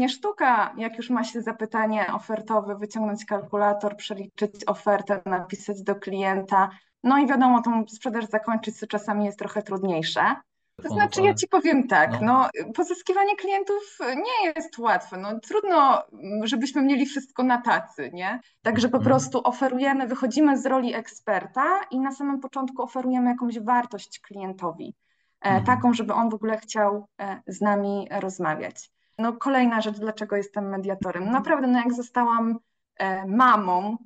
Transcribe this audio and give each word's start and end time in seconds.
nie 0.00 0.08
sztuka, 0.08 0.74
jak 0.76 0.96
już 0.96 1.10
ma 1.10 1.24
się 1.24 1.42
zapytanie 1.42 2.06
ofertowe, 2.12 2.76
wyciągnąć 2.76 3.24
kalkulator, 3.24 3.96
przeliczyć 3.96 4.52
ofertę, 4.66 5.20
napisać 5.26 5.82
do 5.82 5.94
klienta. 5.94 6.70
No 7.02 7.18
i 7.18 7.26
wiadomo, 7.26 7.62
tą 7.62 7.84
sprzedaż 7.88 8.24
zakończyć, 8.26 8.78
co 8.78 8.86
czasami 8.86 9.24
jest 9.24 9.38
trochę 9.38 9.62
trudniejsze. 9.62 10.36
To 10.82 10.88
znaczy, 10.88 11.22
ja 11.22 11.34
ci 11.34 11.48
powiem 11.48 11.88
tak, 11.88 12.20
no. 12.20 12.48
no. 12.60 12.72
pozyskiwanie 12.74 13.36
klientów 13.36 13.98
nie 14.16 14.52
jest 14.56 14.78
łatwe. 14.78 15.16
No, 15.16 15.40
trudno, 15.40 16.02
żebyśmy 16.42 16.82
mieli 16.82 17.06
wszystko 17.06 17.42
na 17.42 17.62
tacy, 17.62 18.10
nie? 18.12 18.40
Także 18.62 18.88
po 18.88 18.96
mhm. 18.96 19.04
prostu 19.04 19.40
oferujemy, 19.44 20.06
wychodzimy 20.06 20.58
z 20.58 20.66
roli 20.66 20.94
eksperta 20.94 21.80
i 21.90 22.00
na 22.00 22.12
samym 22.12 22.40
początku 22.40 22.82
oferujemy 22.82 23.30
jakąś 23.30 23.58
wartość 23.58 24.20
klientowi, 24.20 24.94
e, 25.40 25.48
mhm. 25.48 25.64
taką, 25.64 25.94
żeby 25.94 26.12
on 26.12 26.30
w 26.30 26.34
ogóle 26.34 26.58
chciał 26.58 27.08
e, 27.20 27.42
z 27.46 27.60
nami 27.60 28.08
rozmawiać. 28.10 28.90
No, 29.20 29.32
kolejna 29.32 29.80
rzecz, 29.80 29.98
dlaczego 29.98 30.36
jestem 30.36 30.68
mediatorem. 30.68 31.30
Naprawdę, 31.30 31.66
no 31.66 31.78
jak 31.78 31.92
zostałam 31.92 32.58
e, 32.96 33.26
mamą, 33.26 33.96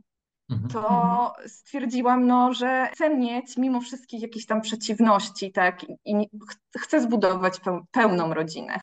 Mhm. 0.51 0.71
to 0.71 0.81
mhm. 0.81 1.49
stwierdziłam, 1.49 2.27
no, 2.27 2.55
że 2.55 2.89
chcę 2.93 3.17
mieć 3.17 3.57
mimo 3.57 3.81
wszystkich 3.81 4.23
jakieś 4.23 4.47
tam 4.47 4.61
przeciwności, 4.61 5.53
tak, 5.53 5.87
i 6.05 6.29
chcę 6.79 7.01
zbudować 7.01 7.61
pełną 7.91 8.35
rodzinę. 8.35 8.81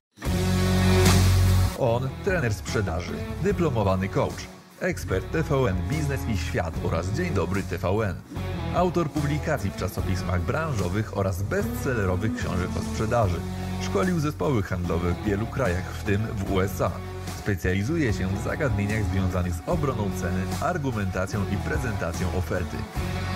On, 1.80 2.10
trener 2.24 2.54
sprzedaży, 2.54 3.14
dyplomowany 3.44 4.10
coach, 4.10 4.48
ekspert 4.80 5.32
TVN 5.32 5.76
Biznes 5.90 6.30
i 6.30 6.38
Świat 6.38 6.74
oraz 6.86 7.10
Dzień 7.10 7.34
Dobry 7.34 7.64
TVN. 7.64 8.16
Autor 8.76 9.10
publikacji 9.10 9.72
w 9.72 9.76
czasopismach 9.76 10.42
branżowych 10.42 11.18
oraz 11.18 11.44
bestsellerowych 11.44 12.36
książek 12.36 12.70
o 12.80 12.94
sprzedaży. 12.94 13.40
Szkolił 13.82 14.20
zespoły 14.20 14.64
handlowe 14.64 15.14
w 15.14 15.24
wielu 15.24 15.48
krajach, 15.48 15.94
w 15.94 16.04
tym 16.04 16.28
w 16.36 16.52
USA. 16.52 16.92
Specjalizuje 17.40 18.14
się 18.14 18.28
w 18.28 18.44
zagadnieniach 18.44 19.04
związanych 19.04 19.54
z 19.54 19.62
obroną 19.68 20.12
ceny, 20.20 20.44
argumentacją 20.62 21.42
i 21.54 21.58
prezentacją 21.58 22.28
oferty. 22.38 22.78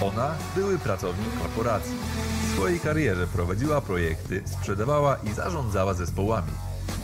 Ona 0.02 0.36
były 0.56 0.80
pracownik 0.80 1.40
korporacji. 1.42 1.96
W 2.44 2.54
swojej 2.54 2.80
karierze 2.80 3.28
prowadziła 3.28 3.82
projekty, 3.82 4.44
sprzedawała 4.46 5.16
i 5.16 5.34
zarządzała 5.34 5.94
zespołami. 5.94 6.52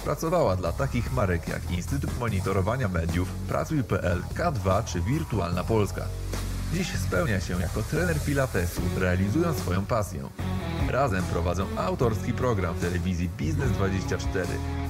Pracowała 0.03 0.55
dla 0.55 0.71
takich 0.71 1.13
marek 1.13 1.47
jak 1.47 1.71
Instytut 1.71 2.19
Monitorowania 2.19 2.87
Mediów, 2.87 3.29
Pracuj.pl, 3.47 4.21
K2 4.35 4.83
czy 4.83 5.01
Wirtualna 5.01 5.63
Polska. 5.63 6.05
Dziś 6.73 6.87
spełnia 6.87 7.39
się 7.39 7.61
jako 7.61 7.83
trener 7.83 8.15
pilatesu, 8.25 8.81
realizując 8.97 9.57
swoją 9.57 9.85
pasję. 9.85 10.29
Razem 10.89 11.23
prowadzą 11.23 11.65
autorski 11.77 12.33
program 12.33 12.75
w 12.75 12.81
telewizji 12.81 13.29
Biznes 13.37 13.71
24 13.71 14.47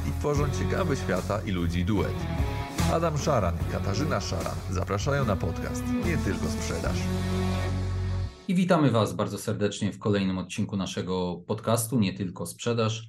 i 0.10 0.20
tworzą 0.20 0.44
ciekawy 0.50 0.98
świata 0.98 1.42
i 1.46 1.52
ludzi 1.52 1.86
duet. 1.86 2.14
Adam 2.94 3.18
Szaran 3.18 3.56
i 3.56 3.72
Katarzyna 3.72 4.22
Szaran 4.22 4.56
zapraszają 4.70 5.26
na 5.26 5.36
podcast 5.36 5.84
Nie 6.06 6.18
tylko 6.18 6.46
sprzedaż. 6.46 6.98
I 8.48 8.56
witamy 8.56 8.92
Was 8.92 9.14
bardzo 9.14 9.38
serdecznie 9.38 9.94
w 9.94 10.00
kolejnym 10.00 10.38
odcinku 10.38 10.78
naszego 10.78 11.44
podcastu 11.48 12.00
Nie 12.00 12.14
tylko 12.14 12.46
sprzedaż. 12.46 13.08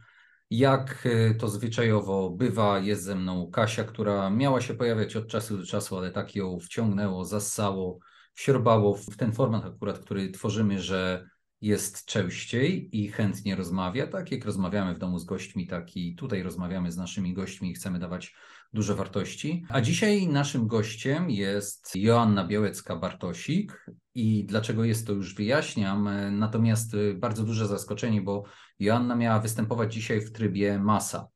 Jak 0.51 1.07
y, 1.07 1.37
to 1.41 1.49
zwyczajowo 1.49 2.31
bywa, 2.31 2.79
jest 2.79 3.03
ze 3.03 3.15
mną 3.15 3.51
Kasia, 3.51 3.85
która 3.85 4.31
miała 4.31 4.61
się 4.61 4.75
pojawiać 4.75 5.17
od 5.17 5.29
czasu 5.29 5.59
do 5.59 5.67
czasu, 5.67 5.97
ale 5.99 6.11
tak 6.11 6.37
ją 6.37 6.59
wciągnęło, 6.59 7.25
zassało, 7.25 7.99
wsiorbało 8.35 8.97
w 8.97 9.17
ten 9.17 9.33
format 9.33 9.65
akurat, 9.65 9.99
który 9.99 10.31
tworzymy, 10.31 10.81
że 10.81 11.29
jest 11.61 12.05
częściej 12.05 12.99
i 12.99 13.09
chętnie 13.09 13.57
rozmawia, 13.57 14.07
tak 14.07 14.33
jak 14.33 14.45
rozmawiamy 14.45 14.95
w 14.95 14.99
domu 14.99 15.19
z 15.19 15.25
gośćmi, 15.25 15.67
tak 15.67 15.97
i 15.97 16.15
tutaj 16.15 16.43
rozmawiamy 16.43 16.93
z 16.93 16.97
naszymi 16.97 17.35
gośćmi 17.35 17.71
i 17.71 17.75
chcemy 17.75 17.99
dawać 17.99 18.35
duże 18.73 18.95
wartości. 18.95 19.65
A 19.69 19.81
dzisiaj 19.81 20.29
naszym 20.29 20.67
gościem 20.67 21.31
jest 21.31 21.97
Joanna 21.97 22.49
Białecka-Bartosik 22.49 23.73
i 24.15 24.45
dlaczego 24.45 24.85
jest 24.85 25.07
to 25.07 25.13
już 25.13 25.35
wyjaśniam, 25.35 26.09
natomiast 26.39 26.93
bardzo 27.15 27.45
duże 27.45 27.67
zaskoczenie, 27.69 28.23
bo 28.23 28.45
Joanna 28.79 29.17
miała 29.17 29.41
występować 29.41 29.95
dzisiaj 29.95 30.21
w 30.21 30.33
trybie 30.33 30.79
masa. 30.79 31.29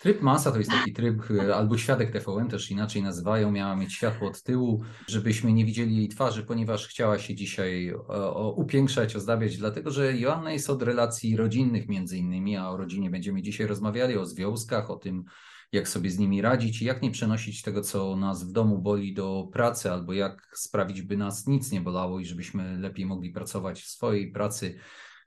Tryb 0.00 0.22
masa 0.22 0.52
to 0.52 0.58
jest 0.58 0.70
taki 0.70 0.92
tryb, 0.92 1.30
e, 1.30 1.56
albo 1.56 1.78
świadek 1.78 2.10
TVN 2.10 2.48
też 2.48 2.70
inaczej 2.70 3.02
nazywają, 3.02 3.52
miała 3.52 3.76
mieć 3.76 3.92
światło 3.92 4.28
od 4.28 4.42
tyłu, 4.42 4.82
żebyśmy 5.06 5.52
nie 5.52 5.64
widzieli 5.64 5.96
jej 5.96 6.08
twarzy, 6.08 6.42
ponieważ 6.42 6.88
chciała 6.88 7.18
się 7.18 7.34
dzisiaj 7.34 7.94
o, 8.08 8.54
upiększać, 8.56 9.16
ozdabiać, 9.16 9.56
dlatego 9.56 9.90
że 9.90 10.18
Joanna 10.18 10.52
jest 10.52 10.70
od 10.70 10.82
relacji 10.82 11.36
rodzinnych 11.36 11.88
między 11.88 12.18
innymi, 12.18 12.56
a 12.56 12.70
o 12.70 12.76
rodzinie 12.76 13.10
będziemy 13.10 13.42
dzisiaj 13.42 13.66
rozmawiali, 13.66 14.16
o 14.16 14.26
związkach, 14.26 14.90
o 14.90 14.96
tym, 14.96 15.24
jak 15.72 15.88
sobie 15.88 16.10
z 16.10 16.18
nimi 16.18 16.42
radzić 16.42 16.82
i 16.82 16.84
jak 16.84 17.02
nie 17.02 17.10
przenosić 17.10 17.62
tego, 17.62 17.80
co 17.80 18.16
nas 18.16 18.44
w 18.48 18.52
domu 18.52 18.78
boli 18.78 19.14
do 19.14 19.48
pracy, 19.52 19.92
albo 19.92 20.12
jak 20.12 20.52
sprawić, 20.54 21.02
by 21.02 21.16
nas 21.16 21.46
nic 21.46 21.72
nie 21.72 21.80
bolało 21.80 22.20
i 22.20 22.24
żebyśmy 22.24 22.78
lepiej 22.78 23.06
mogli 23.06 23.30
pracować 23.30 23.82
w 23.82 23.88
swojej 23.88 24.32
pracy, 24.32 24.78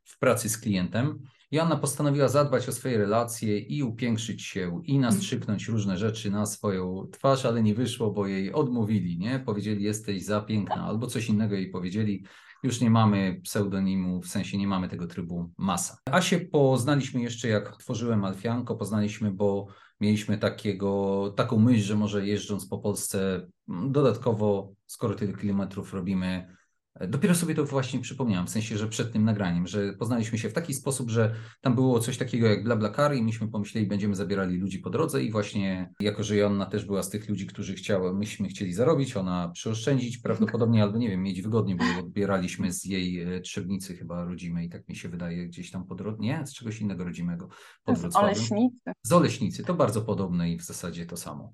w 0.03 0.19
pracy 0.19 0.50
z 0.50 0.57
klientem. 0.57 1.19
Joanna 1.53 1.75
postanowiła 1.75 2.28
zadbać 2.28 2.69
o 2.69 2.72
swoje 2.72 2.97
relacje 2.97 3.59
i 3.59 3.84
upiększyć 3.84 4.41
się 4.41 4.81
i 4.86 5.00
nastrzypnąć 5.00 5.68
różne 5.68 5.97
rzeczy 5.97 6.31
na 6.31 6.46
swoją 6.46 7.08
twarz, 7.12 7.46
ale 7.46 7.64
nie 7.64 7.75
wyszło, 7.75 8.12
bo 8.12 8.28
jej 8.28 8.53
odmówili, 8.53 9.18
nie? 9.18 9.40
Powiedzieli, 9.40 9.84
jesteś 9.84 10.25
za 10.25 10.41
piękna, 10.41 10.86
albo 10.86 11.08
coś 11.08 11.30
innego 11.30 11.56
jej 11.56 11.69
powiedzieli. 11.69 12.25
Już 12.64 12.81
nie 12.81 12.90
mamy 12.90 13.41
pseudonimu, 13.44 14.22
w 14.22 14.28
sensie 14.28 14.58
nie 14.58 14.68
mamy 14.68 14.90
tego 14.90 15.08
trybu 15.08 15.52
masa. 15.58 15.97
A 16.06 16.22
się 16.22 16.40
poznaliśmy 16.40 17.22
jeszcze, 17.22 17.47
jak 17.47 17.78
tworzyłem 17.78 18.25
Alfianko, 18.25 18.75
poznaliśmy, 18.75 19.31
bo 19.31 19.68
mieliśmy 20.02 20.38
takiego, 20.38 21.34
taką 21.38 21.59
myśl, 21.59 21.84
że 21.84 21.96
może 21.96 22.28
jeżdżąc 22.28 22.68
po 22.68 22.80
Polsce, 22.80 23.47
dodatkowo, 23.68 24.74
skoro 24.88 25.16
tyle 25.16 25.34
kilometrów 25.34 25.94
robimy 25.94 26.56
Dopiero 27.02 27.36
sobie 27.36 27.56
to 27.56 27.66
właśnie 27.66 28.00
przypomniałem, 28.00 28.48
w 28.48 28.50
sensie, 28.50 28.78
że 28.78 28.88
przed 28.88 29.14
tym 29.14 29.26
nagraniem, 29.26 29.68
że 29.68 29.94
poznaliśmy 29.94 30.38
się 30.38 30.50
w 30.50 30.54
taki 30.54 30.74
sposób, 30.74 31.09
że 31.09 31.36
tam 31.62 31.76
było 31.76 32.00
coś 32.00 32.18
takiego 32.18 32.48
jak 32.48 32.64
BlaBlaCar 32.64 33.16
i 33.16 33.24
myśmy 33.24 33.48
pomyśleli, 33.48 33.88
będziemy 33.88 34.16
zabierali 34.16 34.58
ludzi 34.58 34.80
po 34.80 34.90
drodze 34.90 35.24
i 35.24 35.32
właśnie 35.32 35.94
jako, 36.00 36.24
że 36.24 36.36
Joanna 36.36 36.66
też 36.66 36.86
była 36.86 37.03
z 37.03 37.09
tych 37.09 37.30
ludzi, 37.30 37.48
którzy 37.48 37.74
chciały, 37.74 38.14
myśmy 38.14 38.48
chcieli 38.48 38.74
zarobić, 38.74 39.18
ona 39.18 39.50
przyoszczędzić 39.50 40.18
prawdopodobnie 40.18 40.84
albo 40.84 40.98
nie 40.98 41.09
wiem, 41.09 41.24
mieć 41.24 41.42
wygodnie, 41.42 41.76
bo 41.76 41.84
odbieraliśmy 42.00 42.74
z 42.74 42.86
jej 42.86 43.22
e, 43.22 43.42
Trzebnicy 43.42 43.96
chyba 43.96 44.26
rodzimej, 44.26 44.70
tak 44.70 44.90
mi 44.90 44.96
się 44.96 45.09
wydaje, 45.09 45.48
gdzieś 45.48 45.72
tam 45.72 45.86
po 45.86 45.96
drodze, 45.96 46.18
nie, 46.20 46.48
z 46.48 46.53
czegoś 46.53 46.82
innego 46.82 47.03
rodzimego. 47.03 47.50
Pod 47.84 47.98
z 47.98 48.16
Oleśnicy. 48.16 48.92
Z 49.03 49.12
Oleśnicy, 49.12 49.64
to 49.64 49.74
bardzo 49.74 50.02
podobne 50.02 50.52
i 50.52 50.58
w 50.58 50.64
zasadzie 50.64 51.06
to 51.06 51.18
samo. 51.18 51.52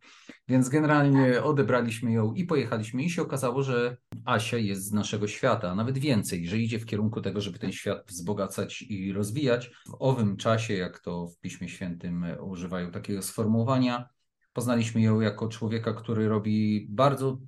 Więc 0.48 0.70
generalnie 0.70 1.44
odebraliśmy 1.44 2.12
ją 2.12 2.34
i 2.34 2.46
pojechaliśmy 2.46 3.04
i 3.04 3.10
się 3.10 3.22
okazało, 3.22 3.64
że 3.64 3.98
Asia 4.26 4.58
jest 4.58 4.86
z 4.86 4.92
naszego 4.92 5.28
świata, 5.30 5.72
a 5.72 5.76
nawet 5.76 5.98
więcej, 5.98 6.48
że 6.48 6.58
idzie 6.58 6.80
w 6.80 6.86
kierunku 6.86 7.22
tego, 7.22 7.42
żeby 7.42 7.60
ten 7.60 7.72
świat 7.72 8.04
wzbogacać 8.08 8.82
i 8.82 9.14
rozwijać. 9.14 9.72
W 9.88 9.96
owym 10.00 10.38
czasie, 10.38 10.74
jak 10.74 11.00
to 11.00 11.28
w 11.28 11.40
Piśmie 11.40 11.70
Świętym 11.70 12.26
używają 12.42 12.92
takiego 12.92 13.22
sformułowania, 13.22 14.10
poznaliśmy 14.54 15.02
ją 15.02 15.22
jako 15.22 15.48
człowieka, 15.48 15.94
który 15.94 16.28
robi 16.28 16.88
bardzo 16.90 17.40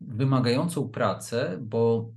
wymagającą 0.00 0.88
pracę, 0.88 1.58
bo 1.60 2.12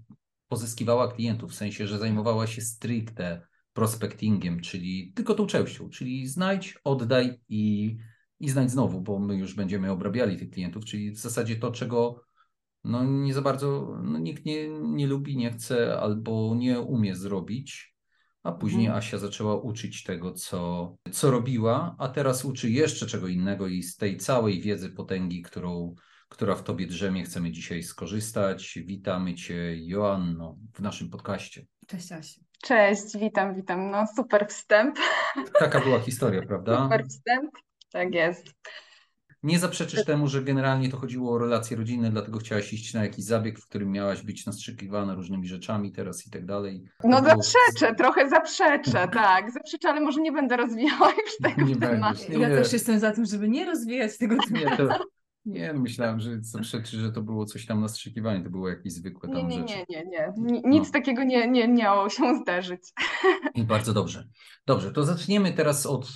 pozyskiwała 0.47 1.11
klientów, 1.11 1.51
w 1.51 1.55
sensie, 1.55 1.87
że 1.87 1.97
zajmowała 1.97 2.47
się 2.47 2.61
stricte 2.61 3.41
prospectingiem, 3.73 4.61
czyli 4.61 5.13
tylko 5.15 5.33
tą 5.33 5.47
częścią, 5.47 5.89
czyli 5.89 6.27
znajdź, 6.27 6.79
oddaj 6.83 7.39
i, 7.49 7.97
i 8.39 8.49
znajdź 8.49 8.71
znowu, 8.71 9.01
bo 9.01 9.19
my 9.19 9.35
już 9.35 9.53
będziemy 9.53 9.91
obrabiali 9.91 10.37
tych 10.37 10.49
klientów, 10.49 10.85
czyli 10.85 11.11
w 11.11 11.17
zasadzie 11.17 11.55
to, 11.55 11.71
czego 11.71 12.23
no 12.83 13.03
nie 13.03 13.33
za 13.33 13.41
bardzo, 13.41 13.97
no 14.03 14.19
nikt 14.19 14.45
nie, 14.45 14.69
nie 14.69 15.07
lubi, 15.07 15.37
nie 15.37 15.51
chce 15.51 15.99
albo 15.99 16.55
nie 16.55 16.79
umie 16.79 17.15
zrobić. 17.15 17.95
A 18.43 18.51
później 18.51 18.85
mhm. 18.85 18.97
Asia 18.97 19.17
zaczęła 19.17 19.55
uczyć 19.55 20.03
tego, 20.03 20.33
co, 20.33 20.95
co 21.11 21.31
robiła, 21.31 21.95
a 21.99 22.07
teraz 22.07 22.45
uczy 22.45 22.69
jeszcze 22.69 23.05
czego 23.05 23.27
innego 23.27 23.67
i 23.67 23.83
z 23.83 23.97
tej 23.97 24.17
całej 24.17 24.61
wiedzy, 24.61 24.89
potęgi, 24.89 25.41
którą, 25.41 25.95
która 26.29 26.55
w 26.55 26.63
tobie 26.63 26.87
drzemie, 26.87 27.23
chcemy 27.23 27.51
dzisiaj 27.51 27.83
skorzystać. 27.83 28.79
Witamy 28.85 29.35
Cię, 29.35 29.85
Joanno, 29.85 30.57
w 30.73 30.81
naszym 30.81 31.09
podcaście. 31.09 31.65
Cześć 31.87 32.11
Asiu. 32.11 32.41
Cześć, 32.63 33.17
witam, 33.17 33.55
witam. 33.55 33.91
No 33.91 34.05
super 34.15 34.47
wstęp. 34.47 34.95
Taka 35.59 35.79
była 35.79 35.99
historia, 35.99 36.41
prawda? 36.41 36.83
Super 36.83 37.05
wstęp, 37.07 37.51
tak 37.91 38.13
jest. 38.13 38.53
Nie 39.43 39.59
zaprzeczysz 39.59 40.05
temu, 40.05 40.27
że 40.27 40.43
generalnie 40.43 40.89
to 40.89 40.97
chodziło 40.97 41.33
o 41.33 41.37
relacje 41.37 41.77
rodzinne, 41.77 42.11
dlatego 42.11 42.39
chciałaś 42.39 42.73
iść 42.73 42.93
na 42.93 43.03
jakiś 43.03 43.25
zabieg, 43.25 43.59
w 43.59 43.67
którym 43.67 43.91
miałaś 43.91 44.21
być 44.21 44.45
nastrzykiwana 44.45 45.15
różnymi 45.15 45.47
rzeczami 45.47 45.91
teraz 45.91 46.27
i 46.27 46.29
tak 46.29 46.45
dalej. 46.45 46.83
No 47.03 47.21
było... 47.21 47.43
zaprzeczę, 47.43 47.95
trochę 47.95 48.29
zaprzeczę, 48.29 49.07
tak. 49.13 49.51
Zaprzeczę, 49.51 49.89
ale 49.89 50.01
może 50.01 50.21
nie 50.21 50.31
będę 50.31 50.57
rozwijała 50.57 51.11
już 51.11 51.37
tego 51.43 51.67
nie 51.67 51.75
tematu. 51.75 52.19
Będziesz, 52.19 52.37
nie, 52.37 52.43
ja 52.43 52.49
też 52.49 52.73
jestem 52.73 52.99
za 52.99 53.11
tym, 53.11 53.25
żeby 53.25 53.49
nie 53.49 53.65
rozwijać 53.65 54.17
tego 54.17 54.35
tematu. 54.53 54.87
Nie, 55.45 55.59
Nie, 55.61 55.73
no 55.73 55.79
myślałem, 55.79 56.19
że, 56.19 56.39
że 56.83 57.11
to 57.11 57.21
było 57.21 57.45
coś 57.45 57.65
tam 57.65 57.81
nastrzykiwanie, 57.81 58.43
to 58.43 58.49
było 58.49 58.69
jakieś 58.69 58.93
zwykłe 58.93 59.29
tam 59.29 59.47
nie, 59.47 59.59
rzeczy. 59.59 59.73
Nie, 59.89 60.03
nie, 60.03 60.05
nie. 60.05 60.61
Nic 60.69 60.87
no. 60.87 60.93
takiego 60.93 61.23
nie, 61.23 61.47
nie 61.47 61.67
miało 61.67 62.09
się 62.09 62.23
zdarzyć. 62.41 62.81
I 63.55 63.63
bardzo 63.63 63.93
dobrze. 63.93 64.27
Dobrze, 64.65 64.91
to 64.91 65.03
zaczniemy 65.03 65.53
teraz 65.53 65.85
od, 65.85 66.07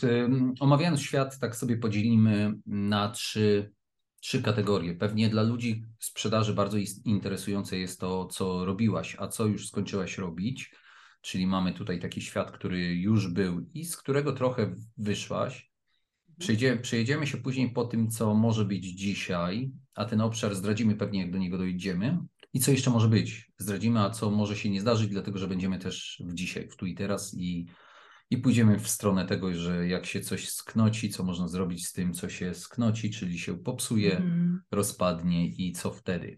omawiając 0.60 1.02
świat, 1.02 1.40
tak 1.40 1.56
sobie 1.56 1.78
podzielimy 1.78 2.54
na 2.66 3.10
trzy, 3.10 3.74
trzy 4.22 4.44
kategorie. 4.44 4.96
Pewnie 4.96 5.30
dla 5.30 5.44
ludzi 5.44 5.86
sprzedaży 6.00 6.54
bardzo 6.54 6.78
interesujące 7.06 7.78
jest 7.78 8.00
to, 8.00 8.26
co 8.26 8.66
robiłaś, 8.66 9.16
a 9.20 9.28
co 9.28 9.46
już 9.46 9.68
skończyłaś 9.68 10.18
robić. 10.18 10.76
Czyli 11.22 11.48
mamy 11.48 11.74
tutaj 11.74 12.00
taki 12.00 12.22
świat, 12.22 12.52
który 12.52 12.96
już 12.96 13.28
był 13.28 13.66
i 13.74 13.86
z 13.86 13.98
którego 13.98 14.34
trochę 14.34 14.76
wyszłaś. 14.98 15.73
Przejdzie, 16.40 16.78
przejedziemy 16.78 17.28
się 17.28 17.38
później 17.38 17.70
po 17.70 17.86
tym, 17.86 18.10
co 18.10 18.34
może 18.34 18.66
być 18.66 18.86
dzisiaj, 18.86 19.72
a 19.96 20.06
ten 20.06 20.22
obszar 20.22 20.56
zdradzimy 20.56 20.96
pewnie, 20.96 21.22
jak 21.22 21.32
do 21.32 21.38
niego 21.38 21.58
dojdziemy. 21.58 22.18
I 22.54 22.60
co 22.60 22.72
jeszcze 22.72 22.90
może 22.90 23.08
być? 23.08 23.52
Zdradzimy, 23.58 24.00
a 24.00 24.10
co 24.10 24.32
może 24.32 24.56
się 24.56 24.70
nie 24.70 24.82
zdarzyć, 24.82 25.10
dlatego 25.10 25.40
że 25.40 25.48
będziemy 25.48 25.80
też 25.80 26.24
w 26.26 26.34
dzisiaj, 26.34 26.70
w 26.70 26.76
tu 26.76 26.86
i 26.86 26.96
teraz 26.96 27.34
i, 27.38 27.68
i 28.30 28.38
pójdziemy 28.38 28.80
w 28.80 28.88
stronę 28.88 29.26
tego, 29.26 29.54
że 29.54 29.88
jak 29.88 30.06
się 30.06 30.22
coś 30.22 30.50
sknoci, 30.50 31.10
co 31.10 31.24
można 31.24 31.48
zrobić 31.48 31.88
z 31.88 31.94
tym, 31.94 32.14
co 32.14 32.30
się 32.30 32.54
sknoci, 32.54 33.12
czyli 33.12 33.40
się 33.40 33.58
popsuje, 33.58 34.18
mm. 34.18 34.62
rozpadnie 34.72 35.48
i 35.48 35.72
co 35.72 35.92
wtedy. 35.92 36.38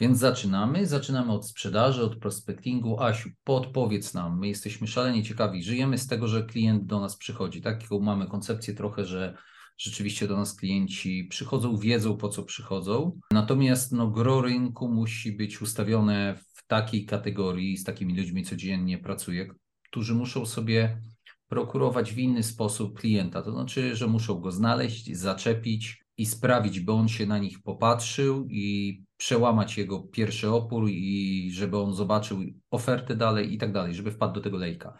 Więc 0.00 0.18
zaczynamy. 0.18 0.86
Zaczynamy 0.86 1.32
od 1.32 1.48
sprzedaży, 1.48 2.02
od 2.02 2.18
prospectingu. 2.18 3.00
Asiu, 3.00 3.30
podpowiedz 3.44 4.14
nam. 4.14 4.38
My 4.38 4.48
jesteśmy 4.48 4.86
szalenie 4.86 5.22
ciekawi. 5.22 5.62
Żyjemy 5.62 5.98
z 5.98 6.06
tego, 6.06 6.28
że 6.28 6.42
klient 6.42 6.86
do 6.86 7.00
nas 7.00 7.16
przychodzi. 7.16 7.62
Taką 7.62 8.00
mamy 8.00 8.26
koncepcję 8.26 8.74
trochę, 8.74 9.04
że 9.04 9.36
rzeczywiście 9.78 10.28
do 10.28 10.36
nas 10.36 10.56
klienci 10.56 11.24
przychodzą, 11.30 11.76
wiedzą 11.76 12.16
po 12.16 12.28
co 12.28 12.42
przychodzą. 12.42 13.18
Natomiast 13.30 13.92
no, 13.92 14.10
gro 14.10 14.40
rynku 14.40 14.88
musi 14.88 15.32
być 15.32 15.62
ustawione 15.62 16.38
w 16.54 16.66
takiej 16.66 17.06
kategorii, 17.06 17.76
z 17.76 17.84
takimi 17.84 18.16
ludźmi 18.16 18.44
codziennie 18.44 18.98
pracuję, 18.98 19.48
którzy 19.84 20.14
muszą 20.14 20.46
sobie 20.46 21.00
prokurować 21.48 22.12
w 22.12 22.18
inny 22.18 22.42
sposób 22.42 22.98
klienta. 22.98 23.42
To 23.42 23.52
znaczy, 23.52 23.96
że 23.96 24.06
muszą 24.06 24.40
go 24.40 24.50
znaleźć, 24.50 25.16
zaczepić 25.16 26.04
i 26.22 26.26
sprawić, 26.26 26.80
by 26.80 26.92
on 26.92 27.08
się 27.08 27.26
na 27.26 27.38
nich 27.38 27.62
popatrzył 27.62 28.46
i 28.50 29.04
przełamać 29.16 29.78
jego 29.78 30.00
pierwszy 30.00 30.50
opór 30.50 30.88
i 30.88 31.50
żeby 31.54 31.78
on 31.78 31.94
zobaczył 31.94 32.40
ofertę 32.70 33.16
dalej 33.16 33.54
i 33.54 33.58
tak 33.58 33.72
dalej, 33.72 33.94
żeby 33.94 34.10
wpadł 34.10 34.34
do 34.34 34.40
tego 34.40 34.56
lejka. 34.56 34.98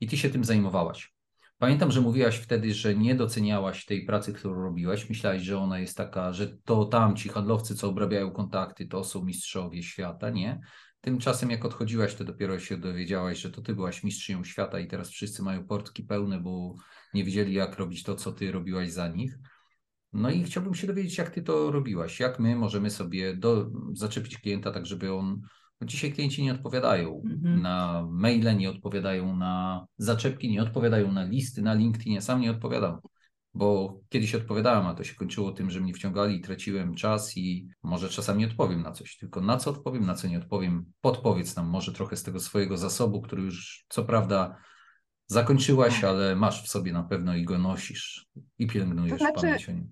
I 0.00 0.06
ty 0.06 0.16
się 0.16 0.30
tym 0.30 0.44
zajmowałaś. 0.44 1.14
Pamiętam, 1.58 1.90
że 1.92 2.00
mówiłaś 2.00 2.36
wtedy, 2.36 2.74
że 2.74 2.94
nie 2.94 3.14
doceniałaś 3.14 3.84
tej 3.84 4.06
pracy, 4.06 4.32
którą 4.32 4.54
robiłaś. 4.54 5.08
Myślałaś, 5.08 5.42
że 5.42 5.58
ona 5.58 5.78
jest 5.78 5.96
taka, 5.96 6.32
że 6.32 6.56
to 6.64 6.84
tam 6.84 7.16
ci 7.16 7.28
handlowcy, 7.28 7.74
co 7.74 7.88
obrabiają 7.88 8.30
kontakty, 8.30 8.86
to 8.86 9.04
są 9.04 9.24
mistrzowie 9.24 9.82
świata, 9.82 10.30
nie? 10.30 10.60
Tymczasem, 11.00 11.50
jak 11.50 11.64
odchodziłaś, 11.64 12.14
to 12.14 12.24
dopiero 12.24 12.58
się 12.58 12.76
dowiedziałaś, 12.76 13.38
że 13.38 13.50
to 13.50 13.62
ty 13.62 13.74
byłaś 13.74 14.04
mistrzynią 14.04 14.44
świata 14.44 14.80
i 14.80 14.86
teraz 14.86 15.10
wszyscy 15.10 15.42
mają 15.42 15.66
portki 15.66 16.02
pełne, 16.02 16.40
bo 16.40 16.74
nie 17.14 17.24
wiedzieli, 17.24 17.52
jak 17.52 17.78
robić 17.78 18.02
to, 18.02 18.14
co 18.14 18.32
ty 18.32 18.52
robiłaś 18.52 18.90
za 18.90 19.08
nich. 19.08 19.38
No 20.12 20.30
i 20.30 20.42
chciałbym 20.42 20.74
się 20.74 20.86
dowiedzieć, 20.86 21.18
jak 21.18 21.30
ty 21.30 21.42
to 21.42 21.70
robiłaś, 21.70 22.20
jak 22.20 22.40
my 22.40 22.56
możemy 22.56 22.90
sobie 22.90 23.36
do, 23.36 23.70
zaczepić 23.92 24.38
klienta 24.38 24.72
tak, 24.72 24.86
żeby 24.86 25.14
on. 25.14 25.40
Bo 25.80 25.86
dzisiaj 25.86 26.12
klienci 26.12 26.42
nie 26.42 26.52
odpowiadają 26.52 27.22
mhm. 27.24 27.62
na 27.62 28.06
maile, 28.10 28.56
nie 28.56 28.70
odpowiadają 28.70 29.36
na 29.36 29.86
zaczepki, 29.96 30.50
nie 30.50 30.62
odpowiadają 30.62 31.12
na 31.12 31.24
listy, 31.24 31.62
na 31.62 31.74
LinkedInie. 31.74 32.22
Sam 32.22 32.40
nie 32.40 32.50
odpowiadam, 32.50 32.98
bo 33.54 34.00
kiedyś 34.08 34.34
odpowiadałem, 34.34 34.86
a 34.86 34.94
to 34.94 35.04
się 35.04 35.14
kończyło 35.14 35.52
tym, 35.52 35.70
że 35.70 35.80
mnie 35.80 35.94
wciągali 35.94 36.36
i 36.36 36.40
traciłem 36.40 36.94
czas 36.94 37.36
i 37.36 37.68
może 37.82 38.08
czasami 38.08 38.44
odpowiem 38.44 38.82
na 38.82 38.92
coś. 38.92 39.16
Tylko 39.16 39.40
na 39.40 39.56
co 39.56 39.70
odpowiem, 39.70 40.06
na 40.06 40.14
co 40.14 40.28
nie 40.28 40.38
odpowiem, 40.38 40.84
podpowiedz 41.00 41.56
nam 41.56 41.66
może 41.66 41.92
trochę 41.92 42.16
z 42.16 42.22
tego 42.22 42.40
swojego 42.40 42.76
zasobu, 42.76 43.22
który 43.22 43.42
już 43.42 43.84
co 43.88 44.04
prawda 44.04 44.56
Zakończyłaś, 45.26 46.04
ale 46.04 46.36
masz 46.36 46.64
w 46.64 46.68
sobie 46.68 46.92
na 46.92 47.02
pewno 47.02 47.34
i 47.34 47.44
go 47.44 47.58
nosisz 47.58 48.26
i 48.58 48.66
pielęgnujesz 48.66 49.12
to 49.12 49.18
znaczy, 49.18 49.40
pamięć 49.40 49.68
o 49.68 49.72
nim. 49.72 49.88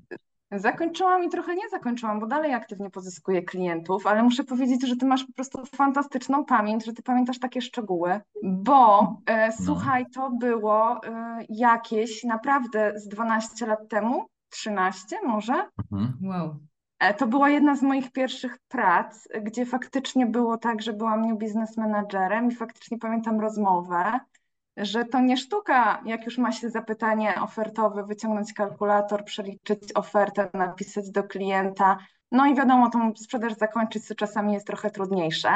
Zakończyłam 0.53 1.25
i 1.25 1.29
trochę 1.29 1.55
nie 1.55 1.69
zakończyłam, 1.69 2.21
bo 2.21 2.27
dalej 2.27 2.55
aktywnie 2.55 2.91
pozyskuję 2.91 3.43
klientów, 3.43 4.07
ale 4.07 4.23
muszę 4.23 4.45
powiedzieć, 4.45 4.89
że 4.89 4.97
ty 4.97 5.07
masz 5.07 5.25
po 5.25 5.33
prostu 5.33 5.67
fantastyczną 5.77 6.45
pamięć, 6.45 6.85
że 6.85 6.93
ty 6.93 7.03
pamiętasz 7.03 7.39
takie 7.39 7.61
szczegóły, 7.63 8.21
bo 8.43 9.17
e, 9.27 9.47
no. 9.49 9.55
słuchaj, 9.67 10.07
to 10.15 10.31
było 10.31 11.05
e, 11.05 11.39
jakieś 11.49 12.25
naprawdę 12.25 12.93
z 12.97 13.09
12 13.09 13.67
lat 13.67 13.89
temu, 13.89 14.27
13 14.51 15.17
może. 15.27 15.69
Mhm. 15.93 16.13
Wow. 16.23 16.57
E, 16.99 17.15
to 17.15 17.27
była 17.27 17.51
jedna 17.51 17.77
z 17.77 17.83
moich 17.83 18.13
pierwszych 18.13 18.59
prac, 18.69 19.29
gdzie 19.43 19.67
faktycznie 19.67 20.27
było 20.27 20.59
tak, 20.59 20.83
że 20.83 20.93
byłam 20.93 21.27
new 21.27 21.39
business 21.39 21.77
managerem 21.77 22.49
i 22.51 22.55
faktycznie 22.55 22.99
pamiętam 22.99 23.41
rozmowę 23.41 24.21
że 24.81 25.05
to 25.05 25.21
nie 25.21 25.37
sztuka, 25.37 26.03
jak 26.05 26.25
już 26.27 26.39
ma 26.39 26.53
się 26.53 26.71
zapytanie 26.71 27.35
ofertowe, 27.43 28.05
wyciągnąć 28.05 28.53
kalkulator, 28.53 29.25
przeliczyć 29.25 29.93
ofertę, 29.95 30.51
napisać 30.55 31.11
do 31.11 31.25
klienta. 31.25 31.99
No 32.33 32.47
i 32.47 32.55
wiadomo, 32.55 32.91
tą 32.91 33.13
sprzedaż 33.17 33.55
zakończyć, 33.55 34.07
co 34.07 34.15
czasami 34.15 34.53
jest 34.53 34.67
trochę 34.67 34.91
trudniejsze. 34.91 35.49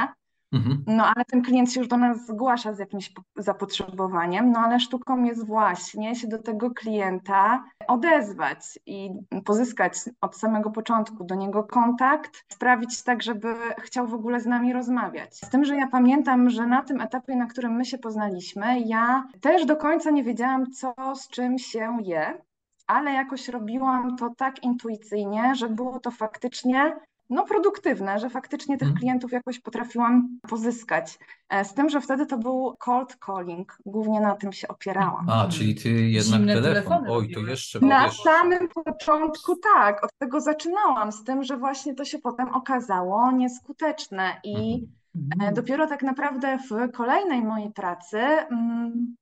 Mhm. 0.54 0.84
No 0.86 1.04
ale 1.04 1.24
ten 1.24 1.42
klient 1.42 1.72
się 1.72 1.80
już 1.80 1.88
do 1.88 1.96
nas 1.96 2.26
zgłasza 2.26 2.72
z 2.72 2.78
jakimś 2.78 3.12
zapotrzebowaniem, 3.36 4.50
no 4.50 4.60
ale 4.60 4.80
sztuką 4.80 5.24
jest 5.24 5.46
właśnie 5.46 6.14
się 6.14 6.28
do 6.28 6.38
tego 6.38 6.70
klienta 6.70 7.64
odezwać 7.88 8.78
i 8.86 9.10
pozyskać 9.44 9.92
od 10.20 10.36
samego 10.36 10.70
początku 10.70 11.24
do 11.24 11.34
niego 11.34 11.64
kontakt, 11.64 12.44
sprawić 12.48 13.02
tak, 13.02 13.22
żeby 13.22 13.54
chciał 13.78 14.06
w 14.06 14.14
ogóle 14.14 14.40
z 14.40 14.46
nami 14.46 14.72
rozmawiać. 14.72 15.36
Z 15.36 15.48
tym, 15.48 15.64
że 15.64 15.76
ja 15.76 15.86
pamiętam, 15.86 16.50
że 16.50 16.66
na 16.66 16.82
tym 16.82 17.00
etapie, 17.00 17.36
na 17.36 17.46
którym 17.46 17.72
my 17.72 17.84
się 17.84 17.98
poznaliśmy, 17.98 18.80
ja 18.80 19.24
też 19.40 19.66
do 19.66 19.76
końca 19.76 20.10
nie 20.10 20.24
wiedziałam, 20.24 20.72
co 20.72 20.94
z 21.14 21.28
czym 21.28 21.58
się 21.58 21.98
je, 22.02 22.38
ale 22.86 23.12
jakoś 23.12 23.48
robiłam 23.48 24.16
to 24.16 24.30
tak 24.36 24.62
intuicyjnie, 24.62 25.54
że 25.54 25.68
było 25.68 26.00
to 26.00 26.10
faktycznie 26.10 26.96
no, 27.30 27.44
produktywne, 27.44 28.18
że 28.18 28.30
faktycznie 28.30 28.78
tych 28.78 28.88
mhm. 28.88 28.98
klientów 28.98 29.32
jakoś 29.32 29.60
potrafiłam 29.60 30.38
pozyskać. 30.48 31.18
E, 31.48 31.64
z 31.64 31.74
tym, 31.74 31.88
że 31.88 32.00
wtedy 32.00 32.26
to 32.26 32.38
był 32.38 32.76
cold 32.78 33.16
calling, 33.26 33.78
głównie 33.86 34.20
na 34.20 34.36
tym 34.36 34.52
się 34.52 34.68
opierałam. 34.68 35.30
A, 35.30 35.48
czyli 35.48 35.74
ty 35.74 35.88
jednak 35.90 36.40
Zimne 36.40 36.54
telefon. 36.54 37.04
Oj, 37.08 37.30
to 37.34 37.40
jeszcze 37.40 37.80
Na 37.80 38.04
wiesz... 38.04 38.20
samym 38.22 38.68
początku 38.68 39.56
tak, 39.56 40.04
od 40.04 40.10
tego 40.18 40.40
zaczynałam, 40.40 41.12
z 41.12 41.24
tym, 41.24 41.44
że 41.44 41.56
właśnie 41.56 41.94
to 41.94 42.04
się 42.04 42.18
potem 42.18 42.54
okazało 42.54 43.32
nieskuteczne 43.32 44.40
i 44.44 44.86
mhm. 45.16 45.50
E, 45.50 45.52
dopiero 45.52 45.86
tak 45.86 46.02
naprawdę 46.02 46.58
w 46.58 46.92
kolejnej 46.92 47.42
mojej 47.42 47.72
pracy 47.72 48.18
mm, 48.18 49.16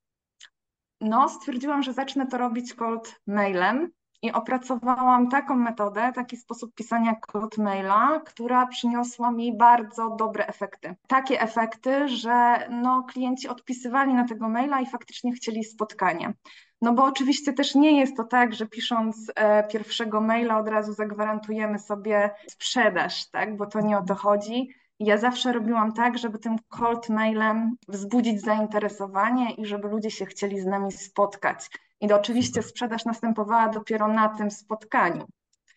no, 1.00 1.28
stwierdziłam, 1.28 1.82
że 1.82 1.92
zacznę 1.92 2.26
to 2.26 2.38
robić 2.38 2.74
cold 2.74 3.20
mailem, 3.26 3.90
i 4.22 4.32
opracowałam 4.32 5.28
taką 5.28 5.56
metodę, 5.56 6.12
taki 6.14 6.36
sposób 6.36 6.74
pisania 6.74 7.14
kod 7.14 7.58
maila, 7.58 8.20
która 8.26 8.66
przyniosła 8.66 9.30
mi 9.30 9.56
bardzo 9.56 10.10
dobre 10.10 10.46
efekty. 10.46 10.94
Takie 11.06 11.40
efekty, 11.40 12.08
że 12.08 12.66
no, 12.70 13.02
klienci 13.02 13.48
odpisywali 13.48 14.14
na 14.14 14.28
tego 14.28 14.48
maila 14.48 14.80
i 14.80 14.86
faktycznie 14.86 15.32
chcieli 15.32 15.64
spotkanie. 15.64 16.34
No 16.82 16.92
bo 16.92 17.04
oczywiście 17.04 17.52
też 17.52 17.74
nie 17.74 18.00
jest 18.00 18.16
to 18.16 18.24
tak, 18.24 18.54
że 18.54 18.66
pisząc 18.66 19.32
e, 19.34 19.64
pierwszego 19.68 20.20
maila 20.20 20.58
od 20.58 20.68
razu 20.68 20.92
zagwarantujemy 20.92 21.78
sobie 21.78 22.30
sprzedaż, 22.48 23.30
tak? 23.30 23.56
bo 23.56 23.66
to 23.66 23.80
nie 23.80 23.98
o 23.98 24.02
to 24.02 24.14
chodzi. 24.14 24.68
Ja 25.00 25.18
zawsze 25.18 25.52
robiłam 25.52 25.92
tak, 25.92 26.18
żeby 26.18 26.38
tym 26.38 26.56
cold 26.68 27.08
mailem 27.08 27.76
wzbudzić 27.88 28.40
zainteresowanie 28.40 29.54
i 29.54 29.66
żeby 29.66 29.88
ludzie 29.88 30.10
się 30.10 30.26
chcieli 30.26 30.60
z 30.60 30.66
nami 30.66 30.92
spotkać. 30.92 31.66
I 32.00 32.12
oczywiście 32.12 32.62
sprzedaż 32.62 33.04
następowała 33.04 33.68
dopiero 33.68 34.08
na 34.08 34.28
tym 34.28 34.50
spotkaniu. 34.50 35.26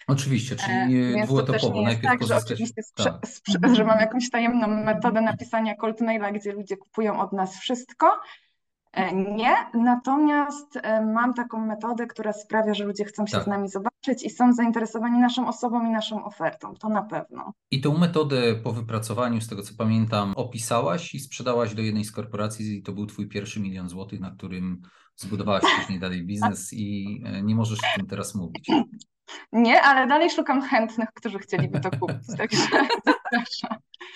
Oczywiście, 0.07 0.55
czyli 0.55 0.73
e, 0.73 1.13
Więc 1.13 1.29
to 1.29 1.43
też 1.43 1.63
nie 1.69 1.83
jest 1.83 2.01
tak, 2.01 2.23
że 2.23 2.35
oczywiście 2.37 2.81
sprze- 2.83 3.03
tak. 3.03 3.25
sprze- 3.27 3.75
że 3.75 3.83
mam 3.83 3.99
jakąś 3.99 4.29
tajemną 4.29 4.67
metodę 4.67 5.21
napisania 5.21 5.75
cold 5.75 6.01
maila, 6.01 6.31
gdzie 6.31 6.53
ludzie 6.53 6.77
kupują 6.77 7.19
od 7.19 7.33
nas 7.33 7.59
wszystko. 7.59 8.19
E, 8.95 9.15
nie, 9.15 9.55
natomiast 9.73 10.77
e, 10.77 11.05
mam 11.05 11.33
taką 11.33 11.65
metodę, 11.65 12.07
która 12.07 12.33
sprawia, 12.33 12.73
że 12.73 12.83
ludzie 12.83 13.05
chcą 13.05 13.27
się 13.27 13.31
tak. 13.31 13.43
z 13.43 13.47
nami 13.47 13.69
zobaczyć 13.69 14.23
i 14.23 14.29
są 14.29 14.53
zainteresowani 14.53 15.19
naszą 15.19 15.47
osobą 15.47 15.85
i 15.85 15.89
naszą 15.89 16.25
ofertą. 16.25 16.73
To 16.73 16.89
na 16.89 17.01
pewno. 17.01 17.53
I 17.71 17.81
tą 17.81 17.97
metodę 17.97 18.55
po 18.55 18.71
wypracowaniu, 18.71 19.41
z 19.41 19.47
tego 19.47 19.63
co 19.63 19.73
pamiętam, 19.77 20.33
opisałaś 20.35 21.15
i 21.15 21.19
sprzedałaś 21.19 21.75
do 21.75 21.81
jednej 21.81 22.03
z 22.03 22.11
korporacji 22.11 22.77
i 22.77 22.83
to 22.83 22.91
był 22.91 23.05
twój 23.05 23.27
pierwszy 23.27 23.59
milion 23.59 23.89
złotych, 23.89 24.19
na 24.19 24.31
którym 24.31 24.81
zbudowałaś 25.15 25.63
później 25.79 25.99
dalej 25.99 26.25
biznes 26.25 26.73
i 26.73 27.21
e, 27.25 27.41
nie 27.41 27.55
możesz 27.55 27.79
o 27.79 27.97
tym 27.97 28.07
teraz 28.07 28.35
mówić. 28.35 28.71
Nie, 29.51 29.81
ale 29.81 30.07
dalej 30.07 30.29
szukam 30.29 30.61
chętnych, 30.61 31.09
którzy 31.13 31.39
chcieliby 31.39 31.79
to 31.79 31.91
kupić. 31.91 32.27
Także 32.37 32.67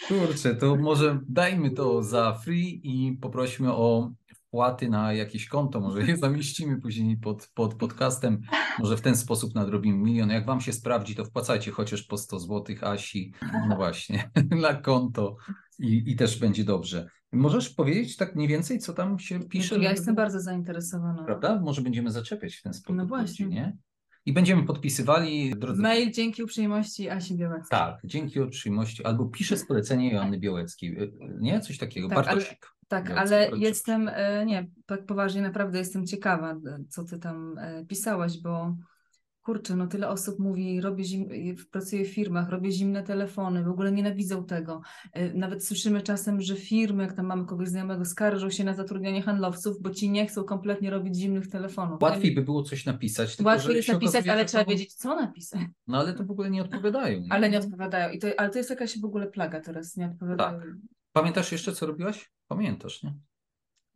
Kurczę, 0.08 0.56
to 0.56 0.76
może 0.76 1.20
dajmy 1.30 1.72
to 1.72 2.04
za 2.04 2.34
free 2.34 2.82
i 2.84 3.18
poprośmy 3.22 3.74
o 3.74 4.12
wpłaty 4.50 4.90
na 4.90 5.14
jakieś 5.14 5.48
konto, 5.48 5.80
może 5.80 6.02
je 6.08 6.18
zamieścimy 6.18 6.82
później 6.82 7.18
pod, 7.18 7.50
pod 7.54 7.74
podcastem, 7.76 8.42
może 8.80 8.98
w 8.98 9.02
ten 9.02 9.16
sposób 9.16 9.56
nadrobimy 9.56 9.98
milion. 9.98 10.30
Jak 10.30 10.46
wam 10.46 10.62
się 10.62 10.74
sprawdzi, 10.74 11.16
to 11.16 11.26
wpłacajcie 11.26 11.72
chociaż 11.72 12.04
po 12.04 12.18
100 12.18 12.40
zł 12.40 12.76
Asi, 12.82 13.34
no 13.70 13.76
właśnie, 13.76 14.30
na 14.62 14.74
konto 14.74 15.36
i, 15.80 16.04
i 16.12 16.16
też 16.16 16.40
będzie 16.40 16.64
dobrze. 16.64 17.10
Możesz 17.32 17.70
powiedzieć 17.70 18.16
tak 18.18 18.36
mniej 18.36 18.48
więcej, 18.48 18.80
co 18.80 18.94
tam 18.94 19.20
się 19.20 19.40
pisze? 19.40 19.80
Ja 19.80 19.92
jestem 19.92 20.16
bardzo 20.16 20.40
zainteresowana. 20.40 21.24
Prawda? 21.24 21.62
Może 21.62 21.82
będziemy 21.82 22.12
zaczepiać 22.12 22.56
w 22.56 22.62
ten 22.64 22.74
sposób 22.74 22.96
No 22.96 23.06
właśnie. 23.06 23.46
nie? 23.46 23.78
I 24.26 24.34
będziemy 24.34 24.64
podpisywali, 24.64 25.54
drodzy 25.58 25.82
Mail 25.82 26.12
dzięki 26.12 26.44
uprzejmości 26.44 27.10
Asi 27.10 27.38
Białackiej. 27.38 27.70
tak, 27.70 28.00
dzięki 28.06 28.40
uprzejmości, 28.40 29.06
albo 29.06 29.26
piszę 29.26 29.58
z 29.58 29.68
polecenia 29.68 30.12
Joanny 30.14 30.40
Białeckiej, 30.40 31.02
y, 31.04 31.12
nie? 31.40 31.60
Coś 31.60 31.78
takiego, 31.78 32.08
Tak, 32.10 32.16
Bartosik. 32.26 32.68
Tak, 32.90 33.10
Białacki, 33.10 33.34
ale 33.36 33.50
jestem, 33.58 34.10
e, 34.14 34.46
nie, 34.46 34.68
tak 34.86 35.06
poważnie 35.06 35.42
naprawdę 35.42 35.78
jestem 35.78 36.08
ciekawa, 36.08 36.52
e, 36.52 36.84
co 36.90 37.04
ty 37.04 37.20
tam 37.20 37.58
e, 37.58 37.86
pisałaś, 37.86 38.42
bo 38.42 38.76
kurczę, 39.42 39.76
no 39.76 39.88
tyle 39.88 40.10
osób 40.10 40.40
mówi, 40.40 40.82
robię 40.82 41.04
zim, 41.04 41.30
pracuję 41.72 42.06
w 42.06 42.14
firmach, 42.14 42.50
robię 42.50 42.72
zimne 42.72 43.04
telefony, 43.04 43.64
w 43.64 43.68
ogóle 43.68 43.92
nienawidzą 43.92 44.46
tego. 44.46 44.82
Nawet 45.34 45.66
słyszymy 45.66 46.02
czasem, 46.02 46.42
że 46.42 46.56
firmy, 46.56 47.04
jak 47.04 47.14
tam 47.14 47.26
mamy 47.26 47.46
kogoś 47.46 47.68
znajomego, 47.68 48.06
skarżą 48.06 48.50
się 48.50 48.64
na 48.64 48.74
zatrudnianie 48.74 49.22
handlowców, 49.22 49.82
bo 49.82 49.90
ci 49.90 50.10
nie 50.10 50.28
chcą 50.28 50.44
kompletnie 50.44 50.90
robić 50.90 51.16
zimnych 51.16 51.48
telefonów. 51.48 52.02
Łatwiej 52.02 52.36
by 52.36 52.42
było 52.42 52.64
coś 52.64 52.86
napisać. 52.86 53.36
tylko 53.36 53.50
Łatwiej 53.50 53.76
jest 53.76 53.90
napisać, 53.90 54.28
ale 54.28 54.46
trzeba 54.46 54.64
to- 54.64 54.70
wiedzieć, 54.70 54.94
co 54.94 55.16
napisać. 55.16 55.62
No 55.88 55.98
ale 56.00 56.14
to 56.14 56.24
w 56.24 56.32
ogóle 56.32 56.50
nie 56.50 56.62
odpowiadają. 56.62 57.20
Nie? 57.20 57.32
Ale 57.34 57.50
nie 57.50 57.60
odpowiadają. 57.60 58.12
I 58.12 58.20
to, 58.20 58.28
ale 58.38 58.50
to 58.50 58.58
jest 58.58 58.70
jakaś 58.70 59.00
w 59.00 59.06
ogóle 59.06 59.28
plaga 59.28 59.60
teraz, 59.60 59.98
nie 59.98 60.06
odpowiadają. 60.06 60.62
Pamiętasz 61.20 61.52
jeszcze, 61.52 61.74
co 61.74 61.86
robiłaś? 61.86 62.32
Pamiętasz, 62.48 63.04
nie? 63.04 63.14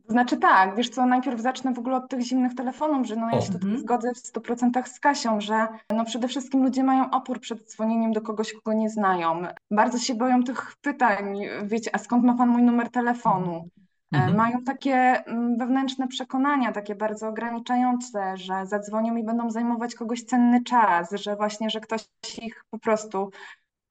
To 0.06 0.12
znaczy 0.12 0.36
tak, 0.36 0.76
wiesz 0.76 0.88
co, 0.88 1.06
najpierw 1.06 1.40
zacznę 1.40 1.74
w 1.74 1.78
ogóle 1.78 1.96
od 1.96 2.08
tych 2.08 2.20
zimnych 2.20 2.54
telefonów, 2.54 3.06
że 3.06 3.16
no 3.16 3.30
ja 3.32 3.40
się 3.40 3.52
tutaj 3.52 3.62
Mhm. 3.62 3.80
zgodzę 3.80 4.12
w 4.14 4.18
100% 4.18 4.88
z 4.88 5.00
Kasią, 5.00 5.40
że 5.40 5.68
no 5.90 6.04
przede 6.04 6.28
wszystkim 6.28 6.62
ludzie 6.62 6.84
mają 6.84 7.10
opór 7.10 7.40
przed 7.40 7.70
dzwonieniem 7.70 8.12
do 8.12 8.20
kogoś, 8.20 8.52
kogo 8.52 8.72
nie 8.72 8.90
znają. 8.90 9.42
Bardzo 9.70 9.98
się 9.98 10.14
boją 10.14 10.42
tych 10.42 10.76
pytań, 10.80 11.38
wiecie, 11.64 11.90
a 11.94 11.98
skąd 11.98 12.24
ma 12.24 12.34
pan 12.34 12.48
mój 12.48 12.62
numer 12.62 12.90
telefonu? 12.90 13.54
E, 13.54 13.84
Mhm. 14.16 14.36
Mają 14.36 14.62
takie 14.62 14.94
mm, 14.94 15.58
wewnętrzne 15.58 16.08
przekonania, 16.08 16.72
takie 16.72 16.94
bardzo 16.94 17.28
ograniczające, 17.28 18.36
że 18.36 18.66
zadzwonią 18.66 19.16
i 19.16 19.24
będą 19.24 19.50
zajmować 19.50 19.94
kogoś 19.94 20.22
cenny 20.22 20.64
czas, 20.64 21.12
że 21.12 21.36
właśnie, 21.36 21.70
że 21.70 21.80
ktoś 21.80 22.04
ich 22.42 22.64
po 22.70 22.78
prostu 22.78 23.30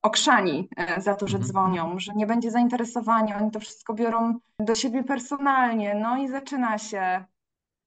okrzani 0.04 0.70
e, 0.78 1.02
za 1.02 1.16
to, 1.16 1.28
że 1.28 1.38
Mhm. 1.38 1.52
dzwonią, 1.52 2.00
że 2.00 2.14
nie 2.16 2.28
będzie 2.28 2.52
zainteresowania, 2.52 3.38
oni 3.38 3.52
to 3.52 3.60
wszystko 3.60 3.94
biorą 3.94 4.40
do 4.60 4.76
siebie 4.76 5.04
personalnie, 5.04 5.96
no 5.96 6.18
i 6.18 6.28
zaczyna 6.28 6.78
się 6.78 7.26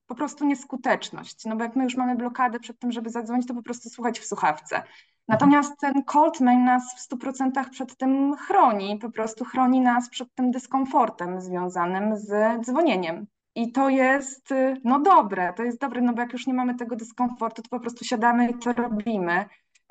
po 0.07 0.15
prostu 0.15 0.45
nieskuteczność, 0.47 1.45
no 1.45 1.57
bo 1.57 1.63
jak 1.63 1.77
my 1.77 1.85
już 1.85 1.97
mamy 1.97 2.17
blokadę 2.17 2.61
przed 2.61 2.79
tym, 2.79 2.93
żeby 2.93 3.11
zadzwonić, 3.11 3.47
to 3.49 3.55
po 3.55 3.63
prostu 3.63 3.91
słuchać 3.91 4.21
w 4.21 4.27
słuchawce. 4.27 4.83
Natomiast 5.29 5.81
ten 5.81 6.05
cold 6.05 6.41
mail 6.41 6.65
nas 6.65 6.95
w 6.97 7.01
100% 7.01 7.71
przed 7.71 7.97
tym 7.97 8.37
chroni, 8.37 8.99
po 8.99 9.11
prostu 9.11 9.45
chroni 9.45 9.81
nas 9.81 10.11
przed 10.11 10.35
tym 10.35 10.51
dyskomfortem 10.51 11.41
związanym 11.41 12.17
z 12.17 12.61
dzwonieniem. 12.67 13.27
I 13.55 13.73
to 13.73 13.89
jest, 13.89 14.53
y, 14.53 14.81
no 14.85 15.01
dobre, 15.01 15.53
to 15.53 15.63
jest 15.63 15.81
dobre, 15.81 16.01
no 16.01 16.13
bo 16.13 16.21
jak 16.21 16.33
już 16.33 16.47
nie 16.47 16.55
mamy 16.55 16.75
tego 16.75 16.97
dyskomfortu, 16.97 17.63
to 17.63 17.69
po 17.69 17.81
prostu 17.81 18.05
siadamy 18.05 18.51
i 18.51 18.59
to 18.59 18.73
robimy. 18.73 19.45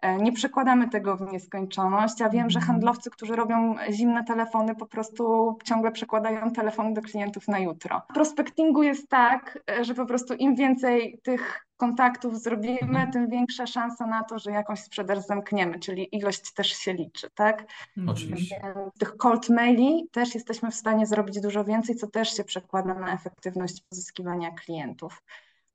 E, 0.05 0.17
Nie 0.17 0.31
przekładamy 0.31 0.89
tego 0.89 1.17
w 1.17 1.31
nieskończoność. 1.31 2.19
Ja 2.19 2.29
wiem, 2.29 2.49
że 2.49 2.59
Mhm. 2.59 2.67
handlowcy, 2.73 3.09
którzy 3.09 3.35
robią 3.35 3.75
zimne 3.91 4.23
telefony, 4.23 4.75
po 4.75 4.85
prostu 4.85 5.55
ciągle 5.63 5.91
przekładają 5.91 6.51
telefony 6.51 6.93
do 6.93 7.01
klientów 7.01 7.47
na 7.47 7.59
jutro. 7.59 8.01
W 8.09 8.13
prospectingu 8.13 8.83
jest 8.83 9.09
tak, 9.09 9.59
e, 9.71 9.83
że 9.85 9.93
po 9.95 10.05
prostu 10.05 10.33
im 10.33 10.55
więcej 10.55 11.19
tych 11.23 11.65
kontaktów 11.77 12.39
zrobimy, 12.41 12.79
Mhm. 12.81 13.11
tym 13.11 13.29
większa 13.29 13.67
szansa 13.67 14.07
na 14.07 14.23
to, 14.23 14.39
że 14.39 14.51
jakąś 14.51 14.79
sprzedaż 14.79 15.19
zamkniemy, 15.19 15.79
czyli 15.79 16.15
ilość 16.15 16.53
też 16.53 16.67
się 16.67 16.93
liczy, 16.93 17.29
tak? 17.35 17.61
Mhm. 17.97 18.09
Oczywiście. 18.09 18.61
Tych 18.99 19.17
cold 19.17 19.49
maili 19.49 20.07
też 20.11 20.35
jesteśmy 20.35 20.71
w 20.71 20.75
stanie 20.75 21.05
zrobić 21.05 21.41
dużo 21.41 21.63
więcej, 21.63 21.95
co 21.95 22.07
też 22.07 22.37
się 22.37 22.43
przekłada 22.43 22.93
na 22.93 23.13
efektywność 23.13 23.83
pozyskiwania 23.89 24.51
klientów. 24.51 25.21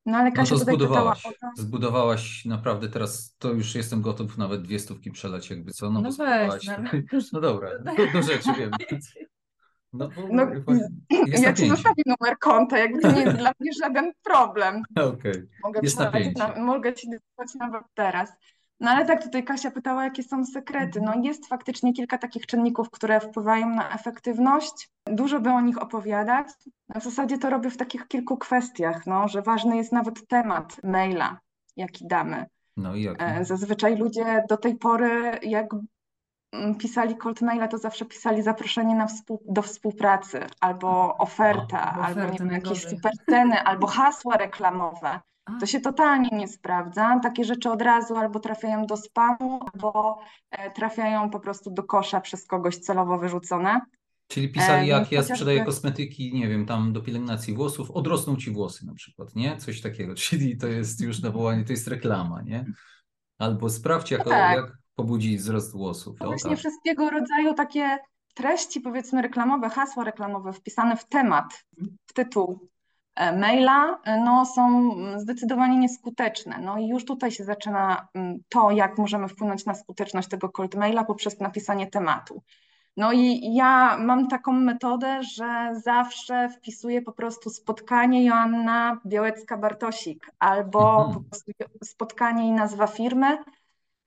No 0.06 0.18
ale 0.18 0.30
No 0.30 0.36
Kasia 0.36 0.54
to 0.54 0.60
tutaj 0.60 0.78
pytała 0.78 1.14
zbudowałaś, 1.14 1.22
zbudowałaś 1.56 2.44
naprawdę 2.44 2.88
teraz, 2.88 3.36
to 3.38 3.52
już 3.52 3.74
jestem 3.74 4.02
gotów 4.02 4.38
nawet 4.38 4.62
dwie 4.62 4.78
stówki 4.78 5.10
przelać, 5.10 5.50
jakby 5.50 5.72
co, 5.72 5.90
no, 5.90 6.00
No 6.00 6.10
bo 6.10 6.24
weź, 6.24 6.62
zbudowałaś. 6.62 6.66
no. 6.66 7.20
No 7.32 7.40
dobra, 7.48 7.70
do, 8.12 8.22
rzeczy 8.22 8.50
wiem. 8.58 8.70
No, 9.92 10.08
No, 10.32 10.46
jest 11.26 11.42
Ja 11.42 11.52
ci 11.52 11.68
zostawię 11.68 12.02
numer 12.06 12.38
konta, 12.38 12.78
jakby 12.78 13.00
to 13.00 13.12
nie 13.12 13.20
jest 13.20 13.36
dla 13.38 13.52
mnie 13.60 13.70
żaden 13.82 14.12
problem. 14.22 14.82
Okej. 14.96 15.48
Mogę, 15.62 15.80
Jest 15.82 15.98
na, 16.38 16.54
mogę 16.56 16.94
ci 16.94 17.08
wysłać 17.10 17.54
nawet 17.54 17.82
teraz. 17.94 18.32
No 18.80 18.90
ale 18.90 19.04
tak, 19.04 19.22
tutaj 19.22 19.44
Kasia 19.44 19.70
pytała, 19.70 20.04
jakie 20.04 20.22
są 20.22 20.44
sekrety. 20.44 21.00
No 21.00 21.12
jest 21.22 21.46
faktycznie 21.46 21.92
kilka 21.92 22.18
takich 22.18 22.46
czynników, 22.46 22.90
które 22.90 23.20
wpływają 23.20 23.68
na 23.68 23.94
efektywność. 23.94 24.90
Dużo 25.06 25.40
by 25.40 25.50
o 25.50 25.60
nich 25.60 25.82
opowiadać. 25.82 26.46
W 26.94 27.02
zasadzie 27.02 27.38
to 27.38 27.50
robię 27.50 27.70
w 27.70 27.76
takich 27.76 28.08
kilku 28.08 28.36
kwestiach, 28.38 29.06
no, 29.06 29.28
że 29.28 29.42
ważny 29.42 29.76
jest 29.76 29.92
nawet 29.92 30.26
temat 30.26 30.84
maila, 30.84 31.38
jaki 31.76 32.06
damy. 32.06 32.46
No 32.76 32.94
i 32.94 33.02
jak? 33.02 33.22
E, 33.22 33.44
Zazwyczaj 33.44 33.96
ludzie 33.96 34.44
do 34.48 34.56
tej 34.56 34.76
pory, 34.76 35.38
jak 35.42 35.66
mm, 36.52 36.74
pisali 36.74 37.16
cold 37.16 37.40
maila, 37.40 37.68
to 37.68 37.78
zawsze 37.78 38.04
pisali 38.04 38.42
zaproszenie 38.42 38.94
na 38.94 39.06
współ, 39.06 39.42
do 39.48 39.62
współpracy, 39.62 40.46
albo 40.60 41.16
oferta, 41.18 41.92
albo 41.92 42.24
nie 42.24 42.38
wiem, 42.38 42.50
jakieś 42.50 42.86
super 42.86 43.12
ceny, 43.28 43.62
albo 43.62 43.86
hasła 43.86 44.36
reklamowe. 44.36 45.20
To 45.60 45.66
się 45.66 45.80
totalnie 45.80 46.28
nie 46.32 46.48
sprawdza. 46.48 47.20
Takie 47.22 47.44
rzeczy 47.44 47.70
od 47.70 47.82
razu 47.82 48.16
albo 48.16 48.40
trafiają 48.40 48.86
do 48.86 48.96
spamu, 48.96 49.60
albo 49.72 50.18
e, 50.50 50.70
trafiają 50.70 51.30
po 51.30 51.40
prostu 51.40 51.70
do 51.70 51.82
kosza 51.82 52.20
przez 52.20 52.46
kogoś 52.46 52.76
celowo 52.76 53.18
wyrzucone. 53.18 53.80
Czyli 54.28 54.48
pisali, 54.48 54.84
E, 54.84 54.86
jak 54.86 55.12
ja 55.12 55.22
sprzedaję 55.22 55.64
kosmetyki, 55.64 56.34
nie 56.34 56.48
wiem, 56.48 56.66
tam 56.66 56.92
do 56.92 57.00
pielęgnacji 57.00 57.54
włosów, 57.54 57.90
odrosną 57.90 58.36
ci 58.36 58.50
włosy 58.50 58.86
na 58.86 58.94
przykład, 58.94 59.36
nie? 59.36 59.56
Coś 59.56 59.80
takiego, 59.80 60.14
czyli 60.24 60.56
to 60.56 60.66
jest 60.66 61.00
już 61.00 61.22
nawołanie, 61.22 61.64
to 61.64 61.72
jest 61.72 61.88
reklama, 61.88 62.42
nie? 62.42 62.64
Albo 63.38 63.70
sprawdź, 63.70 64.10
jak, 64.10 64.24
No 64.24 64.30
tak. 64.30 64.56
jak 64.56 64.72
pobudzić 64.94 65.38
wzrost 65.38 65.72
włosów. 65.72 66.18
To 66.18 66.26
właśnie 66.26 66.50
tak. 66.50 66.58
wszystkiego 66.58 67.10
rodzaju 67.10 67.54
takie 67.54 67.98
treści, 68.34 68.80
powiedzmy 68.80 69.22
reklamowe, 69.22 69.68
hasła 69.68 70.04
reklamowe 70.04 70.52
wpisane 70.52 70.96
w 70.96 71.08
temat, 71.08 71.64
w 72.06 72.12
tytuł 72.12 72.69
maila, 73.36 74.00
e, 74.04 74.20
no, 74.20 74.46
są 74.46 74.94
zdecydowanie 75.18 75.76
nieskuteczne. 75.78 76.58
No 76.62 76.78
i 76.78 76.88
już 76.88 77.04
tutaj 77.04 77.30
się 77.30 77.44
zaczyna 77.44 78.08
mm, 78.14 78.38
to, 78.48 78.70
jak 78.70 78.98
możemy 78.98 79.28
wpłynąć 79.28 79.64
na 79.66 79.74
skuteczność 79.74 80.28
tego 80.28 80.48
cold 80.48 80.74
maila 80.74 81.04
poprzez 81.04 81.40
napisanie 81.40 81.86
tematu. 81.86 82.42
No 82.96 83.12
i 83.12 83.54
ja 83.54 83.96
mam 83.98 84.28
taką 84.28 84.52
metodę, 84.52 85.22
że 85.22 85.70
zawsze 85.84 86.48
wpisuję 86.48 87.02
po 87.02 87.12
prostu 87.12 87.50
spotkanie 87.50 88.24
Joanna 88.24 89.00
Białecka-Bartosik 89.06 90.18
albo 90.38 91.04
Mhm. 91.04 91.14
po 91.24 91.30
prostu 91.30 91.52
spotkanie 91.84 92.48
i 92.48 92.52
nazwa 92.52 92.86
firmy. 92.86 93.38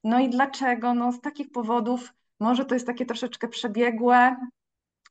No 0.03 0.20
i 0.20 0.29
dlaczego? 0.29 0.93
No 0.93 1.12
z 1.12 1.22
takich 1.22 1.51
powodów, 1.51 2.13
może 2.39 2.65
to 2.65 2.75
jest 2.75 2.88
takie 2.88 3.05
troszeczkę 3.05 3.48
przebiegłe. 3.48 4.36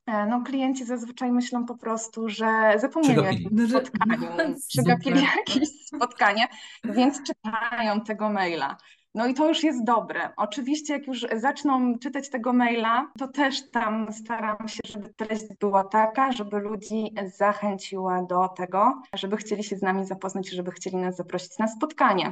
E, 0.05 0.25
No 0.25 0.41
klienci 0.41 0.85
zazwyczaj 0.85 1.31
myślą 1.31 1.65
po 1.65 1.77
prostu, 1.77 2.29
że 2.29 2.73
zapomnieli 2.77 3.19
o 3.19 3.23
jakimś 3.23 3.47
No, 3.51 3.67
że- 3.67 3.79
spotkaniu, 3.85 4.27
przegapili 4.69 5.21
jakieś 5.37 5.69
spotkanie, 5.85 6.47
więc 6.83 7.21
czytają 7.23 8.01
tego 8.01 8.29
maila. 8.29 8.77
No 9.15 9.27
i 9.27 9.33
to 9.33 9.47
już 9.47 9.63
jest 9.63 9.83
dobre. 9.83 10.29
Oczywiście, 10.37 10.93
jak 10.93 11.07
już 11.07 11.25
zaczną 11.35 11.99
czytać 11.99 12.29
tego 12.29 12.53
maila, 12.53 13.11
to 13.19 13.27
też 13.27 13.69
tam 13.71 14.13
staram 14.13 14.67
się, 14.67 14.79
żeby 14.85 15.13
treść 15.13 15.43
była 15.59 15.83
taka, 15.83 16.31
żeby 16.31 16.59
ludzi 16.59 17.13
zachęciła 17.37 18.23
do 18.23 18.47
tego, 18.47 19.01
żeby 19.13 19.37
chcieli 19.37 19.63
się 19.63 19.75
z 19.77 19.81
nami 19.81 20.05
zapoznać, 20.05 20.49
żeby 20.49 20.71
chcieli 20.71 20.97
nas 20.97 21.15
zaprosić 21.15 21.57
na 21.59 21.67
spotkanie. 21.67 22.31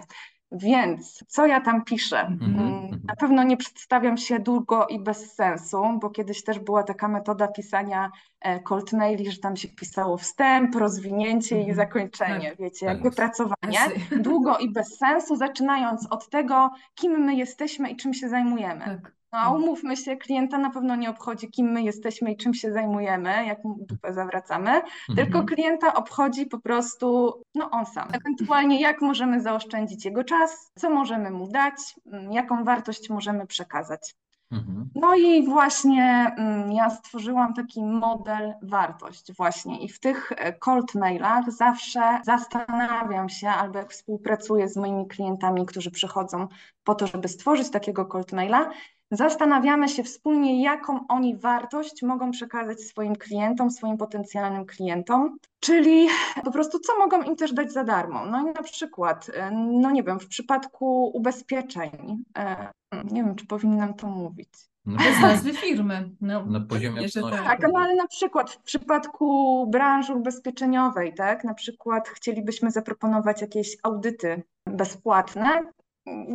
Więc 0.51 1.23
co 1.27 1.45
ja 1.45 1.61
tam 1.61 1.85
piszę? 1.85 2.19
Mhm, 2.19 2.55
Mm, 2.59 2.73
mhm. 2.83 3.01
Na 3.07 3.15
pewno 3.15 3.43
nie 3.43 3.57
przedstawiam 3.57 4.17
się 4.17 4.39
długo 4.39 4.87
i 4.87 4.99
bez 4.99 5.33
sensu, 5.33 5.83
bo 6.01 6.09
kiedyś 6.09 6.43
też 6.43 6.59
była 6.59 6.83
taka 6.83 7.07
metoda 7.07 7.47
pisania 7.47 8.11
e, 8.41 8.59
cold 8.59 8.93
maili, 8.93 9.31
że 9.31 9.37
tam 9.37 9.55
się 9.55 9.67
pisało 9.67 10.17
wstęp, 10.17 10.75
rozwinięcie 10.75 11.55
i 11.55 11.59
Mhm, 11.59 11.75
zakończenie, 11.75 12.49
tak. 12.49 12.59
wiecie, 12.59 12.85
Tak 12.85 12.95
jak 12.95 13.03
wypracowanie. 13.03 13.79
Długo 14.11 14.57
i 14.57 14.71
bez 14.71 14.97
sensu, 14.97 15.35
zaczynając 15.35 16.07
od 16.11 16.29
tego, 16.29 16.69
kim 16.95 17.11
my 17.11 17.35
jesteśmy 17.35 17.89
i 17.89 17.95
czym 17.95 18.13
się 18.13 18.29
zajmujemy. 18.29 19.01
No 19.33 19.39
a 19.39 19.49
umówmy 19.49 19.97
się, 19.97 20.17
klienta 20.17 20.57
na 20.57 20.69
pewno 20.69 20.95
nie 20.95 21.09
obchodzi, 21.09 21.51
kim 21.51 21.71
my 21.71 21.83
jesteśmy 21.83 22.31
i 22.31 22.37
czym 22.37 22.53
się 22.53 22.73
zajmujemy, 22.73 23.45
jak 23.45 23.63
mu 23.63 23.77
dupę 23.79 24.13
zawracamy, 24.13 24.81
tylko 25.07 25.39
Mhm. 25.39 25.45
klienta 25.45 25.93
obchodzi 25.93 26.45
po 26.45 26.59
prostu, 26.59 27.33
no 27.55 27.69
on 27.69 27.85
sam. 27.85 28.07
Ewentualnie 28.13 28.81
jak 28.81 29.01
możemy 29.01 29.41
zaoszczędzić 29.41 30.05
jego 30.05 30.23
czas, 30.23 30.71
co 30.75 30.89
możemy 30.89 31.31
mu 31.31 31.47
dać, 31.47 31.73
mm, 32.13 32.31
jaką 32.31 32.63
wartość 32.63 33.09
możemy 33.09 33.47
przekazać. 33.47 34.15
Mhm. 34.51 34.89
No 34.95 35.15
i 35.15 35.45
właśnie 35.45 36.33
mm, 36.37 36.71
ja 36.71 36.89
stworzyłam 36.89 37.53
taki 37.53 37.83
model 37.83 38.53
wartość 38.61 39.33
właśnie 39.33 39.83
i 39.83 39.89
w 39.89 39.99
tych 39.99 40.31
e, 40.31 40.53
cold 40.53 40.95
mailach 40.95 41.51
zawsze 41.51 42.19
zastanawiam 42.23 43.29
się 43.29 43.49
albo 43.49 43.79
jak 43.79 43.91
współpracuję 43.91 44.69
z 44.69 44.77
moimi 44.77 45.07
klientami, 45.07 45.65
którzy 45.65 45.91
przychodzą 45.91 46.47
po 46.83 46.95
to, 46.95 47.07
żeby 47.07 47.27
stworzyć 47.27 47.69
takiego 47.71 48.05
cold 48.05 48.31
maila, 48.31 48.69
zastanawiamy 49.11 49.89
się 49.89 50.03
wspólnie, 50.03 50.63
jaką 50.63 51.07
oni 51.07 51.37
wartość 51.37 52.03
mogą 52.03 52.31
przekazać 52.31 52.81
swoim 52.81 53.15
klientom, 53.15 53.71
swoim 53.71 53.97
potencjalnym 53.97 54.65
klientom, 54.65 55.37
czyli 55.59 56.07
po 56.43 56.51
prostu 56.51 56.79
co 56.79 56.97
mogą 56.97 57.21
im 57.21 57.35
też 57.35 57.53
dać 57.53 57.71
za 57.71 57.83
darmo. 57.83 58.25
No 58.25 58.41
i 58.41 58.53
na 58.53 58.63
przykład, 58.63 59.31
no 59.51 59.91
nie 59.91 60.03
wiem, 60.03 60.19
w 60.19 60.27
przypadku 60.27 61.11
ubezpieczeń, 61.13 62.23
e, 62.37 62.71
nie 63.11 63.23
wiem, 63.23 63.35
czy 63.35 63.47
powinnam 63.47 63.93
to 63.93 64.07
mówić. 64.07 64.49
No, 64.85 64.97
Bez 64.97 65.19
nazwy 65.21 65.53
firmy. 65.53 66.09
No, 66.21 66.45
na 66.45 66.59
poziomie 66.59 67.09
tak. 67.09 67.43
tak, 67.43 67.71
no 67.73 67.79
ale 67.79 67.95
na 67.95 68.07
przykład 68.07 68.51
w 68.51 68.61
przypadku 68.61 69.67
branży 69.67 70.13
ubezpieczeniowej, 70.13 71.13
tak, 71.13 71.43
na 71.43 71.53
przykład 71.53 72.09
chcielibyśmy 72.09 72.71
zaproponować 72.71 73.41
jakieś 73.41 73.77
audyty 73.83 74.43
bezpłatne, 74.65 75.61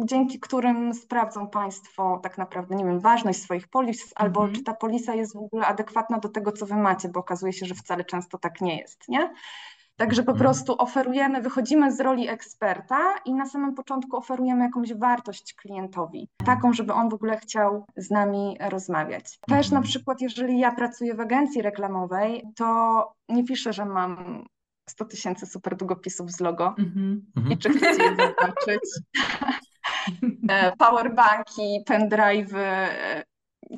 dzięki 0.05 0.41
którym 0.41 0.95
sprawdzą 0.95 1.49
Państwo 1.49 2.21
tak 2.23 2.39
naprawdę, 2.39 2.75
nie 2.77 2.85
wiem, 2.85 3.01
ważność 3.01 3.43
swoich 3.43 3.69
polis, 3.69 4.07
-hmm. 4.07 4.13
albo 4.15 4.41
mhm. 4.41 4.57
czy 4.57 4.65
ta 4.65 4.75
polisa 4.75 5.15
jest 5.15 5.35
w 5.35 5.39
ogóle 5.39 5.67
adekwatna 5.67 6.19
do 6.19 6.29
tego, 6.29 6.53
co 6.53 6.67
Wy 6.67 6.77
macie, 6.77 7.09
bo 7.09 7.21
okazuje 7.21 7.53
się, 7.53 7.67
że 7.67 7.75
wcale 7.75 8.05
często 8.05 8.39
tak 8.39 8.61
nie 8.61 8.79
jest, 8.79 9.09
nie? 9.09 9.35
Także 9.97 10.23
po 10.23 10.33
mhm. 10.33 10.39
prostu 10.39 10.75
oferujemy, 10.79 11.43
wychodzimy 11.43 11.93
z 11.93 12.01
roli 12.01 12.29
eksperta 12.29 13.15
i 13.25 13.35
na 13.35 13.47
samym 13.47 13.75
początku 13.75 14.17
oferujemy 14.17 14.65
jakąś 14.65 14.95
wartość 14.95 15.55
klientowi, 15.55 16.29
taką, 16.45 16.73
żeby 16.73 16.93
on 16.93 17.09
w 17.09 17.15
ogóle 17.15 17.39
chciał 17.39 17.87
z 17.97 18.11
nami 18.11 18.57
rozmawiać. 18.61 19.39
Też 19.49 19.71
na 19.71 19.77
mhm. 19.77 19.83
przykład, 19.83 20.21
jeżeli 20.21 20.59
ja 20.59 20.73
pracuję 20.73 21.15
w 21.15 21.21
agencji 21.21 21.63
reklamowej, 21.63 22.43
to 22.57 23.13
nie 23.29 23.45
piszę, 23.45 23.73
że 23.73 23.85
mam 23.85 24.45
100 24.89 25.05
tysięcy 25.05 25.47
super 25.47 25.77
długopisów 25.77 26.31
z 26.31 26.41
logo 26.41 26.75
mm 26.79 27.23
-hmm. 27.37 27.53
i 27.53 27.59
czy 27.59 27.69
chcecie 27.69 28.03
je 28.03 28.11
zobaczyć. 28.11 28.81
Powerbanki, 30.79 31.85
pendrive'y, 31.87 32.87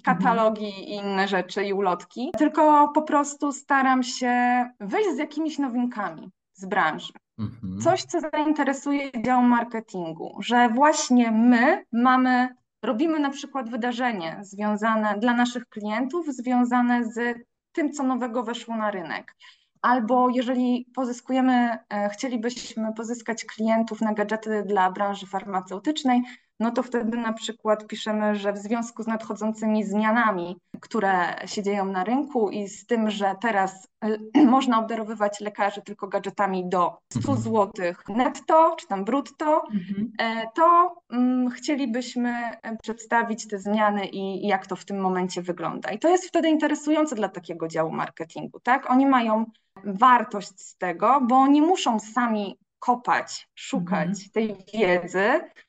katalogi 0.04 0.68
i 0.68 0.94
inne 0.94 1.28
rzeczy 1.28 1.64
i 1.64 1.72
ulotki, 1.72 2.30
tylko 2.38 2.88
po 2.88 3.02
prostu 3.02 3.52
staram 3.52 4.02
się 4.02 4.64
wyjść 4.80 5.10
z 5.14 5.18
jakimiś 5.18 5.58
nowinkami 5.58 6.30
z 6.54 6.66
branży. 6.66 7.12
Mhm. 7.38 7.80
Coś, 7.80 8.02
co 8.02 8.20
zainteresuje 8.20 9.10
dział 9.24 9.42
marketingu, 9.42 10.36
że 10.40 10.68
właśnie 10.68 11.30
my 11.30 11.84
mamy, 11.92 12.48
robimy 12.82 13.18
na 13.18 13.30
przykład 13.30 13.70
wydarzenie 13.70 14.38
związane 14.42 15.18
dla 15.18 15.34
naszych 15.34 15.66
klientów, 15.68 16.26
związane 16.26 17.04
z 17.04 17.38
tym, 17.72 17.92
co 17.92 18.02
nowego 18.02 18.42
weszło 18.42 18.76
na 18.76 18.90
rynek. 18.90 19.34
Albo 19.82 20.28
jeżeli 20.28 20.90
pozyskujemy, 20.94 21.78
e, 21.90 22.08
chcielibyśmy 22.08 22.92
pozyskać 22.96 23.44
klientów 23.44 24.00
na 24.00 24.14
gadżety 24.14 24.62
dla 24.66 24.90
branży 24.90 25.26
farmaceutycznej, 25.26 26.22
no 26.60 26.70
to 26.70 26.82
wtedy 26.82 27.18
na 27.18 27.32
przykład 27.32 27.86
piszemy, 27.86 28.36
że 28.36 28.52
w 28.52 28.58
związku 28.58 29.02
z 29.02 29.06
nadchodzącymi 29.06 29.84
zmianami, 29.84 30.56
które 30.80 31.36
się 31.46 31.62
dzieją 31.62 31.84
na 31.84 32.04
rynku 32.04 32.50
i 32.50 32.68
z 32.68 32.86
tym, 32.86 33.10
że 33.10 33.34
teraz 33.40 33.88
y, 34.04 34.46
można 34.56 34.78
obdarowywać 34.78 35.40
lekarzy 35.40 35.82
tylko 35.82 36.08
gadżetami 36.08 36.68
do 36.68 36.98
100 37.12 37.18
mhm. 37.18 37.38
zł 37.38 37.72
netto 38.08 38.76
czy 38.78 38.86
tam 38.86 39.04
brutto, 39.04 39.62
mhm. 39.72 40.12
E, 40.18 40.46
to 40.54 40.94
mm, 41.12 41.50
chcielibyśmy 41.50 42.30
e, 42.62 42.76
przedstawić 42.76 43.48
te 43.48 43.58
zmiany 43.58 44.06
i 44.06 44.46
jak 44.46 44.66
to 44.66 44.76
w 44.76 44.84
tym 44.84 45.00
momencie 45.00 45.42
wygląda. 45.42 45.90
I 45.90 45.98
to 45.98 46.08
jest 46.08 46.28
wtedy 46.28 46.48
interesujące 46.48 47.16
dla 47.16 47.28
takiego 47.28 47.68
działu 47.68 47.92
marketingu, 47.92 48.60
tak? 48.60 48.90
Oni 48.90 49.06
mają 49.06 49.44
wartość 49.84 50.60
z 50.60 50.76
tego, 50.76 51.20
bo 51.20 51.46
nie 51.46 51.62
muszą 51.62 52.00
sami 52.00 52.58
kopać, 52.78 53.48
szukać 53.54 54.08
mhm. 54.08 54.30
tej 54.32 54.56
wiedzy, 54.74 55.18
E, 55.18 55.67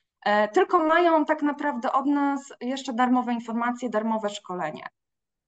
tylko 0.53 0.79
mają 0.79 1.25
tak 1.25 1.41
naprawdę 1.41 1.91
od 1.91 2.05
nas 2.05 2.53
jeszcze 2.61 2.93
darmowe 2.93 3.33
informacje, 3.33 3.89
darmowe 3.89 4.29
szkolenie. 4.29 4.87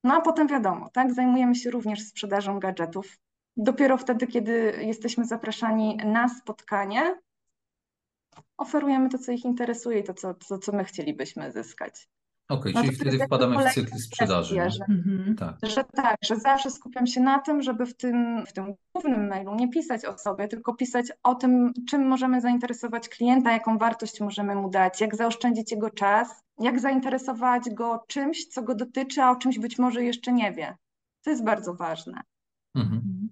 No 0.04 0.14
a 0.14 0.22
potem 0.22 0.48
wiadomo, 0.48 0.90
tak, 0.90 1.14
zajmujemy 1.14 1.56
się 1.56 1.72
również 1.72 2.08
sprzedażą 2.08 2.60
gadżetów. 2.60 3.18
Dopiero 3.58 3.98
wtedy, 3.98 4.28
kiedy 4.28 4.74
jesteśmy 4.82 5.26
zapraszani 5.26 5.98
na 5.98 6.30
spotkanie, 6.30 7.20
oferujemy 8.58 9.10
to, 9.10 9.18
co 9.18 9.32
ich 9.32 9.46
interesuje 9.46 10.00
i 10.00 10.04
to, 10.04 10.14
co, 10.14 10.34
to, 10.34 10.58
co 10.58 10.72
my 10.72 10.84
chcielibyśmy 10.84 11.52
zyskać. 11.52 12.08
Okej, 12.52 12.72
okay, 12.72 12.84
czyli 12.84 12.96
wtedy 12.96 13.26
wpadamy 13.26 13.70
w 13.70 13.74
cykl 13.74 13.98
sprzedaży. 13.98 14.56
Że, 14.56 14.86
mhm. 14.90 15.36
tak. 15.36 15.56
że 15.64 15.84
tak, 15.96 16.18
że 16.24 16.36
zawsze 16.36 16.72
skupiam 16.72 17.08
się 17.08 17.22
na 17.22 17.40
tym, 17.40 17.62
żeby 17.62 17.86
w 17.86 17.98
tym, 17.98 18.46
w 18.46 18.54
tym 18.54 18.74
głównym 18.94 19.28
mailu 19.28 19.56
nie 19.56 19.70
pisać 19.70 20.06
o 20.06 20.18
sobie, 20.18 20.48
tylko 20.48 20.74
pisać 20.74 21.06
o 21.24 21.36
tym, 21.36 21.74
czym 21.90 22.08
możemy 22.08 22.42
zainteresować 22.42 23.10
klienta, 23.10 23.52
jaką 23.52 23.78
wartość 23.78 24.22
możemy 24.22 24.56
mu 24.56 24.70
dać, 24.70 25.02
jak 25.02 25.16
zaoszczędzić 25.16 25.72
jego 25.72 25.90
czas, 25.90 26.44
jak 26.60 26.80
zainteresować 26.80 27.64
go 27.74 28.04
czymś, 28.08 28.46
co 28.46 28.64
go 28.64 28.76
dotyczy, 28.76 29.22
a 29.22 29.32
o 29.32 29.36
czymś 29.36 29.60
być 29.60 29.80
może 29.80 30.04
jeszcze 30.04 30.34
nie 30.34 30.52
wie. 30.52 30.76
To 31.24 31.30
jest 31.30 31.44
bardzo 31.44 31.74
ważne. 31.74 32.22
Mhm. 32.76 32.96
mhm. 32.96 33.30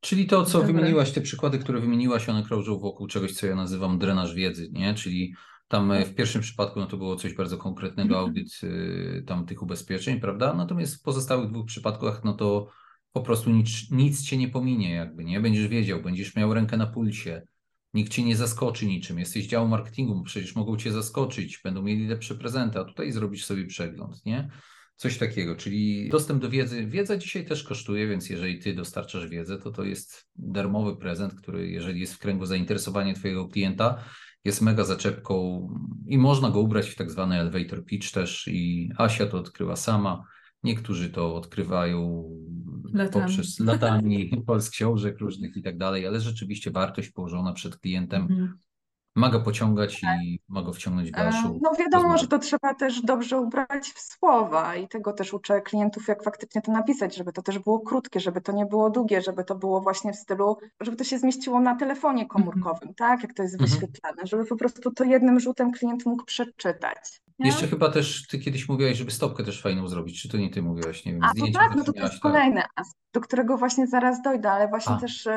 Czyli 0.00 0.26
to, 0.26 0.44
co 0.44 0.62
wymieniłaś, 0.62 1.12
te 1.12 1.20
przykłady, 1.20 1.58
które 1.58 1.80
wymieniłaś, 1.80 2.28
one 2.28 2.42
krążą 2.42 2.78
wokół 2.78 3.06
czegoś, 3.06 3.32
co 3.32 3.46
ja 3.46 3.54
nazywam 3.54 3.98
drenaż 3.98 4.34
wiedzy, 4.34 4.68
nie? 4.72 4.94
Czyli 4.94 5.34
tam 5.70 5.92
e, 5.92 6.04
w 6.04 6.14
pierwszym 6.14 6.40
przypadku 6.40 6.80
no 6.80 6.86
to 6.86 6.96
było 6.96 7.16
coś 7.16 7.34
bardzo 7.34 7.58
konkretnego, 7.58 8.14
mhm. 8.14 8.28
audyt 8.28 8.60
y, 8.62 9.24
tam 9.26 9.46
tych 9.46 9.62
ubezpieczeń, 9.62 10.20
prawda? 10.20 10.54
Natomiast 10.54 10.94
w 10.96 11.02
pozostałych 11.02 11.50
dwóch 11.50 11.66
przypadkach, 11.66 12.24
no 12.24 12.32
to 12.32 12.68
po 13.12 13.20
prostu 13.20 13.50
nic, 13.50 13.90
nic 13.90 14.22
cię 14.22 14.36
nie 14.36 14.48
pominie, 14.48 14.94
jakby, 14.94 15.24
nie? 15.24 15.40
Będziesz 15.40 15.68
wiedział, 15.68 16.02
będziesz 16.02 16.36
miał 16.36 16.54
rękę 16.54 16.76
na 16.76 16.86
pulsie, 16.86 17.42
nikt 17.94 18.12
cię 18.12 18.24
nie 18.24 18.36
zaskoczy 18.36 18.86
niczym. 18.86 19.18
Jesteś 19.18 19.46
działu 19.46 19.68
marketingu, 19.68 20.22
przecież 20.22 20.56
mogą 20.56 20.76
cię 20.76 20.92
zaskoczyć, 20.92 21.60
będą 21.64 21.82
mieli 21.82 22.06
lepsze 22.06 22.34
prezenty, 22.34 22.78
a 22.78 22.84
tutaj 22.84 23.12
zrobisz 23.12 23.44
sobie 23.44 23.66
przegląd, 23.66 24.26
nie? 24.26 24.50
Coś 24.96 25.18
takiego, 25.18 25.56
czyli 25.56 26.08
dostęp 26.08 26.42
do 26.42 26.50
wiedzy. 26.50 26.86
Wiedza 26.86 27.16
dzisiaj 27.16 27.46
też 27.46 27.64
kosztuje, 27.64 28.08
więc 28.08 28.30
jeżeli 28.30 28.58
ty 28.58 28.74
dostarczasz 28.74 29.28
wiedzę, 29.28 29.58
to 29.58 29.70
to 29.70 29.84
jest 29.84 30.28
darmowy 30.36 30.96
prezent, 30.96 31.34
który 31.34 31.70
jeżeli 31.70 32.00
jest 32.00 32.14
w 32.14 32.18
kręgu 32.18 32.46
zainteresowania 32.46 33.14
twojego 33.14 33.48
klienta, 33.48 34.04
jest 34.44 34.62
mega 34.62 34.84
zaczepką 34.84 35.68
i 36.06 36.18
można 36.18 36.50
go 36.50 36.60
ubrać 36.60 36.88
w 36.88 36.96
tak 36.96 37.10
zwany 37.10 37.40
elevator 37.40 37.84
pitch 37.84 38.12
też 38.12 38.48
i 38.48 38.90
Asia 38.98 39.26
to 39.26 39.38
odkryła 39.38 39.76
sama. 39.76 40.24
Niektórzy 40.62 41.10
to 41.10 41.34
odkrywają 41.34 42.24
latami. 42.92 43.12
poprzez 43.12 43.60
latami 43.60 44.30
z 44.58 44.70
książek 44.70 45.18
różnych 45.18 45.56
i 45.56 45.62
tak 45.62 45.78
dalej, 45.78 46.06
ale 46.06 46.20
rzeczywiście 46.20 46.70
wartość 46.70 47.10
położona 47.10 47.52
przed 47.52 47.76
klientem 47.76 48.22
mhm 48.22 48.58
ma 49.14 49.30
go 49.30 49.40
pociągać 49.40 50.02
i 50.02 50.40
ma 50.48 50.62
go 50.62 50.72
wciągnąć 50.72 51.08
w 51.08 51.12
dalszą 51.12 51.58
No 51.62 51.74
wiadomo, 51.78 52.02
rozmowę. 52.02 52.18
że 52.18 52.26
to 52.26 52.38
trzeba 52.38 52.74
też 52.74 53.02
dobrze 53.02 53.40
ubrać 53.40 53.88
w 53.88 54.00
słowa 54.00 54.76
i 54.76 54.88
tego 54.88 55.12
też 55.12 55.34
uczę 55.34 55.60
klientów, 55.60 56.08
jak 56.08 56.22
faktycznie 56.22 56.62
to 56.62 56.72
napisać, 56.72 57.16
żeby 57.16 57.32
to 57.32 57.42
też 57.42 57.58
było 57.58 57.80
krótkie, 57.80 58.20
żeby 58.20 58.40
to 58.40 58.52
nie 58.52 58.66
było 58.66 58.90
długie, 58.90 59.22
żeby 59.22 59.44
to 59.44 59.54
było 59.54 59.80
właśnie 59.80 60.12
w 60.12 60.16
stylu, 60.16 60.56
żeby 60.80 60.96
to 60.96 61.04
się 61.04 61.18
zmieściło 61.18 61.60
na 61.60 61.76
telefonie 61.76 62.26
komórkowym, 62.26 62.82
mm 62.82 62.94
-hmm. 62.94 62.98
tak, 62.98 63.22
jak 63.22 63.34
to 63.34 63.42
jest 63.42 63.54
mm 63.54 63.66
-hmm. 63.66 63.70
wyświetlane, 63.70 64.22
żeby 64.24 64.44
po 64.44 64.56
prostu 64.56 64.90
to 64.90 65.04
jednym 65.04 65.40
rzutem 65.40 65.72
klient 65.72 66.06
mógł 66.06 66.24
przeczytać. 66.24 67.22
Nie? 67.40 67.46
Jeszcze 67.46 67.68
chyba 67.68 67.90
też 67.90 68.26
ty 68.26 68.38
kiedyś 68.38 68.68
mówiłaś, 68.68 68.96
żeby 68.96 69.10
stopkę 69.10 69.44
też 69.44 69.62
fajną 69.62 69.88
zrobić, 69.88 70.22
czy 70.22 70.28
to 70.28 70.36
nie 70.36 70.50
ty 70.50 70.62
mówiłaś, 70.62 71.04
nie 71.04 71.12
wiem, 71.12 71.24
A 71.24 71.28
to 71.28 71.58
tak, 71.58 71.76
no 71.76 71.84
to, 71.84 71.92
to 71.92 72.00
jest 72.00 72.12
tak. 72.12 72.22
kolejny 72.22 72.62
aspekt, 72.76 73.00
do 73.12 73.20
którego 73.20 73.56
właśnie 73.56 73.86
zaraz 73.86 74.22
dojdę, 74.22 74.50
ale 74.50 74.68
właśnie 74.68 74.94
A. 74.94 75.00
też 75.00 75.28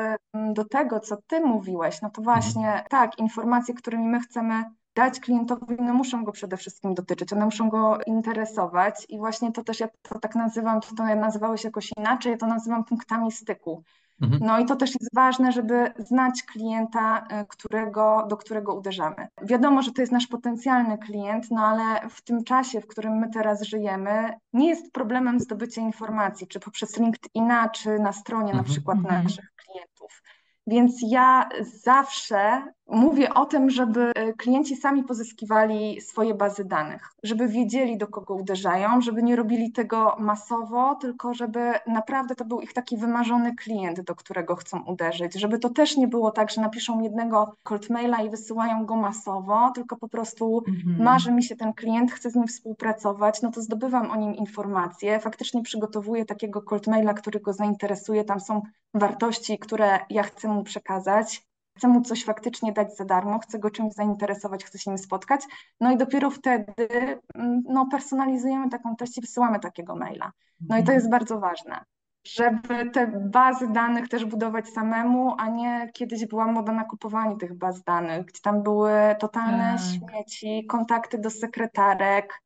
do 0.52 0.64
tego, 0.64 1.00
co 1.00 1.16
ty 1.26 1.40
mówiłeś, 1.40 2.02
no 2.02 2.10
to 2.10 2.20
mhm. 2.20 2.40
właśnie 2.40 2.66
mhm. 2.66 2.84
tak, 2.90 3.18
informacje, 3.18 3.74
którymi 3.74 4.06
my 4.06 4.20
chcemy 4.20 4.64
dać 4.94 5.20
klientowi, 5.20 5.76
no 5.78 5.94
muszą 5.94 6.24
go 6.24 6.32
przede 6.32 6.56
wszystkim 6.56 6.94
dotyczyć, 6.94 7.32
one 7.32 7.44
muszą 7.44 7.68
go 7.68 7.98
interesować 8.06 9.06
i 9.08 9.18
właśnie 9.18 9.52
to 9.52 9.64
też 9.64 9.80
ja 9.80 9.88
to 10.02 10.18
tak 10.18 10.34
nazywam, 10.34 10.80
to, 10.80 10.88
to 10.96 11.04
nazywałeś 11.04 11.64
jakoś 11.64 11.90
inaczej, 11.96 12.32
ja 12.32 12.38
to 12.38 12.46
nazywam 12.46 12.84
punktami 12.84 13.32
styku. 13.32 13.84
Mhm. 14.22 14.40
No 14.44 14.58
i 14.58 14.66
to 14.66 14.76
też 14.76 14.90
jest 14.90 15.14
ważne, 15.14 15.52
żeby 15.52 15.92
znać 15.98 16.42
klienta, 16.42 17.26
e, 17.30 17.46
którego, 17.46 18.26
do 18.28 18.36
którego 18.36 18.74
uderzamy. 18.74 19.28
Wiadomo, 19.42 19.82
że 19.82 19.92
to 19.92 20.02
jest 20.02 20.12
nasz 20.12 20.26
potencjalny 20.26 20.98
klient, 20.98 21.50
no 21.50 21.66
ale 21.66 22.08
w 22.08 22.22
tym 22.22 22.44
czasie, 22.44 22.80
w 22.80 22.86
którym 22.86 23.12
my 23.12 23.30
teraz 23.30 23.62
żyjemy, 23.62 24.32
nie 24.52 24.68
jest 24.68 24.92
problemem 24.92 25.40
zdobycie 25.40 25.80
informacji, 25.80 26.46
czy 26.46 26.60
poprzez 26.60 26.98
LinkedIna, 26.98 27.68
czy 27.68 27.98
na 27.98 28.12
stronie 28.12 28.50
mhm. 28.50 28.58
na 28.58 28.64
przykład 28.64 28.98
mhm. 28.98 29.24
naszych 29.24 29.52
klientów. 29.56 30.22
Więc 30.66 31.00
ja 31.02 31.48
zawsze 31.82 32.62
Mówię 32.88 33.34
o 33.34 33.46
tym, 33.46 33.70
żeby 33.70 34.12
e, 34.14 34.32
klienci 34.32 34.76
sami 34.76 35.04
pozyskiwali 35.04 36.00
swoje 36.00 36.34
bazy 36.34 36.64
danych, 36.64 37.12
żeby 37.22 37.48
wiedzieli, 37.48 37.98
do 37.98 38.06
kogo 38.06 38.34
uderzają, 38.34 39.00
żeby 39.00 39.22
nie 39.22 39.36
robili 39.36 39.72
tego 39.72 40.16
masowo, 40.18 40.94
tylko 40.94 41.34
żeby 41.34 41.72
naprawdę 41.86 42.34
to 42.34 42.44
był 42.44 42.60
ich 42.60 42.72
taki 42.72 42.96
wymarzony 42.96 43.54
klient, 43.54 44.00
do 44.00 44.14
którego 44.14 44.56
chcą 44.56 44.82
uderzyć. 44.82 45.34
Żeby 45.34 45.58
to 45.58 45.70
też 45.70 45.96
nie 45.96 46.08
było 46.08 46.30
tak, 46.30 46.50
że 46.50 46.60
napiszą 46.60 47.00
jednego 47.00 47.54
cold 47.62 47.90
maila 47.90 48.22
i 48.22 48.30
wysyłają 48.30 48.86
go 48.86 48.96
masowo, 48.96 49.70
tylko 49.74 49.96
po 49.96 50.08
prostu 50.08 50.62
mhm. 50.68 51.02
marzy 51.04 51.32
mi 51.32 51.42
się 51.42 51.56
ten 51.56 51.72
klient, 51.72 52.12
chcę 52.12 52.30
z 52.30 52.34
nim 52.34 52.46
współpracować, 52.46 53.42
no 53.42 53.50
to 53.50 53.62
zdobywam 53.62 54.10
o 54.10 54.16
nim 54.16 54.34
informacje, 54.34 55.20
faktycznie 55.20 55.62
przygotowuję 55.62 56.24
takiego 56.24 56.62
cold 56.62 56.86
maila, 56.86 57.14
który 57.14 57.40
go 57.40 57.52
zainteresuje, 57.52 58.24
tam 58.24 58.40
są 58.40 58.62
wartości, 58.94 59.58
które 59.58 59.98
ja 60.10 60.22
chcę 60.22 60.48
mu 60.48 60.64
przekazać 60.64 61.44
chcę 61.76 61.88
mu 61.88 62.00
coś 62.00 62.24
faktycznie 62.24 62.72
dać 62.72 62.96
za 62.96 63.04
darmo, 63.04 63.38
chcę 63.38 63.58
go 63.58 63.70
czymś 63.70 63.94
zainteresować, 63.94 64.64
chcę 64.64 64.78
się 64.78 64.90
nim 64.90 64.98
spotkać, 64.98 65.40
no 65.80 65.92
i 65.92 65.96
dopiero 65.96 66.30
wtedy 66.30 66.88
mm, 67.34 67.62
no, 67.68 67.86
personalizujemy 67.90 68.70
taką 68.70 68.96
treść 68.96 69.18
i 69.18 69.20
wysyłamy 69.20 69.60
takiego 69.60 69.96
maila. 69.96 70.32
No 70.60 70.76
i 70.76 70.78
to 70.78 70.92
mhm. 70.92 70.96
jest 70.96 71.10
bardzo 71.10 71.40
ważne, 71.40 71.84
żeby 72.26 72.90
te 72.90 73.06
bazy 73.06 73.68
danych 73.68 74.08
też 74.08 74.24
budować 74.24 74.68
samemu, 74.68 75.34
a 75.38 75.48
nie 75.48 75.90
kiedyś 75.94 76.26
była 76.26 76.46
moda 76.46 76.72
na 76.72 76.84
kupowanie 76.84 77.36
tych 77.36 77.54
baz 77.54 77.82
danych, 77.82 78.26
gdzie 78.26 78.40
tam 78.42 78.62
były 78.62 78.92
totalne 79.18 79.76
tak. 79.76 80.10
śmieci, 80.10 80.66
kontakty 80.66 81.18
do 81.18 81.30
sekretarek, 81.30 82.42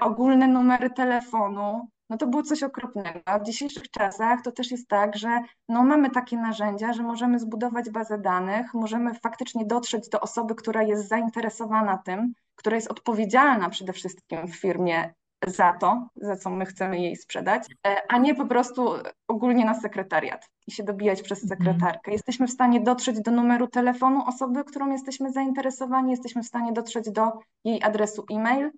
ogólne 0.00 0.46
numery 0.46 0.90
telefonu, 0.90 1.88
no 2.10 2.16
to 2.16 2.26
było 2.26 2.42
coś 2.42 2.62
okropnego. 2.62 3.20
A 3.24 3.38
w 3.38 3.42
dzisiejszych 3.42 3.90
czasach 3.90 4.42
to 4.42 4.52
też 4.52 4.70
jest 4.70 4.88
tak, 4.88 5.16
że 5.16 5.40
no 5.68 5.82
mamy 5.82 6.10
takie 6.10 6.36
narzędzia, 6.36 6.92
że 6.92 7.02
możemy 7.02 7.38
zbudować 7.38 7.90
bazę 7.90 8.18
danych, 8.18 8.74
możemy 8.74 9.14
faktycznie 9.14 9.66
dotrzeć 9.66 10.08
do 10.08 10.20
osoby, 10.20 10.54
która 10.54 10.82
jest 10.82 11.08
zainteresowana 11.08 11.98
tym, 11.98 12.32
która 12.54 12.76
jest 12.76 12.90
odpowiedzialna 12.90 13.70
przede 13.70 13.92
wszystkim 13.92 14.48
w 14.48 14.56
firmie 14.56 15.14
za 15.46 15.72
to, 15.72 16.08
za 16.16 16.36
co 16.36 16.50
my 16.50 16.66
chcemy 16.66 16.98
jej 16.98 17.16
sprzedać, 17.16 17.62
e, 17.86 17.96
a 18.08 18.18
nie 18.18 18.34
po 18.34 18.46
prostu 18.46 18.94
ogólnie 19.28 19.64
na 19.64 19.80
sekretariat 19.80 20.48
i 20.66 20.72
się 20.72 20.82
dobijać 20.82 21.22
przez 21.22 21.42
mhm. 21.42 21.58
sekretarkę. 21.58 22.12
Jesteśmy 22.12 22.46
w 22.46 22.50
stanie 22.50 22.80
dotrzeć 22.80 23.20
do 23.20 23.30
numeru 23.30 23.66
telefonu 23.66 24.24
osoby, 24.26 24.64
którą 24.64 24.90
jesteśmy 24.90 25.32
zainteresowani, 25.32 26.10
jesteśmy 26.10 26.42
w 26.42 26.46
stanie 26.46 26.72
dotrzeć 26.72 27.10
do 27.10 27.32
jej 27.64 27.82
adresu 27.82 28.24
e-mail, 28.30 28.70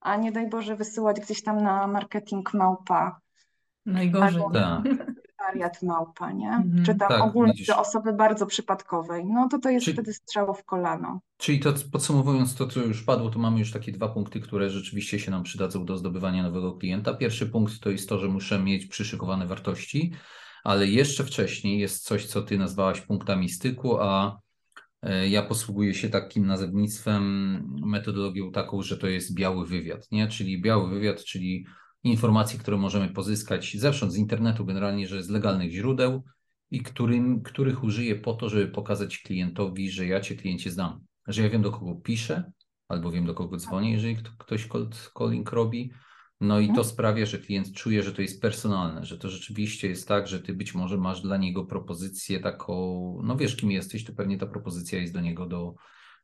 a 0.00 0.16
nie 0.16 0.32
daj 0.32 0.48
Boże 0.48 0.76
wysyłać 0.76 1.20
gdzieś 1.20 1.42
tam 1.42 1.62
na 1.62 1.86
marketing 1.86 2.54
małpa. 2.54 3.20
Najgorzej. 3.86 4.42
Albo 4.42 4.50
tak. 4.50 4.82
wariat 5.46 5.82
małpa, 5.82 6.32
nie? 6.32 6.48
Mhm. 6.48 6.84
Czy 6.84 6.94
tam 6.94 7.08
tak, 7.08 7.22
ogólnie 7.22 7.52
widzisz. 7.52 7.66
do 7.66 7.78
osoby 7.78 8.12
bardzo 8.12 8.46
przypadkowej. 8.46 9.26
No 9.26 9.48
to 9.48 9.58
to 9.58 9.70
jest 9.70 9.84
Czy... 9.84 9.92
wtedy 9.92 10.12
strzał 10.12 10.54
w 10.54 10.64
kolano. 10.64 11.20
Czyli 11.36 11.60
to 11.60 11.72
podsumowując 11.92 12.54
to, 12.54 12.66
co 12.66 12.80
już 12.80 13.02
padło, 13.02 13.30
to 13.30 13.38
mamy 13.38 13.58
już 13.58 13.72
takie 13.72 13.92
dwa 13.92 14.08
punkty, 14.08 14.40
które 14.40 14.70
rzeczywiście 14.70 15.18
się 15.18 15.30
nam 15.30 15.42
przydadzą 15.42 15.84
do 15.84 15.96
zdobywania 15.96 16.42
nowego 16.42 16.72
klienta. 16.72 17.14
Pierwszy 17.14 17.46
punkt 17.46 17.80
to 17.80 17.90
jest 17.90 18.08
to, 18.08 18.18
że 18.18 18.28
muszę 18.28 18.58
mieć 18.58 18.86
przyszykowane 18.86 19.46
wartości, 19.46 20.12
ale 20.64 20.86
jeszcze 20.86 21.24
wcześniej 21.24 21.78
jest 21.78 22.04
coś, 22.04 22.26
co 22.26 22.42
ty 22.42 22.58
nazwałaś 22.58 23.00
punktami 23.00 23.48
styku, 23.48 24.00
a 24.00 24.40
ja 25.28 25.42
posługuję 25.42 25.94
się 25.94 26.08
takim 26.08 26.46
nazewnictwem, 26.46 27.62
metodologią 27.86 28.52
taką, 28.52 28.82
że 28.82 28.98
to 28.98 29.06
jest 29.06 29.34
biały 29.34 29.66
wywiad, 29.66 30.12
nie? 30.12 30.28
Czyli 30.28 30.62
biały 30.62 30.90
wywiad, 30.90 31.24
czyli 31.24 31.66
informacje, 32.04 32.58
które 32.58 32.76
możemy 32.76 33.08
pozyskać 33.08 33.76
zewsząd 33.76 34.12
z 34.12 34.16
internetu, 34.16 34.64
generalnie, 34.64 35.08
że 35.08 35.22
z 35.22 35.28
legalnych 35.28 35.72
źródeł 35.72 36.24
i 36.70 36.82
którym, 36.82 37.42
których 37.42 37.84
użyję 37.84 38.16
po 38.16 38.34
to, 38.34 38.48
żeby 38.48 38.68
pokazać 38.68 39.18
klientowi, 39.18 39.90
że 39.90 40.06
ja 40.06 40.20
cię 40.20 40.36
kliencie 40.36 40.70
znam, 40.70 41.00
że 41.26 41.42
ja 41.42 41.50
wiem 41.50 41.62
do 41.62 41.72
kogo 41.72 41.94
piszę, 41.94 42.52
albo 42.88 43.10
wiem 43.10 43.26
do 43.26 43.34
kogo 43.34 43.56
dzwonię, 43.56 43.92
jeżeli 43.92 44.16
ktoś 44.38 44.66
cold 44.66 45.10
calling 45.18 45.52
robi, 45.52 45.92
no 46.40 46.60
i 46.60 46.66
to 46.66 46.70
mhm. 46.70 46.88
sprawia, 46.88 47.26
że 47.26 47.38
klient 47.38 47.72
czuje, 47.72 48.02
że 48.02 48.12
to 48.12 48.22
jest 48.22 48.42
personalne, 48.42 49.04
że 49.04 49.18
to 49.18 49.28
rzeczywiście 49.28 49.88
jest 49.88 50.08
tak, 50.08 50.28
że 50.28 50.40
ty 50.40 50.52
być 50.52 50.74
może 50.74 50.96
masz 50.96 51.20
dla 51.20 51.36
niego 51.36 51.64
propozycję 51.64 52.40
taką, 52.40 53.20
no 53.24 53.36
wiesz 53.36 53.56
kim 53.56 53.70
jesteś, 53.70 54.04
to 54.04 54.12
pewnie 54.12 54.38
ta 54.38 54.46
propozycja 54.46 54.98
jest 54.98 55.12
do 55.12 55.20
niego 55.20 55.46
do, 55.46 55.74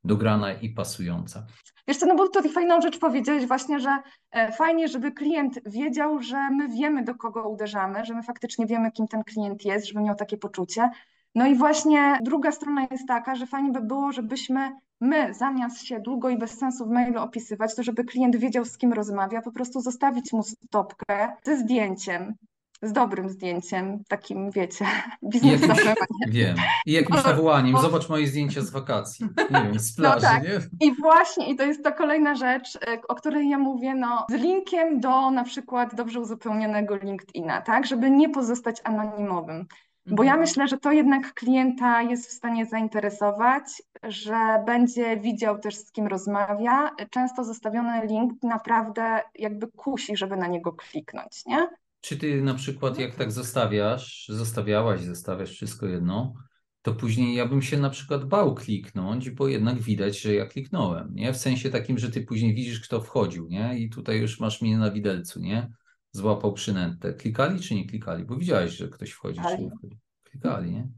dograna 0.05 0.53
i 0.53 0.70
pasująca. 0.70 1.46
Wiesz 1.88 1.96
co, 1.96 2.07
no 2.07 2.14
bo 2.14 2.29
tutaj 2.29 2.53
fajną 2.53 2.81
rzecz 2.81 2.98
powiedziałeś 2.98 3.46
właśnie, 3.46 3.81
że 3.81 3.98
e, 4.31 4.53
fajnie, 4.53 4.88
żeby 4.88 5.12
klient 5.12 5.61
wiedział, 5.66 6.22
że 6.22 6.51
my 6.51 6.68
wiemy 6.68 7.05
do 7.05 7.14
kogo 7.14 7.48
uderzamy, 7.48 8.05
że 8.05 8.14
my 8.14 8.22
faktycznie 8.22 8.66
wiemy 8.66 8.92
kim 8.92 9.09
ten 9.09 9.25
klient 9.25 9.64
jest, 9.64 9.87
żeby 9.87 10.01
miał 10.01 10.16
takie 10.16 10.37
poczucie. 10.37 10.90
No 11.35 11.46
i 11.46 11.55
właśnie 11.55 12.18
druga 12.22 12.53
strona 12.53 12.87
jest 12.90 13.09
taka, 13.09 13.35
że 13.35 13.46
fajnie 13.46 13.70
by 13.70 13.81
było, 13.81 14.12
żebyśmy 14.12 14.72
my 15.02 15.34
zamiast 15.34 15.84
się 15.84 16.00
długo 16.00 16.28
i 16.28 16.38
bez 16.38 16.58
sensu 16.58 16.86
w 16.86 16.90
mailu 16.90 17.20
opisywać, 17.20 17.74
to 17.74 17.82
żeby 17.82 18.04
klient 18.04 18.36
wiedział 18.36 18.64
z 18.64 18.78
kim 18.78 18.92
rozmawia, 18.92 19.42
po 19.42 19.52
prostu 19.52 19.80
zostawić 19.80 20.32
mu 20.32 20.42
stopkę 20.42 21.32
ze 21.44 21.56
zdjęciem, 21.56 22.34
z 22.82 22.92
dobrym 22.92 23.30
zdjęciem, 23.30 24.04
takim 24.08 24.50
wiecie, 24.50 24.84
biznesowym. 25.32 25.94
Wiem. 26.28 26.56
I 26.86 26.92
jakimś 26.92 27.24
nawołaniem, 27.24 27.78
zobacz 27.78 28.08
moje 28.08 28.26
zdjęcia 28.26 28.60
z 28.60 28.70
wakacji, 28.70 29.26
nie 29.50 29.62
wiem, 29.62 29.78
z 29.78 29.96
plaży, 29.96 30.26
no 30.26 30.32
tak. 30.32 30.42
nie? 30.42 30.86
I 30.86 30.94
właśnie, 30.94 31.50
i 31.50 31.56
to 31.56 31.64
jest 31.64 31.84
ta 31.84 31.92
kolejna 31.92 32.34
rzecz, 32.34 32.76
e, 32.76 32.98
o 33.08 33.14
której 33.14 33.48
ja 33.48 33.58
mówię, 33.58 33.94
no, 33.94 34.26
z 34.30 34.32
linkiem 34.32 35.00
do 35.00 35.30
na 35.30 35.44
przykład 35.44 35.94
dobrze 35.94 36.20
uzupełnionego 36.20 36.96
LinkedIna, 36.96 37.60
tak, 37.60 37.86
żeby 37.86 38.10
nie 38.10 38.28
pozostać 38.28 38.80
anonimowym. 38.84 39.66
Bo 40.06 40.22
ja 40.22 40.30
mhm. 40.30 40.40
myślę, 40.40 40.68
że 40.68 40.78
to 40.78 40.92
jednak 40.92 41.34
klienta 41.34 42.02
jest 42.02 42.28
w 42.28 42.32
stanie 42.32 42.66
zainteresować, 42.66 43.64
że 44.02 44.62
będzie 44.66 45.16
widział 45.16 45.58
też 45.58 45.74
z 45.74 45.92
kim 45.92 46.06
rozmawia. 46.06 46.90
Często 47.10 47.44
zostawiony 47.44 48.06
link 48.06 48.32
naprawdę 48.42 49.20
jakby 49.34 49.68
kusi, 49.68 50.16
żeby 50.16 50.36
na 50.36 50.46
niego 50.46 50.72
kliknąć, 50.72 51.46
nie? 51.46 51.68
Czy 52.00 52.16
ty 52.16 52.42
na 52.42 52.54
przykład 52.54 52.98
jak 52.98 53.14
tak 53.14 53.32
zostawiasz, 53.32 54.26
zostawiałaś, 54.28 55.00
zostawiasz 55.00 55.50
wszystko 55.50 55.86
jedno, 55.86 56.34
to 56.82 56.94
później 56.94 57.34
ja 57.34 57.46
bym 57.46 57.62
się 57.62 57.78
na 57.78 57.90
przykład 57.90 58.24
bał 58.24 58.54
kliknąć, 58.54 59.30
bo 59.30 59.48
jednak 59.48 59.80
widać, 59.80 60.20
że 60.20 60.34
ja 60.34 60.46
kliknąłem, 60.46 61.14
nie? 61.14 61.32
W 61.32 61.36
sensie 61.36 61.70
takim, 61.70 61.98
że 61.98 62.10
ty 62.10 62.20
później 62.20 62.54
widzisz, 62.54 62.80
kto 62.80 63.00
wchodził, 63.00 63.48
nie? 63.48 63.78
I 63.78 63.90
tutaj 63.90 64.20
już 64.20 64.40
masz 64.40 64.62
mnie 64.62 64.78
na 64.78 64.90
widelcu, 64.90 65.40
nie? 65.40 65.72
Złapał 66.12 66.53
przynętę. 66.53 67.14
Klikali 67.14 67.61
czy 67.61 67.75
nie 67.75 67.87
klikali? 67.87 68.25
Bo 68.25 68.37
widziałeś, 68.37 68.70
że 68.72 68.88
ktoś 68.88 69.11
wchodzi 69.11 69.40
Klikali. 69.40 69.57
czy 69.57 69.62
nie 69.62 69.70
wchodzi. 69.70 69.98
Klikali, 70.25 70.72
nie? 70.72 70.88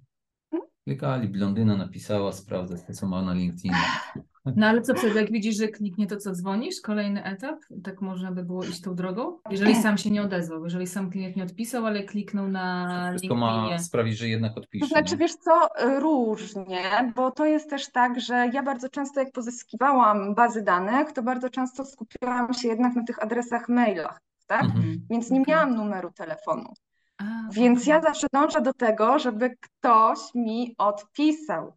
Hmm? 0.51 0.69
Klikali. 0.85 1.29
Blondyna 1.29 1.77
napisała, 1.77 2.33
sprawdzę 2.33 2.79
to, 2.87 2.93
co 2.93 3.07
ma 3.07 3.23
na 3.23 3.35
LinkedIn. 3.35 3.73
No 4.57 4.67
ale 4.67 4.83
co 4.83 4.95
wtedy, 4.95 5.21
jak 5.21 5.33
widzisz, 5.33 5.57
że 5.57 5.69
kliknie 5.69 6.07
to, 6.07 6.17
co 6.17 6.33
dzwonisz? 6.33 6.81
Kolejny 6.81 7.25
etap? 7.25 7.61
Tak 7.85 8.01
można 8.01 8.33
by 8.33 8.43
było 8.43 8.65
iść 8.65 8.81
tą 8.81 8.95
drogą? 8.95 9.39
Jeżeli 9.51 9.77
sam 9.77 9.99
się 9.99 10.11
nie 10.11 10.23
odezwał, 10.23 10.65
jeżeli 10.65 10.87
sam 10.87 11.11
klient 11.11 11.37
nie 11.37 11.43
odpisał, 11.43 11.87
ale 11.87 12.03
kliknął 12.03 12.49
na 12.49 13.09
Wszystko 13.11 13.35
ma 13.35 13.79
sprawić, 13.79 14.19
że 14.19 14.29
jednak 14.29 14.59
odpisze. 14.59 14.87
To 14.87 14.89
znaczy, 14.89 15.13
nie? 15.13 15.19
wiesz 15.19 15.35
co, 15.35 15.69
różnie, 16.01 17.13
bo 17.17 17.31
to 17.31 17.47
jest 17.47 17.71
też 17.71 17.91
tak, 17.93 18.21
że 18.21 18.51
ja 18.53 18.63
bardzo 18.63 18.89
często, 18.89 19.21
jak 19.21 19.33
pozyskiwałam 19.33 20.35
bazy 20.35 20.63
danych, 20.63 21.13
to 21.13 21.23
bardzo 21.23 21.51
często 21.51 21.85
skupiałam 21.85 22.55
się 22.55 22.69
jednak 22.69 22.97
na 22.97 23.05
tych 23.05 23.23
adresach 23.23 23.69
mailach 23.69 24.21
tak? 24.47 24.65
Mhm. 24.65 25.07
Więc 25.11 25.31
nie 25.31 25.43
miałam 25.49 25.75
numeru 25.75 26.11
telefonu. 26.11 26.75
A, 27.19 27.25
Więc 27.53 27.87
ja 27.87 28.01
zawsze 28.01 28.27
dążę 28.33 28.61
do 28.61 28.73
tego, 28.73 29.19
żeby 29.19 29.57
ktoś 29.61 30.19
mi 30.35 30.75
odpisał. 30.79 31.73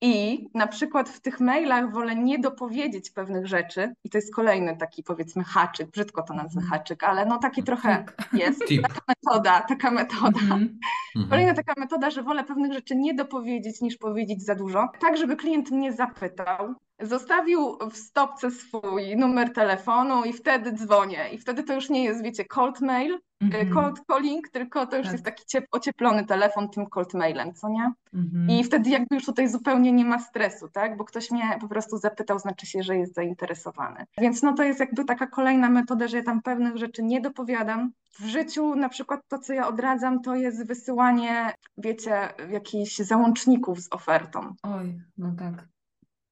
I 0.00 0.46
na 0.54 0.66
przykład 0.66 1.08
w 1.08 1.20
tych 1.20 1.40
mailach 1.40 1.92
wolę 1.92 2.16
nie 2.16 2.38
dopowiedzieć 2.38 3.10
pewnych 3.10 3.46
rzeczy, 3.46 3.94
i 4.04 4.10
to 4.10 4.18
jest 4.18 4.34
kolejny 4.34 4.76
taki 4.76 5.02
powiedzmy 5.02 5.44
haczyk, 5.44 5.90
brzydko 5.90 6.22
to 6.22 6.34
nazwę 6.34 6.60
mhm. 6.60 6.70
haczyk, 6.70 7.04
ale 7.04 7.26
no 7.26 7.38
taki 7.38 7.62
trochę 7.62 8.04
jest, 8.32 8.66
Tip. 8.66 8.82
taka 8.82 9.00
metoda, 9.08 9.60
taka 9.60 9.90
metoda. 9.90 10.40
-hmm. 10.40 11.28
Kolejna 11.30 11.54
taka 11.54 11.74
metoda, 11.76 12.10
że 12.10 12.22
wolę 12.22 12.44
pewnych 12.44 12.72
rzeczy 12.72 12.96
nie 12.96 13.14
dopowiedzieć 13.14 13.80
niż 13.80 13.96
powiedzieć 13.96 14.42
za 14.42 14.54
dużo, 14.54 14.88
tak 15.00 15.16
żeby 15.16 15.36
klient 15.36 15.70
mnie 15.70 15.92
zapytał, 15.92 16.74
Zostawił 17.00 17.78
w 17.90 17.96
stopce 17.96 18.50
swój 18.50 19.16
numer 19.16 19.52
telefonu 19.52 20.24
i 20.24 20.32
wtedy 20.32 20.72
dzwonię. 20.72 21.28
I 21.32 21.38
wtedy 21.38 21.62
to 21.62 21.74
już 21.74 21.90
nie 21.90 22.04
jest, 22.04 22.22
wiecie, 22.22 22.44
cold 22.44 22.80
mail, 22.80 23.18
mm-hmm. 23.42 23.74
cold 23.74 24.00
calling, 24.06 24.48
tylko 24.48 24.86
to 24.86 24.96
już 24.96 25.06
tak. 25.06 25.12
jest 25.12 25.24
taki 25.24 25.44
ciep- 25.44 25.66
ocieplony 25.70 26.26
telefon 26.26 26.68
tym 26.68 26.86
cold 26.86 27.14
mailem, 27.14 27.54
co 27.54 27.68
nie? 27.68 27.92
Mm-hmm. 28.14 28.52
I 28.52 28.64
wtedy 28.64 28.90
jakby 28.90 29.14
już 29.14 29.24
tutaj 29.24 29.48
zupełnie 29.48 29.92
nie 29.92 30.04
ma 30.04 30.18
stresu, 30.18 30.68
tak? 30.68 30.96
Bo 30.96 31.04
ktoś 31.04 31.30
mnie 31.30 31.58
po 31.60 31.68
prostu 31.68 31.98
zapytał, 31.98 32.38
znaczy 32.38 32.66
się, 32.66 32.82
że 32.82 32.96
jest 32.96 33.14
zainteresowany. 33.14 34.06
Więc 34.18 34.42
no 34.42 34.52
to 34.52 34.62
jest 34.62 34.80
jakby 34.80 35.04
taka 35.04 35.26
kolejna 35.26 35.70
metoda, 35.70 36.08
że 36.08 36.16
ja 36.16 36.22
tam 36.22 36.42
pewnych 36.42 36.76
rzeczy 36.76 37.02
nie 37.02 37.20
dopowiadam. 37.20 37.90
W 38.18 38.24
życiu 38.24 38.74
na 38.74 38.88
przykład 38.88 39.20
to, 39.28 39.38
co 39.38 39.52
ja 39.52 39.68
odradzam, 39.68 40.22
to 40.22 40.34
jest 40.34 40.66
wysyłanie, 40.66 41.54
wiecie, 41.78 42.28
jakichś 42.50 42.96
załączników 42.96 43.80
z 43.80 43.92
ofertą. 43.92 44.54
Oj, 44.62 45.00
no 45.18 45.32
tak. 45.38 45.73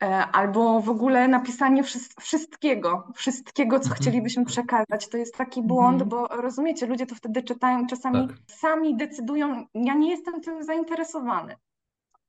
E, 0.03 0.27
albo 0.27 0.81
w 0.81 0.89
ogóle 0.89 1.29
napisanie 1.29 1.83
wszystkiego, 2.21 3.09
wszystkiego, 3.15 3.79
co 3.79 3.85
mhm. 3.85 4.01
chcielibyśmy 4.01 4.45
przekazać. 4.45 5.09
To 5.09 5.17
jest 5.17 5.37
taki 5.37 5.63
błąd, 5.63 6.03
mhm. 6.03 6.09
bo 6.09 6.43
rozumiecie, 6.43 6.87
ludzie 6.87 7.07
to 7.07 7.15
wtedy 7.15 7.43
czytają, 7.43 7.87
czasami 7.87 8.29
tak. 8.29 8.37
sami 8.47 8.97
decydują, 8.97 9.67
ja 9.75 9.95
nie 9.95 10.11
jestem 10.11 10.41
tym 10.41 10.65
zainteresowany. 10.65 11.57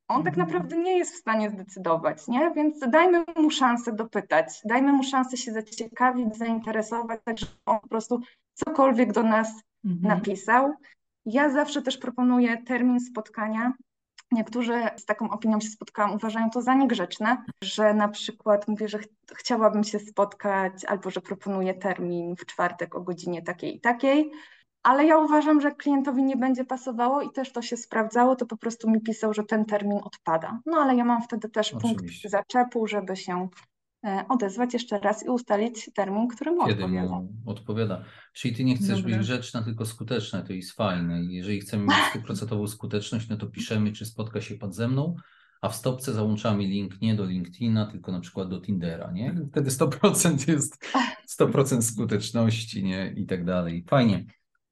On 0.08 0.24
tak 0.24 0.38
naprawdę 0.38 0.78
nie 0.78 0.98
jest 0.98 1.14
w 1.14 1.20
stanie 1.20 1.50
zdecydować, 1.50 2.28
nie? 2.28 2.52
Więc 2.56 2.80
dajmy 2.90 3.24
mu 3.38 3.52
szansę 3.52 3.94
dopytać, 3.94 4.62
dajmy 4.66 4.92
mu 4.92 5.04
szansę 5.04 5.38
się 5.38 5.52
zaciekawić, 5.52 6.38
zainteresować, 6.38 7.22
tak 7.24 7.38
żeby 7.38 7.52
on 7.66 7.80
po 7.80 7.88
prostu 7.88 8.22
cokolwiek 8.54 9.14
do 9.14 9.24
nas 9.24 9.64
Mhm. 9.86 10.18
napisał. 10.18 10.74
Ja 11.26 11.50
zawsze 11.50 11.82
też 11.82 11.98
proponuję 11.98 12.58
termin 12.64 13.00
spotkania. 13.00 13.74
Niektórzy 14.34 14.74
z 14.98 15.06
taką 15.06 15.30
opinią 15.30 15.60
się 15.60 15.70
spotkałam, 15.70 16.14
uważają 16.14 16.50
to 16.50 16.62
za 16.62 16.74
niegrzeczne, 16.74 17.38
że 17.64 17.94
na 17.94 18.08
przykład 18.08 18.68
mówię, 18.68 18.88
że 18.88 19.00
ch 19.00 19.06
chciałabym 19.36 19.84
się 19.84 20.00
spotkać, 20.00 20.86
albo 20.86 21.10
że 21.10 21.22
proponuję 21.22 21.74
termin 21.74 22.36
w 22.36 22.46
czwartek 22.46 22.96
o 22.96 23.02
godzinie 23.02 23.42
takiej 23.42 23.76
i 23.76 23.80
takiej. 23.80 24.32
Ale 24.84 25.06
ja 25.06 25.18
uważam, 25.18 25.62
że 25.62 25.72
klientowi 25.72 26.24
nie 26.24 26.38
będzie 26.38 26.66
pasowało 26.66 27.22
i 27.22 27.32
też 27.32 27.52
to 27.52 27.62
się 27.62 27.78
sprawdzało, 27.78 28.36
to 28.36 28.46
po 28.46 28.58
prostu 28.58 28.90
mi 28.90 29.02
pisał, 29.02 29.34
że 29.34 29.44
ten 29.44 29.66
termin 29.66 30.00
odpada. 30.04 30.60
No 30.66 30.78
ale 30.78 30.96
ja 30.96 31.06
mam 31.06 31.22
wtedy 31.22 31.50
też 31.50 31.72
punkt 31.72 31.86
Oczywiście. 31.86 32.30
zaczepu, 32.30 32.88
żeby 32.88 33.16
się 33.16 33.50
odezwać 34.30 34.74
jeszcze 34.74 35.00
raz 35.00 35.26
i 35.26 35.30
ustalić 35.30 35.90
termin, 35.96 36.28
który 36.28 36.52
mu 36.52 36.68
Kiedy 36.68 36.84
odpowiada. 36.84 37.10
mu 37.10 37.30
odpowiada. 37.46 38.04
Czyli 38.34 38.56
ty 38.56 38.64
nie 38.64 38.76
chcesz 38.76 39.02
Dobra. 39.02 39.18
być 39.18 39.18
grzeczna, 39.18 39.64
tylko 39.64 39.86
skuteczna, 39.86 40.42
to 40.42 40.54
jest 40.54 40.72
fajne. 40.72 41.24
I 41.24 41.34
Jeżeli 41.34 41.60
chcemy 41.62 41.84
mieć 41.84 41.96
stuprocentową 42.10 42.68
skuteczność, 42.68 43.30
no 43.30 43.38
to 43.38 43.48
piszemy, 43.48 43.92
czy 43.92 44.06
spotka 44.06 44.42
się 44.42 44.56
pan 44.56 44.74
ze 44.74 44.88
mną, 44.88 45.16
a 45.62 45.70
w 45.70 45.76
stopce 45.76 46.14
załączamy 46.14 46.64
link 46.64 47.02
nie 47.02 47.16
do 47.16 47.26
LinkedIna, 47.26 47.86
tylko 47.86 48.12
na 48.12 48.20
przykład 48.20 48.50
do 48.50 48.62
Tindera, 48.62 49.12
nie? 49.12 49.36
Wtedy 49.52 49.70
100% 49.72 50.50
jest 50.52 50.86
100% 51.40 51.82
skuteczności, 51.82 52.84
nie? 52.84 53.14
I 53.18 53.26
tak 53.26 53.46
dalej. 53.46 53.86
Fajnie. 53.88 54.26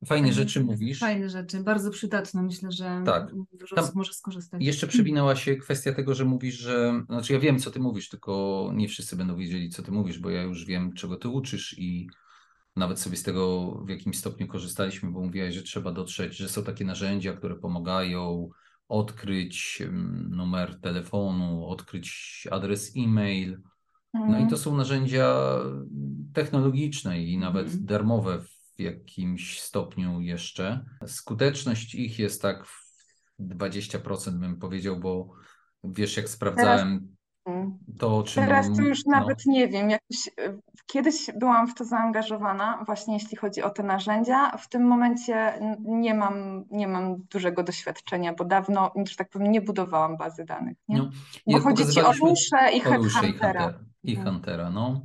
Fajne 0.05 0.33
rzeczy 0.33 0.63
mówisz. 0.63 0.99
Fajne 0.99 1.29
rzeczy, 1.29 1.63
bardzo 1.63 1.91
przydatne. 1.91 2.43
Myślę, 2.43 2.71
że 2.71 3.01
Tak. 3.05 3.31
dużo 3.53 3.75
Tam 3.75 3.83
osób 3.85 3.95
może 3.95 4.13
skorzystać. 4.13 4.63
Jeszcze 4.63 4.87
przewinęła 4.87 5.35
się 5.35 5.55
kwestia 5.55 5.93
tego, 5.93 6.15
że 6.15 6.25
mówisz, 6.25 6.55
że. 6.55 7.03
Znaczy, 7.05 7.33
ja 7.33 7.39
wiem, 7.39 7.59
co 7.59 7.71
ty 7.71 7.79
mówisz, 7.79 8.09
tylko 8.09 8.71
nie 8.75 8.87
wszyscy 8.87 9.15
będą 9.15 9.35
wiedzieli, 9.35 9.69
co 9.69 9.83
ty 9.83 9.91
mówisz, 9.91 10.19
bo 10.19 10.29
ja 10.29 10.41
już 10.43 10.65
wiem, 10.65 10.93
czego 10.93 11.15
ty 11.15 11.29
uczysz 11.29 11.75
i 11.79 12.09
nawet 12.75 12.99
sobie 12.99 13.17
z 13.17 13.23
tego 13.23 13.71
w 13.85 13.89
jakimś 13.89 14.17
stopniu 14.17 14.47
korzystaliśmy, 14.47 15.11
bo 15.11 15.21
mówiłaś, 15.21 15.53
że 15.55 15.61
trzeba 15.63 15.91
dotrzeć, 15.91 16.37
że 16.37 16.49
są 16.49 16.63
takie 16.63 16.85
narzędzia, 16.85 17.33
które 17.33 17.55
pomagają 17.55 18.49
odkryć 18.87 19.81
mm, 19.81 20.29
numer 20.35 20.79
telefonu, 20.81 21.65
odkryć 21.65 22.47
adres 22.51 22.93
e-mail. 22.97 23.61
No 24.13 24.21
i 24.25 24.29
Mhm. 24.29 24.49
to 24.49 24.57
są 24.57 24.77
narzędzia 24.77 25.35
technologiczne 26.33 27.23
i 27.23 27.37
nawet 27.37 27.65
Mhm. 27.65 27.85
darmowe 27.85 28.39
w 28.39 28.60
jakimś 28.81 29.61
stopniu 29.61 30.21
jeszcze. 30.21 30.85
Skuteczność 31.07 31.95
ich 31.95 32.19
jest 32.19 32.41
tak 32.41 32.65
w 32.65 32.91
20% 33.39 34.31
bym 34.31 34.59
powiedział, 34.59 34.99
bo 34.99 35.29
wiesz, 35.83 36.17
jak 36.17 36.29
sprawdzałem 36.29 37.15
Mm. 37.45 37.77
to, 37.99 38.17
o 38.17 38.23
czym... 38.23 38.43
Teraz 38.43 38.67
to 38.75 38.81
już 38.81 39.05
no, 39.05 39.19
nawet 39.19 39.45
nie 39.45 39.67
wiem. 39.67 39.89
Jakoś, 39.89 40.27
y, 40.27 40.59
kiedyś 40.85 41.29
byłam 41.39 41.67
w 41.67 41.75
to 41.75 41.85
zaangażowana, 41.85 42.83
właśnie 42.85 43.13
jeśli 43.13 43.37
chodzi 43.37 43.61
o 43.63 43.69
te 43.69 43.83
narzędzia. 43.83 44.57
W 44.57 44.69
tym 44.69 44.83
momencie 44.87 45.59
nie 45.79 46.13
mam, 46.13 46.65
nie 46.71 46.87
mam 46.87 47.15
dużego 47.31 47.63
doświadczenia, 47.63 48.33
bo 48.33 48.45
dawno, 48.45 48.91
że 49.09 49.15
tak 49.15 49.29
powiem, 49.29 49.51
nie 49.51 49.61
budowałam 49.61 50.17
bazy 50.17 50.45
danych. 50.45 50.77
Nie? 50.87 50.97
No, 50.97 51.09
Bo 51.47 51.59
chodzi 51.59 51.87
ci 51.87 52.01
o 52.01 52.11
Luszę 52.11 52.71
i 52.73 52.79
Headhuntera. 52.79 53.21
Huntera. 53.21 53.79
I 54.03 54.15
Mhm. 54.17 54.33
Huntera, 54.33 54.69
no. 54.69 55.01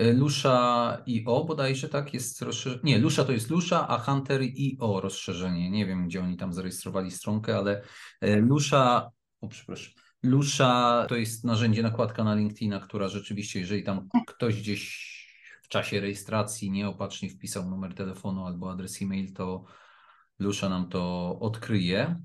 Y, 0.00 0.12
Lusha 0.12 1.02
IO 1.06 1.44
bodajże 1.44 1.88
tak 1.88 2.14
jest 2.14 2.42
rozszerzenie. 2.42 2.82
Nie, 2.84 2.98
Lusha 2.98 3.24
to 3.24 3.32
jest 3.32 3.50
Lusha, 3.50 3.88
a 3.88 3.98
Hunter 3.98 4.40
IO 4.42 5.00
rozszerzenie. 5.00 5.70
Nie 5.70 5.86
wiem, 5.86 6.06
gdzie 6.06 6.22
oni 6.22 6.36
tam 6.36 6.52
zarejestrowali 6.52 7.10
stronkę, 7.10 7.56
ale 7.56 7.82
y, 8.24 8.36
Lusha, 8.36 9.10
o 9.40 9.48
przepraszam, 9.48 9.92
Lusha 10.22 11.06
to 11.08 11.16
jest 11.16 11.44
narzędzie, 11.44 11.82
nakładka 11.82 12.24
na 12.24 12.34
LinkedIna, 12.34 12.80
która 12.80 13.08
rzeczywiście, 13.08 13.60
jeżeli 13.60 13.82
tam 13.82 14.08
ktoś 14.26 14.60
gdzieś 14.60 15.08
w 15.62 15.68
czasie 15.68 16.00
rejestracji 16.00 16.70
nieopatrznie 16.70 17.30
wpisał 17.30 17.70
numer 17.70 17.94
telefonu 17.94 18.46
albo 18.46 18.70
adres 18.70 19.02
e-mail, 19.02 19.32
to 19.32 19.64
Lusha 20.38 20.68
nam 20.68 20.88
to 20.88 21.36
odkryje. 21.40 22.22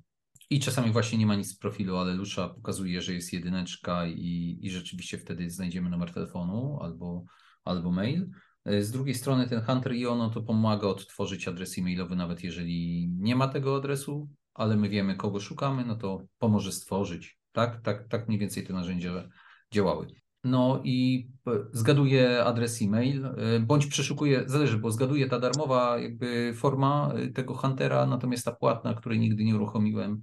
I 0.49 0.59
czasami 0.59 0.91
właśnie 0.91 1.17
nie 1.17 1.25
ma 1.25 1.35
nic 1.35 1.55
w 1.55 1.59
profilu, 1.59 1.97
ale 1.97 2.13
Lusha 2.13 2.49
pokazuje, 2.49 3.01
że 3.01 3.13
jest 3.13 3.33
jedyneczka 3.33 4.07
i, 4.07 4.59
i 4.61 4.71
rzeczywiście 4.71 5.17
wtedy 5.17 5.49
znajdziemy 5.49 5.89
numer 5.89 6.13
telefonu 6.13 6.79
albo, 6.81 7.25
albo 7.63 7.91
mail. 7.91 8.29
E, 8.65 8.81
Z 8.81 8.91
drugiej 8.91 9.15
strony 9.15 9.47
ten 9.47 9.61
Hunter 9.61 9.91
IO 9.91 10.15
no 10.15 10.29
to 10.29 10.41
pomaga 10.41 10.87
odtworzyć 10.87 11.47
adres 11.47 11.77
e-mailowy, 11.77 12.15
nawet 12.15 12.43
jeżeli 12.43 13.09
nie 13.19 13.35
ma 13.35 13.47
tego 13.47 13.75
adresu, 13.77 14.29
ale 14.53 14.75
my 14.75 14.89
wiemy, 14.89 15.15
kogo 15.15 15.39
szukamy, 15.39 15.85
no 15.85 15.95
to 15.95 16.25
pomoże 16.37 16.71
stworzyć. 16.71 17.37
Tak, 17.51 17.81
tak, 17.81 18.07
tak 18.07 18.27
mniej 18.27 18.39
więcej 18.39 18.63
te 18.63 18.73
narzędzia 18.73 19.29
działały. 19.71 20.07
No 20.43 20.81
i 20.83 21.27
e, 21.47 21.51
zgaduje 21.71 22.45
adres 22.45 22.81
e-mail, 22.81 23.25
e, 23.25 23.59
bądź 23.59 23.85
przeszukuje, 23.87 24.43
zależy, 24.45 24.77
bo 24.77 24.91
zgaduje 24.91 25.27
ta 25.27 25.39
darmowa 25.39 25.99
jakby 25.99 26.53
forma 26.55 27.13
tego 27.33 27.55
Huntera, 27.55 28.05
natomiast 28.05 28.45
ta 28.45 28.51
płatna, 28.51 28.93
której 28.93 29.19
nigdy 29.19 29.43
nie 29.43 29.55
uruchomiłem, 29.55 30.21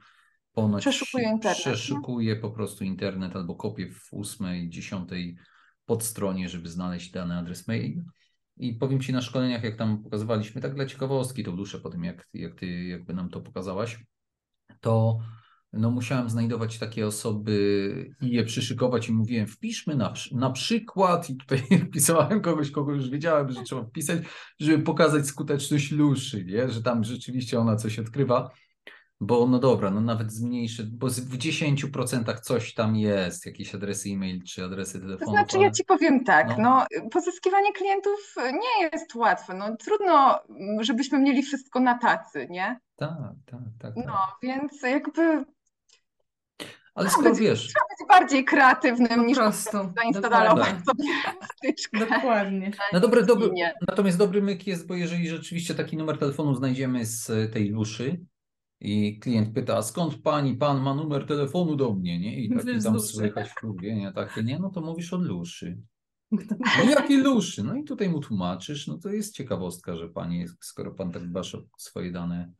ponoć 0.52 0.82
Przeszukuje 0.82 1.28
internet, 1.28 1.58
przeszukuje 1.58 2.36
po 2.36 2.50
prostu 2.50 2.84
internet 2.84 3.36
albo 3.36 3.54
kopię 3.54 3.90
w 3.90 4.12
ósmej, 4.12 4.68
dziesiątej 4.68 5.36
podstronie, 5.90 6.48
żeby 6.48 6.68
znaleźć 6.68 7.10
dany 7.10 7.34
adres 7.34 7.68
mail. 7.68 8.04
I 8.56 8.74
powiem 8.74 9.00
Ci 9.00 9.12
na 9.12 9.22
szkoleniach, 9.22 9.64
jak 9.64 9.76
tam 9.76 10.02
pokazywaliśmy, 10.02 10.60
tak 10.60 10.74
dla 10.74 10.86
ciekawostki, 10.86 11.44
to 11.44 11.52
duszę 11.52 11.78
po 11.78 11.90
tym, 11.90 12.04
jak, 12.04 12.28
jak 12.34 12.54
Ty 12.54 12.84
jakby 12.84 13.14
nam 13.14 13.28
to 13.28 13.40
pokazałaś, 13.40 14.04
to 14.80 15.18
no 15.72 15.90
musiałem 15.90 16.30
znajdować 16.30 16.78
takie 16.78 17.06
osoby 17.06 18.14
i 18.20 18.30
je 18.30 18.44
przyszykować 18.44 19.08
i 19.08 19.12
mówiłem, 19.12 19.46
wpiszmy 19.46 19.96
na, 19.96 20.12
na 20.32 20.50
przykład 20.50 21.30
i 21.30 21.36
tutaj 21.36 21.62
wpisałem 21.88 22.40
kogoś, 22.40 22.70
kogo 22.70 22.92
już 22.92 23.10
wiedziałem, 23.10 23.52
że 23.52 23.62
trzeba 23.62 23.84
wpisać, 23.84 24.22
żeby 24.60 24.82
pokazać 24.82 25.26
skuteczność 25.26 25.90
Luszy, 25.90 26.44
nie? 26.44 26.68
że 26.68 26.82
tam 26.82 27.04
rzeczywiście 27.04 27.60
ona 27.60 27.76
coś 27.76 27.98
odkrywa, 27.98 28.50
bo 29.20 29.46
no 29.46 29.58
dobra, 29.58 29.90
no 29.90 30.00
nawet 30.00 30.32
zmniejszy, 30.32 30.88
bo 30.92 31.10
z- 31.10 31.20
w 31.20 31.36
10% 31.38 32.40
coś 32.40 32.74
tam 32.74 32.96
jest, 32.96 33.46
jakieś 33.46 33.74
adresy 33.74 34.08
e-mail 34.08 34.42
czy 34.44 34.64
adresy 34.64 34.92
To 35.00 35.06
telefonu. 35.06 35.30
znaczy, 35.30 35.58
ja 35.58 35.70
ci 35.70 35.84
powiem 35.84 36.24
tak, 36.24 36.48
no. 36.58 36.86
no, 37.00 37.08
pozyskiwanie 37.10 37.72
klientów 37.72 38.34
nie 38.52 38.88
jest 38.92 39.14
łatwe. 39.14 39.54
No, 39.54 39.76
trudno, 39.76 40.38
żebyśmy 40.80 41.18
mieli 41.18 41.42
wszystko 41.42 41.80
na 41.80 41.98
tacy, 41.98 42.46
nie? 42.50 42.80
Tak, 42.96 43.10
tak, 43.46 43.60
tak. 43.80 43.94
tak. 43.94 44.06
No, 44.06 44.18
więc 44.42 44.82
jakby 44.82 45.44
Ale 46.94 47.10
skoro 47.10 47.34
wiesz, 47.34 47.66
być 47.66 48.08
bardziej 48.08 48.44
kreatywnym 48.44 49.08
Po 49.20 49.26
niż 49.26 49.38
prostu, 49.38 49.78
zainstalować 49.96 50.48
dokładnie. 50.48 50.82
sobie 50.86 51.08
styczkę. 51.54 51.98
Dokładnie. 52.06 52.70
No 52.92 53.00
dobry, 53.00 53.22
dobry, 53.22 53.50
natomiast 53.88 54.18
dobry 54.18 54.42
myk 54.42 54.66
jest, 54.66 54.86
bo 54.86 54.94
jeżeli 54.94 55.28
rzeczywiście 55.28 55.74
taki 55.74 55.96
numer 55.96 56.18
telefonu 56.18 56.54
znajdziemy 56.54 57.06
z 57.06 57.52
tej 57.52 57.68
luszy 57.70 58.20
i 58.80 59.18
klient 59.18 59.54
pyta, 59.54 59.76
a 59.76 59.82
skąd 59.82 60.22
pani, 60.22 60.56
pan 60.56 60.82
ma 60.82 60.94
numer 60.94 61.26
telefonu 61.26 61.76
do 61.76 61.94
mnie, 61.94 62.18
nie? 62.18 62.40
I 62.40 62.48
taki 62.48 62.82
tam 62.82 63.00
słychać 63.00 63.48
wkurwienie 63.48 64.12
takie, 64.12 64.42
nie? 64.42 64.58
No 64.58 64.70
to 64.70 64.80
mówisz 64.80 65.12
od 65.12 65.22
luszy. 65.22 65.78
No 66.60 66.90
jakie 66.90 67.18
luszy? 67.18 67.64
No 67.64 67.74
i 67.74 67.84
tutaj 67.84 68.08
mu 68.08 68.20
tłumaczysz, 68.20 68.86
no 68.86 68.98
to 68.98 69.08
jest 69.08 69.34
ciekawostka, 69.34 69.96
że 69.96 70.08
pani, 70.08 70.44
skoro 70.60 70.90
pan 70.94 71.12
tak 71.12 71.28
dbasz 71.28 71.54
o 71.54 71.62
swoje 71.78 72.12
dane 72.12 72.52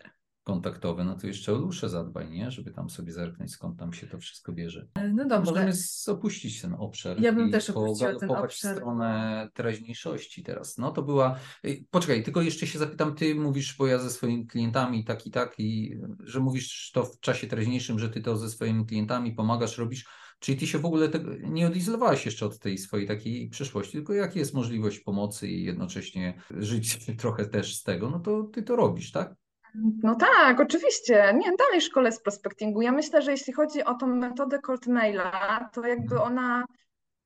kontaktowe, 0.50 1.04
no 1.04 1.14
to 1.14 1.26
jeszcze 1.26 1.52
o 1.52 1.54
luszę 1.54 1.88
zadbaj, 1.88 2.30
nie? 2.30 2.50
Żeby 2.50 2.70
tam 2.70 2.90
sobie 2.90 3.12
zerknąć, 3.12 3.52
skąd 3.52 3.78
tam 3.78 3.92
się 3.92 4.06
to 4.06 4.18
wszystko 4.18 4.52
bierze. 4.52 4.86
No 5.14 5.24
dobrze. 5.24 5.52
Możemy 5.52 5.72
opuścić 6.06 6.60
ten 6.60 6.74
obszar. 6.78 7.20
Ja 7.20 7.32
bym 7.32 7.50
też 7.50 7.70
opuściła 7.70 8.14
ten 8.14 8.30
obszar. 8.30 8.74
w 8.74 8.76
stronę 8.76 9.48
teraźniejszości 9.54 10.42
teraz. 10.42 10.78
No 10.78 10.90
to 10.90 11.02
była. 11.02 11.38
Ej, 11.64 11.86
Poczekaj, 11.90 12.22
tylko 12.22 12.42
jeszcze 12.42 12.66
się 12.66 12.78
zapytam, 12.78 13.14
ty 13.14 13.34
mówisz, 13.34 13.76
bo 13.78 13.86
ja 13.86 13.98
ze 13.98 14.10
swoimi 14.10 14.46
klientami 14.46 15.04
tak 15.04 15.26
i 15.26 15.30
tak, 15.30 15.54
i 15.58 15.98
że 16.24 16.40
mówisz 16.40 16.90
to 16.94 17.04
w 17.04 17.20
czasie 17.20 17.46
teraźniejszym, 17.46 17.98
że 17.98 18.08
ty 18.08 18.20
to 18.20 18.36
ze 18.36 18.50
swoimi 18.50 18.86
klientami 18.86 19.32
pomagasz, 19.32 19.78
robisz. 19.78 20.04
Czyli 20.40 20.58
ty 20.58 20.66
się 20.66 20.78
w 20.78 20.84
ogóle 20.84 21.08
nie 21.42 21.66
odizolowałaś 21.66 22.26
jeszcze 22.26 22.46
od 22.46 22.58
tej 22.58 22.78
swojej 22.78 23.06
takiej 23.06 23.48
przeszłości, 23.48 23.92
tylko 23.92 24.12
jaka 24.12 24.38
jest 24.38 24.54
możliwość 24.54 25.00
pomocy 25.00 25.48
i 25.48 25.64
jednocześnie 25.64 26.42
żyć 26.58 26.98
trochę 27.20 27.46
też 27.46 27.76
z 27.76 27.82
tego, 27.82 28.10
no 28.10 28.20
to 28.20 28.42
ty 28.42 28.62
to 28.62 28.76
robisz, 28.76 29.12
tak? 29.12 29.34
No 29.74 30.14
tak, 30.14 30.61
oczywiście. 30.61 31.35
Nie, 31.38 31.56
dalej 31.56 31.80
szkole 31.80 32.12
z 32.12 32.22
prospectingu. 32.22 32.83
Ja 32.83 32.92
myślę, 32.92 33.22
że 33.22 33.30
jeśli 33.30 33.52
chodzi 33.52 33.85
o 33.85 33.94
tą 33.94 34.06
metodę 34.06 34.59
cold 34.59 34.87
maila, 34.87 35.70
to 35.72 35.87
jakby 35.87 36.20
ona, 36.20 36.64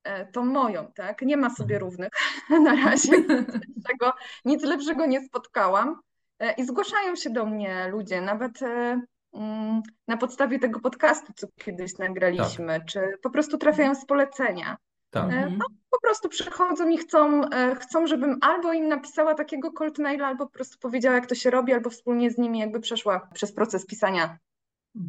e, 0.04 0.26
tą 0.26 0.44
moją, 0.44 0.92
tak, 0.94 1.22
nie 1.22 1.36
ma 1.36 1.50
sobie 1.50 1.78
równych 1.78 2.10
na 2.64 2.74
razie. 2.74 3.12
Tego, 3.88 4.12
nic 4.44 4.64
lepszego 4.64 5.06
nie 5.06 5.24
spotkałam. 5.24 6.00
E, 6.38 6.52
I 6.52 6.64
zgłaszają 6.64 7.16
się 7.16 7.30
do 7.30 7.46
mnie 7.46 7.88
ludzie, 7.88 8.20
nawet 8.20 8.62
e, 8.62 9.00
mm, 9.34 9.82
na 10.08 10.16
podstawie 10.16 10.58
tego 10.58 10.80
podcastu, 10.80 11.32
co 11.36 11.46
kiedyś 11.64 11.98
nagraliśmy, 11.98 12.80
czy 12.86 13.00
po 13.22 13.30
prostu 13.30 13.58
trafiają 13.58 13.94
z 13.94 14.06
polecenia. 14.06 14.76
Tak. 15.10 15.30
No, 15.58 15.66
prostu 16.04 16.28
przychodzą 16.28 16.88
i 16.88 16.98
chcą, 16.98 17.44
e, 17.44 17.74
chcą, 17.74 18.06
żebym 18.06 18.38
albo 18.40 18.72
im 18.72 18.88
napisała 18.88 19.34
takiego 19.34 19.72
cold 19.72 19.98
maila, 19.98 20.26
albo 20.26 20.46
po 20.46 20.52
prostu 20.52 20.78
powiedziała, 20.78 21.14
jak 21.14 21.26
to 21.26 21.34
się 21.34 21.50
robi, 21.50 21.72
albo 21.72 21.90
wspólnie 21.90 22.30
z 22.30 22.38
nimi 22.38 22.58
jakby 22.58 22.80
przeszła 22.80 23.28
przez 23.34 23.52
proces 23.52 23.86
pisania 23.86 24.38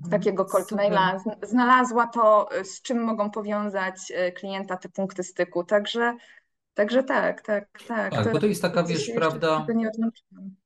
z 0.03 0.10
takiego 0.10 0.45
cold 0.45 0.71
maila, 0.71 1.23
znalazła 1.43 2.08
to, 2.08 2.49
z 2.63 2.81
czym 2.81 3.03
mogą 3.03 3.31
powiązać 3.31 4.13
klienta 4.36 4.77
te 4.77 4.89
punkty 4.89 5.23
styku. 5.23 5.63
Także, 5.63 6.17
także 6.73 7.03
tak, 7.03 7.41
tak, 7.41 7.69
tak. 7.88 8.13
Tak, 8.13 8.23
to, 8.23 8.31
bo 8.31 8.39
to 8.39 8.45
jest 8.45 8.62
taka, 8.62 8.84
wiesz, 8.84 9.12
prawda, 9.15 9.67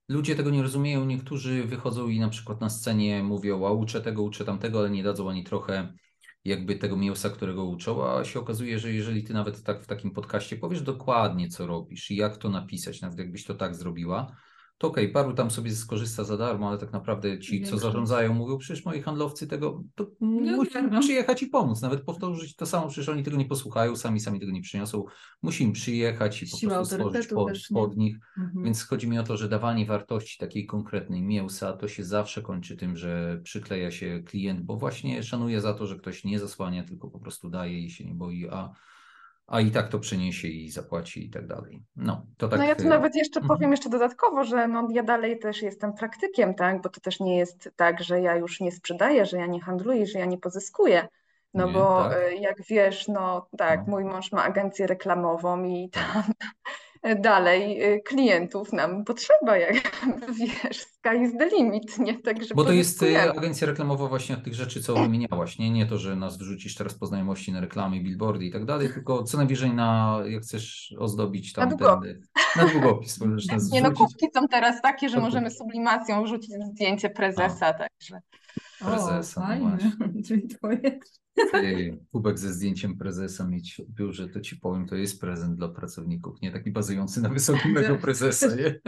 ludzie 0.09 0.35
tego 0.35 0.49
nie 0.49 0.61
rozumieją, 0.61 1.05
niektórzy 1.05 1.63
wychodzą 1.63 2.07
i 2.07 2.19
na 2.19 2.29
przykład 2.29 2.61
na 2.61 2.69
scenie 2.69 3.23
mówią, 3.23 3.67
a 3.67 3.71
uczę 3.71 4.01
tego, 4.01 4.23
uczę 4.23 4.45
tamtego, 4.45 4.79
ale 4.79 4.89
nie 4.89 5.03
dadzą 5.03 5.29
ani 5.29 5.43
trochę 5.43 5.93
jakby 6.45 6.75
tego 6.75 6.97
mięsa, 6.97 7.29
którego 7.29 7.65
uczą, 7.65 8.09
a 8.09 8.25
się 8.25 8.39
okazuje, 8.39 8.79
że 8.79 8.93
jeżeli 8.93 9.23
ty 9.23 9.33
nawet 9.33 9.63
tak 9.63 9.83
w 9.83 9.87
takim 9.87 10.11
podcaście 10.11 10.55
powiesz 10.55 10.81
dokładnie, 10.81 11.47
co 11.49 11.67
robisz 11.67 12.11
i 12.11 12.15
jak 12.15 12.37
to 12.37 12.49
napisać, 12.49 13.01
nawet 13.01 13.19
jakbyś 13.19 13.45
to 13.45 13.55
tak 13.55 13.75
zrobiła, 13.75 14.35
to 14.79 14.87
okej, 14.87 15.03
okay, 15.03 15.13
paru 15.13 15.33
tam 15.33 15.51
sobie 15.51 15.71
skorzysta 15.71 16.23
za 16.23 16.37
darmo, 16.37 16.69
ale 16.69 16.77
tak 16.77 16.93
naprawdę 16.93 17.39
ci, 17.39 17.63
co 17.63 17.77
zarządzają, 17.77 18.33
mówią, 18.33 18.57
przecież 18.57 18.85
moi 18.85 19.01
handlowcy 19.01 19.47
tego, 19.47 19.83
to 19.95 20.11
nie 20.21 20.51
muszą 20.51 20.99
przyjechać 20.99 21.43
i 21.43 21.47
pomóc, 21.47 21.81
nawet 21.81 22.03
powtórzyć 22.03 22.55
to 22.55 22.65
samo, 22.65 22.87
przecież 22.87 23.09
oni 23.09 23.23
tego 23.23 23.37
nie 23.37 23.45
posłuchają, 23.45 23.95
sami 23.95 24.19
sami 24.19 24.39
tego 24.39 24.51
nie 24.51 24.61
przyniosą, 24.61 25.05
musi 25.41 25.63
im 25.63 25.71
przyjechać 25.71 26.43
i 26.43 26.47
po 26.47 26.57
Siła 26.57 26.73
prostu 26.73 26.95
stworzyć 26.95 27.27
pod, 27.27 27.51
pod 27.73 27.97
nich, 27.97 28.17
mhm. 28.37 28.63
więc 28.63 28.87
chodzi 28.87 29.07
mi 29.07 29.19
o 29.19 29.23
to, 29.23 29.37
że 29.37 29.49
dawanie 29.49 29.85
wartości 29.85 30.37
takiej 30.37 30.65
konkretnej 30.65 31.21
mięsa, 31.21 31.73
to 31.73 31.87
się 31.87 32.03
zawsze 32.03 32.41
kończy 32.41 32.77
tym, 32.77 32.97
że 32.97 33.41
przykleja 33.43 33.91
się 33.91 34.23
klient, 34.25 34.61
bo 34.61 34.77
właśnie 34.77 35.23
szanuje 35.23 35.61
za 35.61 35.73
to, 35.73 35.87
że 35.87 35.95
ktoś 35.95 36.23
nie 36.23 36.39
zasłania, 36.39 36.83
tylko 36.83 37.09
po 37.09 37.19
prostu 37.19 37.49
daje 37.49 37.79
i 37.79 37.89
się 37.89 38.05
nie 38.05 38.13
boi, 38.13 38.47
a 38.49 38.73
a 39.49 39.61
i 39.61 39.71
tak 39.71 39.89
to 39.89 39.99
przyniesie 39.99 40.47
i 40.47 40.71
zapłaci 40.71 41.25
i 41.25 41.29
tak 41.29 41.47
dalej. 41.47 41.83
No, 41.95 42.25
to 42.37 42.47
tak. 42.47 42.59
No 42.59 42.65
ja 42.65 42.75
tu 42.75 42.83
y, 42.83 42.87
nawet 42.87 43.15
jeszcze 43.15 43.39
mhm. 43.39 43.57
powiem 43.57 43.71
jeszcze 43.71 43.89
dodatkowo, 43.89 44.43
że 44.43 44.67
no 44.67 44.87
ja 44.91 45.03
dalej 45.03 45.39
też 45.39 45.61
jestem 45.61 45.93
praktykiem, 45.93 46.53
tak, 46.55 46.81
bo 46.81 46.89
to 46.89 47.01
też 47.01 47.19
nie 47.19 47.37
jest 47.37 47.69
tak, 47.75 48.03
że 48.03 48.21
ja 48.21 48.35
już 48.35 48.59
nie 48.59 48.71
sprzedaję, 48.71 49.25
że 49.25 49.37
ja 49.37 49.45
nie 49.45 49.61
handluję, 49.61 50.05
że 50.05 50.19
ja 50.19 50.25
nie 50.25 50.37
pozyskuję. 50.37 51.07
No 51.53 51.67
nie, 51.67 51.73
bo 51.73 52.03
tak. 52.03 52.17
Y, 52.31 52.35
jak 52.35 52.57
wiesz, 52.69 53.07
no 53.07 53.47
tak, 53.57 53.79
no. 53.87 53.91
mój 53.91 54.05
mąż 54.05 54.31
ma 54.31 54.43
agencję 54.43 54.87
reklamową 54.87 55.63
i 55.63 55.89
tak. 55.89 56.03
tam 56.13 56.23
dalej 57.19 57.83
y, 57.83 58.01
klientów 58.01 58.73
nam 58.73 59.03
potrzeba, 59.03 59.57
jak 59.57 60.05
wiesz, 60.39 60.77
sky 60.77 61.23
is 61.23 61.37
the 61.37 61.49
limit, 61.49 61.99
nie? 61.99 62.19
Także 62.19 62.55
Bo 62.55 62.63
to 62.63 62.71
jest 62.71 63.03
y, 63.03 63.21
agencja 63.21 63.67
reklamowa 63.67 64.07
właśnie 64.07 64.35
od 64.35 64.43
tych 64.43 64.53
rzeczy, 64.53 64.83
co 64.83 64.95
wymieniałaś, 64.95 65.59
nie? 65.59 65.69
Nie 65.69 65.85
to, 65.85 65.97
że 65.97 66.15
nas 66.15 66.37
wrzucisz 66.37 66.75
teraz 66.75 66.93
po 66.93 67.05
znajomości 67.05 67.51
na 67.51 67.59
reklamy, 67.61 67.99
billboardy 67.99 68.45
i 68.45 68.51
tak 68.51 68.65
dalej, 68.65 68.89
tylko 68.93 69.23
co 69.23 69.37
najwyżej 69.37 69.73
na, 69.73 70.19
jak 70.25 70.43
chcesz 70.43 70.95
ozdobić 70.99 71.53
tam 71.53 71.69
na 71.69 71.75
długopis. 71.75 72.17
Ten, 72.53 72.65
na 72.65 72.71
długopis 72.71 73.19
możesz 73.19 73.47
nas 73.47 73.71
Nie 73.71 73.81
no, 73.81 73.91
kubki 73.91 74.27
są 74.33 74.47
teraz 74.47 74.81
takie, 74.81 75.09
że 75.09 75.19
możemy 75.19 75.51
sublimacją 75.51 76.23
wrzucić 76.23 76.51
zdjęcie 76.71 77.09
prezesa, 77.09 77.67
A. 77.67 77.73
także. 77.73 78.21
Prezesa, 78.79 79.41
o, 79.41 79.43
no 79.43 79.47
fajnie. 79.47 79.77
Czyli 80.27 80.47
twoje 80.47 80.99
kubek 82.11 82.39
ze 82.39 82.53
zdjęciem 82.53 82.97
prezesa 82.97 83.47
mieć 83.47 83.81
w 83.89 83.93
biurze, 83.93 84.29
to 84.29 84.39
ci 84.39 84.55
powiem, 84.55 84.87
to 84.87 84.95
jest 84.95 85.21
prezent 85.21 85.55
dla 85.55 85.69
pracowników, 85.69 86.41
nie 86.41 86.51
taki 86.51 86.71
bazujący 86.71 87.21
na 87.21 87.29
wysokiego 87.29 87.95
prezesa, 88.01 88.55
nie? 88.55 88.79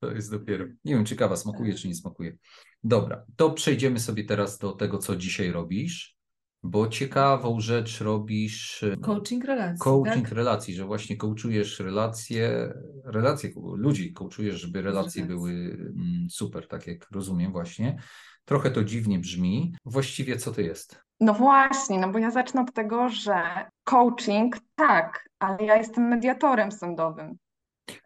To 0.00 0.10
jest 0.10 0.30
dopiero, 0.30 0.64
nie 0.84 0.94
wiem, 0.94 1.06
ciekawa, 1.06 1.36
smakuje 1.36 1.74
czy 1.74 1.88
nie 1.88 1.94
smakuje. 1.94 2.36
Dobra, 2.84 3.24
to 3.36 3.50
przejdziemy 3.50 4.00
sobie 4.00 4.24
teraz 4.24 4.58
do 4.58 4.72
tego, 4.72 4.98
co 4.98 5.16
dzisiaj 5.16 5.52
robisz, 5.52 6.16
bo 6.62 6.88
ciekawą 6.88 7.60
rzecz 7.60 8.00
robisz... 8.00 8.82
E, 8.82 8.96
coaching 8.96 9.44
relacji. 9.44 9.78
Coaching 9.80 10.28
tak? 10.28 10.36
relacji, 10.36 10.74
że 10.74 10.84
właśnie 10.84 11.16
coachujesz 11.16 11.80
relacje, 11.80 12.74
relacje 13.04 13.50
ludzi, 13.76 14.12
coachujesz, 14.12 14.60
żeby 14.60 14.82
relacje 14.82 15.24
były 15.24 15.52
mm, 15.52 16.26
super, 16.30 16.68
tak 16.68 16.86
jak 16.86 17.10
rozumiem 17.10 17.52
właśnie. 17.52 17.98
Trochę 18.44 18.70
to 18.70 18.84
dziwnie 18.84 19.18
brzmi. 19.18 19.76
Właściwie 19.84 20.36
co 20.36 20.52
to 20.52 20.60
jest? 20.60 21.00
No 21.20 21.34
właśnie, 21.34 21.98
no 21.98 22.08
bo 22.12 22.18
ja 22.18 22.30
zacznę 22.30 22.60
od 22.60 22.72
tego, 22.72 23.08
że 23.08 23.66
coaching 23.84 24.56
tak, 24.74 25.28
ale 25.38 25.64
ja 25.64 25.76
jestem 25.76 26.08
mediatorem 26.08 26.72
sądowym. 26.72 27.36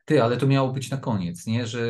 Ty, 0.04 0.22
ale 0.22 0.36
to 0.36 0.46
miało 0.46 0.72
być 0.72 0.90
na 0.90 0.96
koniec, 0.96 1.46
nie? 1.46 1.66
Że 1.66 1.80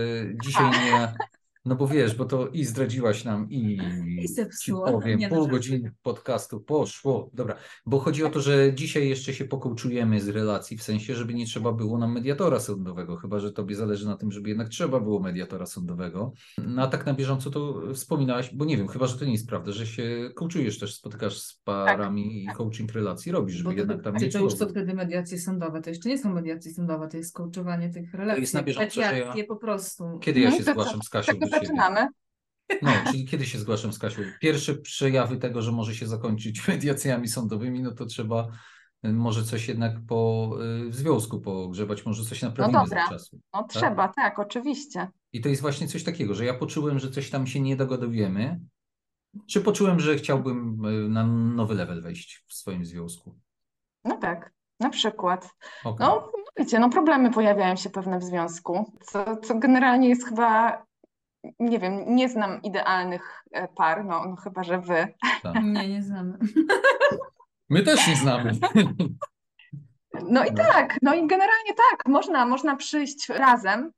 dzisiaj 0.42 0.70
nie, 0.70 1.14
no 1.68 1.76
bo 1.76 1.86
wiesz, 1.86 2.14
bo 2.14 2.24
to 2.24 2.48
i 2.48 2.64
zdradziłaś 2.64 3.24
nam 3.24 3.50
i, 3.50 3.78
I 4.22 4.28
zepsuło. 4.28 4.92
powiem, 4.92 5.18
nie 5.18 5.28
pół 5.28 5.48
godziny 5.48 5.92
podcastu 6.02 6.60
poszło. 6.60 7.30
Dobra, 7.34 7.56
bo 7.86 7.98
chodzi 7.98 8.24
o 8.24 8.30
to, 8.30 8.40
że 8.40 8.74
dzisiaj 8.74 9.08
jeszcze 9.08 9.34
się 9.34 9.44
pokołczujemy 9.44 10.20
z 10.20 10.28
relacji, 10.28 10.76
w 10.76 10.82
sensie, 10.82 11.14
żeby 11.14 11.34
nie 11.34 11.46
trzeba 11.46 11.72
było 11.72 11.98
nam 11.98 12.12
mediatora 12.12 12.60
sądowego, 12.60 13.16
chyba, 13.16 13.38
że 13.38 13.52
tobie 13.52 13.74
zależy 13.74 14.06
na 14.06 14.16
tym, 14.16 14.32
żeby 14.32 14.48
jednak 14.48 14.68
trzeba 14.68 15.00
było 15.00 15.20
mediatora 15.20 15.66
sądowego. 15.66 16.32
No 16.66 16.82
a 16.82 16.86
tak 16.86 17.06
na 17.06 17.14
bieżąco 17.14 17.50
to 17.50 17.82
wspominałaś, 17.94 18.54
bo 18.54 18.64
nie 18.64 18.76
wiem, 18.76 18.88
chyba, 18.88 19.06
że 19.06 19.18
to 19.18 19.24
nie 19.24 19.32
jest 19.32 19.48
prawda, 19.48 19.72
że 19.72 19.86
się 19.86 20.30
kołczujesz 20.34 20.78
też, 20.78 20.94
spotykasz 20.94 21.38
z 21.38 21.60
parami 21.64 22.24
tak, 22.24 22.32
i 22.32 22.46
tak. 22.46 22.56
coaching 22.56 22.92
relacji 22.92 23.32
robisz, 23.32 23.54
żeby 23.54 23.70
bo 23.70 23.76
jednak 23.76 24.02
tam 24.02 24.16
nie 24.16 24.28
To 24.28 24.38
już 24.38 24.54
co 24.54 24.68
wtedy 24.68 24.94
mediacje 24.94 25.38
sądowe, 25.38 25.82
to 25.82 25.90
jeszcze 25.90 26.08
nie 26.08 26.18
są 26.18 26.32
mediacje 26.32 26.72
sądowe, 26.72 27.08
to 27.08 27.16
jest 27.16 27.34
kołczowanie 27.34 27.90
tych 27.90 28.14
relacji. 28.14 28.36
To 28.36 28.40
jest 28.40 28.54
na 28.54 28.62
bieżąco, 28.62 29.00
ja... 29.00 29.34
po 29.48 29.56
prostu. 29.56 30.18
Kiedy 30.20 30.40
ja 30.40 30.50
no 30.50 30.56
się 30.56 30.62
zgłaszam 30.62 31.02
z 31.02 31.08
Kasią 31.08 31.38
do 31.38 31.57
zaczynamy. 31.60 32.08
No, 32.82 32.90
czyli 33.10 33.24
kiedy 33.24 33.46
się 33.46 33.58
zgłaszam 33.58 33.92
z 33.92 33.98
Kasią? 33.98 34.22
Pierwsze 34.40 34.74
przejawy 34.74 35.36
tego, 35.36 35.62
że 35.62 35.72
może 35.72 35.94
się 35.94 36.06
zakończyć 36.06 36.60
mediacjami 36.68 37.28
sądowymi, 37.28 37.82
no 37.82 37.92
to 37.92 38.06
trzeba 38.06 38.48
y, 39.04 39.12
może 39.12 39.44
coś 39.44 39.68
jednak 39.68 39.92
po 40.08 40.50
y, 40.86 40.90
w 40.90 40.94
związku 40.94 41.40
pogrzebać, 41.40 42.06
może 42.06 42.24
coś 42.24 42.42
naprawimy 42.42 42.78
no 42.78 42.84
dobra. 42.84 43.04
za 43.04 43.12
czasu. 43.12 43.40
No 43.54 43.62
tak? 43.62 43.68
trzeba, 43.70 44.08
tak, 44.08 44.38
oczywiście. 44.38 45.08
I 45.32 45.40
to 45.40 45.48
jest 45.48 45.62
właśnie 45.62 45.88
coś 45.88 46.04
takiego, 46.04 46.34
że 46.34 46.44
ja 46.44 46.54
poczułem, 46.54 46.98
że 46.98 47.10
coś 47.10 47.30
tam 47.30 47.46
się 47.46 47.60
nie 47.60 47.76
dogadujemy, 47.76 48.60
czy 49.46 49.60
poczułem, 49.60 50.00
że 50.00 50.16
chciałbym 50.16 50.84
y, 50.84 51.08
na 51.08 51.26
nowy 51.26 51.74
level 51.74 52.02
wejść 52.02 52.44
w 52.48 52.54
swoim 52.54 52.84
związku? 52.84 53.38
No 54.04 54.16
tak, 54.16 54.52
na 54.80 54.90
przykład. 54.90 55.50
Okay. 55.84 56.06
No 56.06 56.32
wiecie, 56.56 56.78
no 56.78 56.90
problemy 56.90 57.30
pojawiają 57.30 57.76
się 57.76 57.90
pewne 57.90 58.18
w 58.18 58.24
związku, 58.24 58.92
co, 59.02 59.36
co 59.36 59.58
generalnie 59.58 60.08
jest 60.08 60.28
chyba 60.28 60.82
nie 61.58 61.78
wiem, 61.78 62.16
nie 62.16 62.28
znam 62.28 62.62
idealnych 62.62 63.44
e, 63.52 63.68
par, 63.68 64.04
no, 64.04 64.24
no 64.26 64.36
chyba, 64.36 64.64
że 64.64 64.80
wy. 64.80 65.14
Tak. 65.42 65.54
Nie, 65.64 65.88
nie 65.88 66.02
znamy. 66.02 66.38
My 67.68 67.82
też 67.82 68.08
nie 68.08 68.16
znamy. 68.16 68.52
No 70.28 70.44
i 70.44 70.54
tak, 70.54 70.98
no 71.02 71.14
i 71.14 71.26
generalnie 71.26 71.74
tak, 71.90 72.08
można, 72.08 72.46
można 72.46 72.76
przyjść 72.76 73.28
razem, 73.28 73.92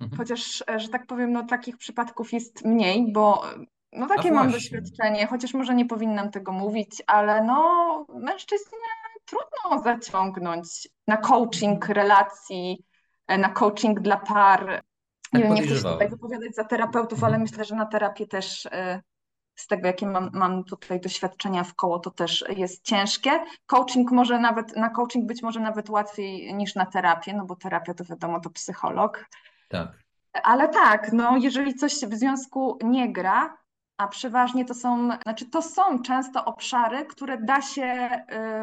mhm. 0.00 0.18
chociaż, 0.18 0.64
e, 0.70 0.80
że 0.80 0.88
tak 0.88 1.06
powiem, 1.06 1.32
no 1.32 1.46
takich 1.46 1.76
przypadków 1.76 2.32
jest 2.32 2.64
mniej, 2.64 3.12
bo 3.12 3.44
no 3.92 4.06
takie 4.06 4.32
mam 4.32 4.50
doświadczenie, 4.50 5.26
chociaż 5.26 5.54
może 5.54 5.74
nie 5.74 5.86
powinnam 5.86 6.30
tego 6.30 6.52
mówić, 6.52 7.02
ale 7.06 7.44
no 7.44 8.06
mężczyźnie 8.14 8.78
trudno 9.24 9.82
zaciągnąć 9.82 10.88
na 11.06 11.16
coaching 11.16 11.88
relacji, 11.88 12.84
e, 13.26 13.38
na 13.38 13.48
coaching 13.48 14.00
dla 14.00 14.16
par. 14.16 14.82
Nie 15.32 15.42
wiem, 15.42 15.54
nie 15.54 15.62
chcę 15.62 15.76
się 15.76 15.82
tutaj 15.82 16.08
wypowiadać 16.08 16.54
za 16.54 16.64
terapeutów, 16.64 17.18
mhm. 17.18 17.32
ale 17.32 17.42
myślę, 17.42 17.64
że 17.64 17.74
na 17.74 17.86
terapię 17.86 18.26
też 18.26 18.66
y, 18.66 19.00
z 19.54 19.66
tego, 19.66 19.86
jakie 19.86 20.06
mam, 20.06 20.30
mam 20.32 20.64
tutaj 20.64 21.00
doświadczenia 21.00 21.64
w 21.64 21.74
koło, 21.74 21.98
to 21.98 22.10
też 22.10 22.44
jest 22.56 22.84
ciężkie. 22.84 23.30
Coaching 23.66 24.10
może 24.10 24.38
nawet, 24.38 24.76
na 24.76 24.90
coaching 24.90 25.26
być 25.26 25.42
może 25.42 25.60
nawet 25.60 25.90
łatwiej 25.90 26.54
niż 26.54 26.74
na 26.74 26.86
terapię, 26.86 27.34
no 27.34 27.44
bo 27.44 27.56
terapia 27.56 27.94
to 27.94 28.04
wiadomo, 28.04 28.40
to 28.40 28.50
psycholog. 28.50 29.26
Tak. 29.68 29.88
Ale 30.32 30.68
tak, 30.68 31.12
no 31.12 31.36
jeżeli 31.36 31.74
coś 31.74 31.92
w 31.92 32.14
związku 32.14 32.78
nie 32.84 33.12
gra, 33.12 33.56
a 33.96 34.08
przeważnie 34.08 34.64
to 34.64 34.74
są, 34.74 35.08
znaczy 35.22 35.50
to 35.50 35.62
są 35.62 36.02
często 36.02 36.44
obszary, 36.44 37.06
które 37.06 37.38
da 37.38 37.62
się 37.62 38.10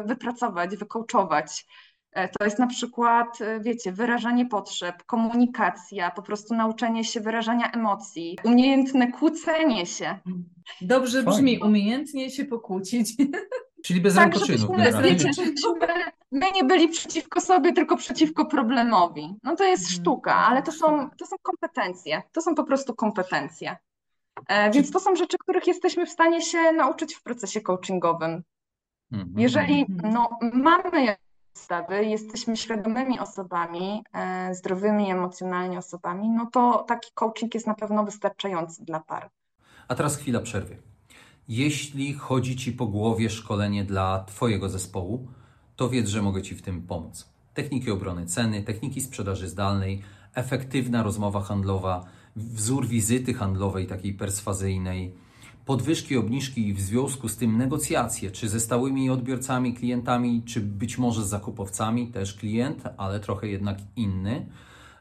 y, 0.02 0.06
wypracować, 0.06 0.76
wykołczować. 0.76 1.66
E, 2.12 2.28
to 2.28 2.44
jest 2.44 2.58
na 2.58 2.66
przykład, 2.66 3.40
e, 3.40 3.60
wiecie, 3.60 3.92
wyrażanie 3.92 4.46
potrzeb, 4.46 5.04
komunikacja, 5.04 6.10
po 6.10 6.22
prostu 6.22 6.54
nauczenie 6.54 7.04
się 7.04 7.20
wyrażania 7.20 7.70
emocji, 7.70 8.38
umiejętne 8.44 9.12
kłócenie 9.12 9.86
się. 9.86 10.18
Dobrze 10.80 11.22
Fajnie. 11.22 11.38
brzmi, 11.38 11.58
umiejętnie 11.58 12.30
się 12.30 12.44
pokłócić. 12.44 13.16
Czyli 13.84 14.00
bez 14.00 14.14
tak, 14.14 14.24
rękoczynów. 14.24 14.70
Wiecie, 15.02 15.30
my 16.32 16.46
nie 16.54 16.64
byli 16.64 16.88
przeciwko 16.88 17.40
sobie, 17.40 17.72
tylko 17.72 17.96
przeciwko 17.96 18.46
problemowi. 18.46 19.34
No 19.42 19.56
to 19.56 19.64
jest 19.64 19.82
mhm. 19.82 20.00
sztuka, 20.00 20.34
ale 20.34 20.62
to 20.62 20.72
są, 20.72 21.10
to 21.10 21.26
są 21.26 21.36
kompetencje. 21.42 22.22
To 22.32 22.40
są 22.40 22.54
po 22.54 22.64
prostu 22.64 22.94
kompetencje. 22.94 23.76
E, 24.48 24.70
więc 24.70 24.90
to 24.90 25.00
są 25.00 25.16
rzeczy, 25.16 25.38
których 25.38 25.66
jesteśmy 25.66 26.06
w 26.06 26.10
stanie 26.10 26.42
się 26.42 26.72
nauczyć 26.72 27.14
w 27.14 27.22
procesie 27.22 27.60
coachingowym. 27.60 28.42
Mhm. 29.12 29.32
Jeżeli 29.36 29.86
mhm. 29.90 30.14
no, 30.14 30.38
mamy 30.52 31.16
podstawy, 31.58 32.04
jesteśmy 32.04 32.56
świadomymi 32.56 33.18
osobami, 33.18 34.04
e, 34.12 34.54
zdrowymi 34.54 35.10
emocjonalnie 35.10 35.78
osobami, 35.78 36.28
no 36.30 36.46
to 36.52 36.84
taki 36.88 37.10
coaching 37.14 37.54
jest 37.54 37.66
na 37.66 37.74
pewno 37.74 38.04
wystarczający 38.04 38.84
dla 38.84 39.00
par. 39.00 39.30
A 39.88 39.94
teraz 39.94 40.16
chwila 40.16 40.40
przerwy. 40.40 40.76
Jeśli 41.48 42.14
chodzi 42.14 42.56
Ci 42.56 42.72
po 42.72 42.86
głowie 42.86 43.30
szkolenie 43.30 43.84
dla 43.84 44.24
Twojego 44.24 44.68
zespołu, 44.68 45.28
to 45.76 45.88
wiedz, 45.88 46.08
że 46.08 46.22
mogę 46.22 46.42
Ci 46.42 46.54
w 46.54 46.62
tym 46.62 46.82
pomóc. 46.82 47.28
Techniki 47.54 47.90
obrony 47.90 48.26
ceny, 48.26 48.62
techniki 48.62 49.00
sprzedaży 49.00 49.48
zdalnej, 49.48 50.02
efektywna 50.34 51.02
rozmowa 51.02 51.40
handlowa, 51.40 52.04
wzór 52.36 52.86
wizyty 52.86 53.34
handlowej 53.34 53.86
takiej 53.86 54.14
perswazyjnej, 54.14 55.14
podwyżki, 55.68 56.16
obniżki 56.16 56.68
i 56.68 56.74
w 56.74 56.80
związku 56.80 57.28
z 57.28 57.36
tym 57.36 57.56
negocjacje, 57.56 58.30
czy 58.30 58.48
ze 58.48 58.60
stałymi 58.60 59.10
odbiorcami, 59.10 59.74
klientami, 59.74 60.42
czy 60.42 60.60
być 60.60 60.98
może 60.98 61.24
z 61.24 61.28
zakupowcami, 61.28 62.06
też 62.06 62.34
klient, 62.34 62.82
ale 62.96 63.20
trochę 63.20 63.48
jednak 63.48 63.78
inny. 63.96 64.46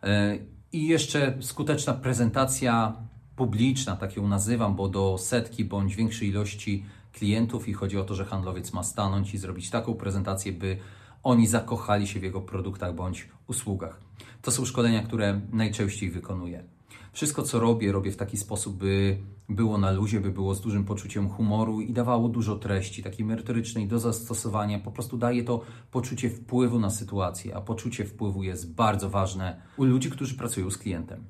E, 0.03 0.38
I 0.72 0.88
jeszcze 0.88 1.38
skuteczna 1.41 1.93
prezentacja 1.93 2.93
publiczna, 3.36 3.95
tak 3.95 4.15
ją 4.15 4.28
nazywam, 4.28 4.76
bo 4.76 4.89
do 4.89 5.18
setki 5.18 5.65
bądź 5.65 5.95
większej 5.95 6.30
ilości 6.30 6.86
klientów 7.13 7.68
i 7.68 7.74
chodzi 7.74 7.97
o 7.97 8.03
to, 8.03 8.15
że 8.15 8.26
handlowiec 8.26 8.74
ma 8.74 8.84
stanąć 8.84 9.34
i 9.34 9.38
zrobić 9.38 9.70
taką 9.70 9.93
prezentację, 9.93 10.51
by 10.51 10.78
oni 11.24 11.47
zakochali 11.47 12.07
się 12.07 12.20
w 12.20 12.24
jego 12.24 12.41
produktach 12.41 12.95
bądź 12.95 13.28
usługach. 13.47 13.99
To 14.41 14.51
są 14.51 14.65
szkolenia, 14.65 15.03
które 15.03 15.41
najczęściej 15.51 16.11
wykonuję. 16.11 16.76
Wszystko, 17.14 17.43
co 17.43 17.60
robię, 17.60 17.91
robię 17.91 18.12
w 18.12 18.18
taki 18.18 18.38
sposób, 18.38 18.78
by 18.78 19.18
było 19.49 19.78
na 19.78 19.91
luzie, 19.91 20.20
by 20.20 20.32
było 20.32 20.55
z 20.55 20.62
dużym 20.62 20.86
poczuciem 20.86 21.30
humoru 21.30 21.82
i 21.82 21.93
dawało 21.93 22.30
dużo 22.30 22.55
treści, 22.55 23.03
takiej 23.03 23.26
merytorycznej 23.26 23.88
do 23.88 23.99
zastosowania. 23.99 24.80
Po 24.80 24.91
prostu 24.91 25.18
daje 25.18 25.43
to 25.43 25.62
poczucie 25.91 26.30
wpływu 26.30 26.80
na 26.80 26.89
sytuację, 26.89 27.55
a 27.55 27.62
poczucie 27.62 28.05
wpływu 28.05 28.43
jest 28.43 28.74
bardzo 28.74 29.10
ważne 29.10 29.62
u 29.78 29.84
ludzi, 29.84 30.10
którzy 30.10 30.36
pracują 30.36 30.72
z 30.72 30.78
klientem. 30.78 31.26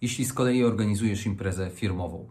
Jeśli 0.00 0.24
z 0.24 0.32
kolei 0.32 0.64
organizujesz 0.64 1.26
imprezę 1.26 1.70
firmową 1.70 2.28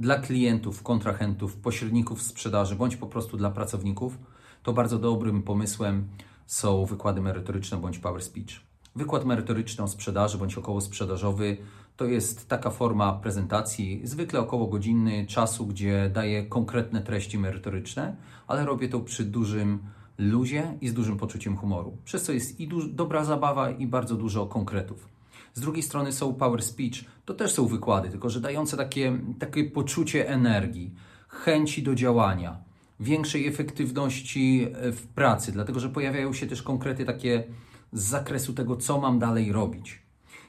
dla 0.00 0.18
klientów, 0.18 0.82
kontrahentów, 0.82 1.56
pośredników 1.56 2.22
sprzedaży 2.22 2.76
bądź 2.76 2.96
po 2.96 3.06
prostu 3.06 3.36
dla 3.36 3.50
pracowników, 3.50 4.18
to 4.62 4.72
bardzo 4.72 4.98
dobrym 4.98 5.42
pomysłem 5.42 6.08
są 6.46 6.84
wykłady 6.84 7.20
merytoryczne 7.20 7.78
bądź 7.78 7.98
power 7.98 8.22
speech. 8.22 8.60
Wykład 8.96 9.24
merytoryczny 9.24 9.84
o 9.84 9.88
sprzedaży 9.88 10.38
bądź 10.38 10.58
około 10.58 10.80
sprzedażowy 10.80 11.56
to 11.96 12.04
jest 12.04 12.48
taka 12.48 12.70
forma 12.70 13.12
prezentacji, 13.12 14.00
zwykle 14.04 14.40
około 14.40 14.66
godzinny 14.66 15.26
czasu, 15.26 15.66
gdzie 15.66 16.10
daję 16.14 16.46
konkretne 16.46 17.02
treści 17.02 17.38
merytoryczne, 17.38 18.16
ale 18.46 18.64
robię 18.64 18.88
to 18.88 19.00
przy 19.00 19.24
dużym 19.24 19.78
luzie 20.18 20.78
i 20.80 20.88
z 20.88 20.94
dużym 20.94 21.16
poczuciem 21.16 21.56
humoru. 21.56 21.96
Przez 22.04 22.22
co 22.22 22.32
jest 22.32 22.60
i 22.60 22.68
dobra 22.90 23.24
zabawa 23.24 23.70
i 23.70 23.86
bardzo 23.86 24.16
dużo 24.16 24.46
konkretów. 24.46 25.08
Z 25.54 25.60
drugiej 25.60 25.82
strony 25.82 26.12
są 26.12 26.34
power 26.34 26.62
speech, 26.62 27.04
to 27.24 27.34
też 27.34 27.52
są 27.52 27.66
wykłady, 27.66 28.10
tylko 28.10 28.30
że 28.30 28.40
dające 28.40 28.76
takie, 28.76 29.18
takie 29.38 29.64
poczucie 29.64 30.28
energii, 30.28 30.94
chęci 31.28 31.82
do 31.82 31.94
działania, 31.94 32.56
większej 33.00 33.46
efektywności 33.46 34.68
w 34.72 35.06
pracy, 35.14 35.52
dlatego 35.52 35.80
że 35.80 35.88
pojawiają 35.88 36.32
się 36.32 36.46
też 36.46 36.62
konkrety 36.62 37.04
takie 37.04 37.44
z 37.92 38.02
zakresu 38.02 38.52
tego, 38.52 38.76
co 38.76 39.00
mam 39.00 39.18
dalej 39.18 39.52
robić. 39.52 40.03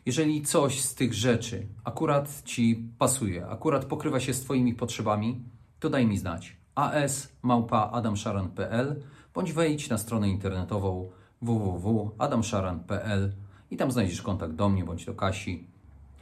Jeżeli 0.06 0.42
coś 0.42 0.82
z 0.82 0.96
tych 0.96 1.14
rzeczy 1.14 1.68
akurat 1.84 2.44
Ci 2.44 2.90
pasuje, 2.98 3.48
akurat 3.48 3.86
pokrywa 3.86 4.20
się 4.20 4.34
z 4.34 4.42
Twoimi 4.42 4.74
potrzebami, 4.74 5.44
to 5.80 5.90
daj 5.90 6.06
mi 6.06 6.18
znać. 6.18 6.58
as.adamszaran.pl 6.76 9.04
bądź 9.34 9.54
wejdź 9.54 9.90
na 9.90 9.98
stronę 9.98 10.30
internetową 10.30 11.12
www.adamszaran.pl 11.42 13.36
i 13.72 13.78
tam 13.78 13.92
znajdziesz 13.92 14.22
kontakt 14.22 14.54
do 14.54 14.70
mnie 14.70 14.84
bądź 14.84 15.06
do 15.06 15.16
Kasi. 15.16 15.68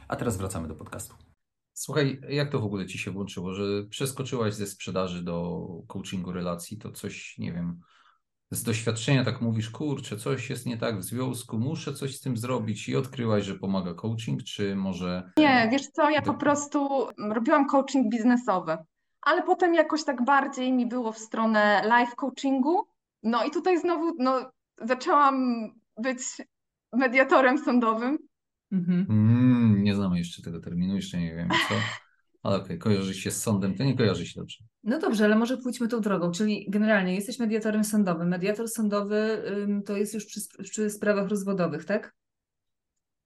A 0.08 0.16
teraz 0.16 0.36
wracamy 0.36 0.68
do 0.68 0.74
podcastu. 0.74 1.14
Słuchaj, 1.72 2.20
jak 2.28 2.50
to 2.50 2.60
w 2.60 2.64
ogóle 2.64 2.86
Ci 2.86 2.98
się 2.98 3.10
włączyło, 3.10 3.54
że 3.54 3.64
przeskoczyłaś 3.90 4.54
ze 4.54 4.66
sprzedaży 4.66 5.22
do 5.22 5.66
coachingu 5.86 6.32
relacji? 6.32 6.78
To 6.78 6.92
coś, 6.92 7.38
nie 7.38 7.52
wiem, 7.52 7.80
z 8.54 8.62
doświadczenia 8.62 9.24
tak 9.24 9.40
mówisz, 9.40 9.70
kurczę, 9.70 10.16
coś 10.16 10.50
jest 10.50 10.66
nie 10.66 10.76
tak 10.76 10.98
w 10.98 11.02
związku, 11.02 11.58
muszę 11.58 11.94
coś 11.94 12.16
z 12.16 12.20
tym 12.20 12.36
zrobić 12.36 12.88
i 12.88 12.96
odkryłaś, 12.96 13.44
że 13.44 13.54
pomaga 13.54 13.94
coaching, 13.94 14.42
czy 14.42 14.76
może... 14.76 15.32
Nie, 15.36 15.68
wiesz 15.72 15.86
co, 15.86 16.10
ja 16.10 16.22
po 16.22 16.34
prostu 16.34 17.08
robiłam 17.18 17.66
coaching 17.66 18.08
biznesowy, 18.08 18.76
ale 19.22 19.42
potem 19.42 19.74
jakoś 19.74 20.04
tak 20.04 20.24
bardziej 20.24 20.72
mi 20.72 20.86
było 20.86 21.12
w 21.12 21.18
stronę 21.18 21.82
life 21.84 22.16
coachingu, 22.16 22.86
no 23.22 23.44
i 23.44 23.50
tutaj 23.50 23.80
znowu 23.80 24.12
no, 24.18 24.50
zaczęłam 24.82 25.66
być 26.02 26.20
mediatorem 26.92 27.58
sądowym. 27.58 28.18
Mhm. 28.72 29.06
Mm, 29.10 29.82
nie 29.82 29.94
znamy 29.94 30.18
jeszcze 30.18 30.42
tego 30.42 30.60
terminu, 30.60 30.96
jeszcze 30.96 31.18
nie 31.18 31.34
wiem 31.34 31.48
co. 31.68 31.74
Ale 32.44 32.56
okej, 32.56 32.66
okay, 32.66 32.78
kojarzy 32.78 33.14
się 33.14 33.30
z 33.30 33.42
sądem, 33.42 33.74
to 33.74 33.84
nie 33.84 33.96
kojarzy 33.96 34.26
się 34.26 34.40
dobrze. 34.40 34.58
No 34.82 34.98
dobrze, 34.98 35.24
ale 35.24 35.36
może 35.36 35.56
pójdźmy 35.56 35.88
tą 35.88 36.00
drogą, 36.00 36.30
czyli 36.30 36.66
generalnie 36.68 37.14
jesteś 37.14 37.38
mediatorem 37.38 37.84
sądowym. 37.84 38.28
Mediator 38.28 38.68
sądowy 38.68 39.42
ym, 39.62 39.82
to 39.82 39.96
jest 39.96 40.14
już 40.14 40.26
przy, 40.26 40.40
przy 40.62 40.90
sprawach 40.90 41.28
rozwodowych, 41.28 41.84
tak? 41.84 42.14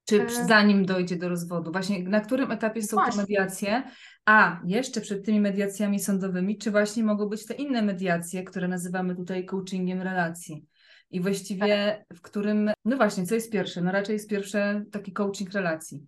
Czy 0.09 0.23
e... 0.23 0.47
zanim 0.47 0.87
dojdzie 0.87 1.17
do 1.17 1.29
rozwodu? 1.29 1.73
Właśnie 1.73 2.09
na 2.09 2.21
którym 2.21 2.51
etapie 2.51 2.83
są 2.83 2.97
właśnie. 2.97 3.13
te 3.13 3.19
mediacje? 3.19 3.83
A 4.27 4.61
jeszcze 4.65 5.01
przed 5.01 5.25
tymi 5.25 5.41
mediacjami 5.41 6.01
sądowymi, 6.01 6.59
czy 6.59 6.71
właśnie 6.71 7.05
mogą 7.05 7.27
być 7.27 7.47
te 7.47 7.55
inne 7.55 7.83
mediacje, 7.83 8.45
które 8.45 8.69
nazywamy 8.69 9.17
tutaj 9.17 9.45
coachingiem 9.45 10.03
relacji? 10.03 10.67
I 11.11 11.21
właściwie 11.21 12.05
w 12.15 12.21
którym, 12.21 12.71
no 12.85 12.97
właśnie, 12.97 13.27
co 13.27 13.35
jest 13.35 13.53
pierwsze? 13.53 13.81
No 13.81 13.93
raczej 13.93 14.13
jest 14.13 14.31
pierwsze 14.31 14.85
taki 14.91 15.13
coaching 15.13 15.53
relacji. 15.53 16.07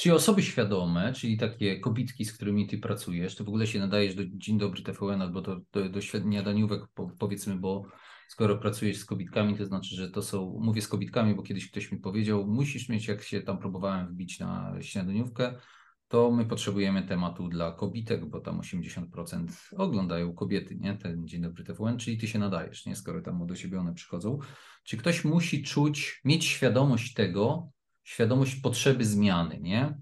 Czyli 0.00 0.14
osoby 0.14 0.42
świadome, 0.42 1.12
czyli 1.12 1.36
takie 1.36 1.80
kobitki, 1.80 2.24
z 2.24 2.32
którymi 2.32 2.66
ty 2.66 2.78
pracujesz, 2.78 3.36
to 3.36 3.44
w 3.44 3.48
ogóle 3.48 3.66
się 3.66 3.78
nadajesz 3.78 4.14
do 4.14 4.22
Dzień 4.26 4.58
Dobry 4.58 4.82
TVN 4.82 5.22
albo 5.22 5.40
do, 5.40 5.60
do, 5.72 5.88
do 5.88 6.00
śniadaniówek, 6.00 6.82
powiedzmy, 7.18 7.56
bo 7.56 7.86
skoro 8.28 8.58
pracujesz 8.58 8.98
z 8.98 9.04
kobitkami, 9.04 9.56
to 9.56 9.66
znaczy, 9.66 9.94
że 9.94 10.10
to 10.10 10.22
są, 10.22 10.58
mówię 10.60 10.82
z 10.82 10.88
kobitkami, 10.88 11.34
bo 11.34 11.42
kiedyś 11.42 11.70
ktoś 11.70 11.92
mi 11.92 11.98
powiedział, 11.98 12.46
musisz 12.46 12.88
mieć, 12.88 13.08
jak 13.08 13.22
się 13.22 13.40
tam 13.40 13.58
próbowałem 13.58 14.08
wbić 14.08 14.38
na 14.38 14.74
śniadaniówkę, 14.80 15.54
to 16.08 16.30
my 16.30 16.46
potrzebujemy 16.46 17.02
tematu 17.02 17.48
dla 17.48 17.72
kobitek, 17.72 18.26
bo 18.26 18.40
tam 18.40 18.60
80% 18.60 19.46
oglądają 19.76 20.34
kobiety, 20.34 20.76
nie? 20.76 20.96
Ten 20.96 21.28
Dzień 21.28 21.42
Dobry 21.42 21.64
TVN, 21.64 21.98
czyli 21.98 22.18
ty 22.18 22.28
się 22.28 22.38
nadajesz, 22.38 22.86
nie? 22.86 22.96
Skoro 22.96 23.22
tam 23.22 23.46
do 23.46 23.56
siebie 23.56 23.80
one 23.80 23.94
przychodzą. 23.94 24.38
Czy 24.84 24.96
ktoś 24.96 25.24
musi 25.24 25.62
czuć, 25.62 26.20
mieć 26.24 26.44
świadomość 26.44 27.14
tego, 27.14 27.70
świadomość 28.10 28.56
potrzeby 28.56 29.04
zmiany, 29.04 29.60
nie? 29.60 29.94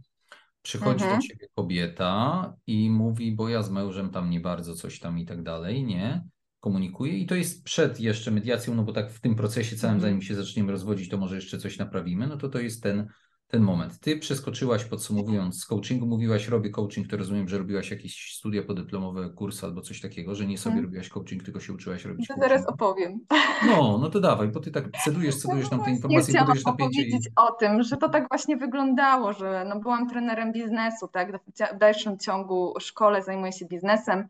Przychodzi 0.62 1.04
mhm. 1.04 1.20
do 1.20 1.26
ciebie 1.26 1.48
kobieta 1.54 2.54
i 2.66 2.90
mówi, 2.90 3.32
bo 3.32 3.48
ja 3.48 3.62
z 3.62 3.70
mężem 3.70 4.10
tam 4.10 4.30
nie 4.30 4.40
bardzo 4.40 4.74
coś 4.74 5.00
tam 5.00 5.18
i 5.18 5.26
tak 5.26 5.42
dalej, 5.42 5.84
nie? 5.84 6.24
Komunikuje 6.60 7.18
i 7.18 7.26
to 7.26 7.34
jest 7.34 7.64
przed 7.64 8.00
jeszcze 8.00 8.30
mediacją, 8.30 8.74
no 8.74 8.82
bo 8.82 8.92
tak 8.92 9.12
w 9.12 9.20
tym 9.20 9.34
procesie 9.34 9.76
całym, 9.76 9.96
mhm. 9.96 10.10
zanim 10.10 10.22
się 10.22 10.34
zaczniemy 10.34 10.72
rozwodzić, 10.72 11.08
to 11.08 11.16
może 11.16 11.34
jeszcze 11.34 11.58
coś 11.58 11.78
naprawimy, 11.78 12.26
no 12.26 12.36
to 12.36 12.48
to 12.48 12.60
jest 12.60 12.82
ten 12.82 13.08
ten 13.48 13.62
moment. 13.62 14.00
Ty 14.00 14.16
przeskoczyłaś, 14.16 14.84
podsumowując, 14.84 15.60
z 15.60 15.66
coachingu, 15.66 16.06
mówiłaś, 16.06 16.48
robię 16.48 16.70
coaching, 16.70 17.08
to 17.08 17.16
rozumiem, 17.16 17.48
że 17.48 17.58
robiłaś 17.58 17.90
jakieś 17.90 18.34
studia 18.34 18.62
podyplomowe, 18.62 19.30
kurs 19.30 19.64
albo 19.64 19.80
coś 19.80 20.00
takiego, 20.00 20.34
że 20.34 20.46
nie 20.46 20.58
sobie 20.58 20.72
hmm. 20.72 20.84
robiłaś 20.84 21.08
coaching, 21.08 21.42
tylko 21.42 21.60
się 21.60 21.72
uczyłaś 21.72 22.04
robić 22.04 22.28
to 22.28 22.34
coaching. 22.34 22.52
zaraz 22.52 22.66
opowiem. 22.66 23.20
No, 23.66 23.98
no 23.98 24.10
to 24.10 24.20
dawaj, 24.20 24.48
bo 24.48 24.60
ty 24.60 24.70
tak 24.70 24.84
cedujesz, 25.04 25.36
cedujesz 25.36 25.70
no 25.70 25.76
nam 25.76 25.86
te 25.86 25.90
informacje, 25.90 26.32
chciałam 26.32 26.46
budujesz 26.46 26.64
napięcie. 26.64 27.00
powiedzieć 27.00 27.26
i... 27.26 27.30
o 27.36 27.52
tym, 27.52 27.82
że 27.82 27.96
to 27.96 28.08
tak 28.08 28.28
właśnie 28.28 28.56
wyglądało, 28.56 29.32
że 29.32 29.66
no 29.68 29.80
byłam 29.80 30.10
trenerem 30.10 30.52
biznesu, 30.52 31.08
tak, 31.08 31.40
w 31.74 31.78
dalszym 31.78 32.18
ciągu 32.18 32.74
szkole 32.80 33.22
zajmuję 33.22 33.52
się 33.52 33.66
biznesem, 33.66 34.28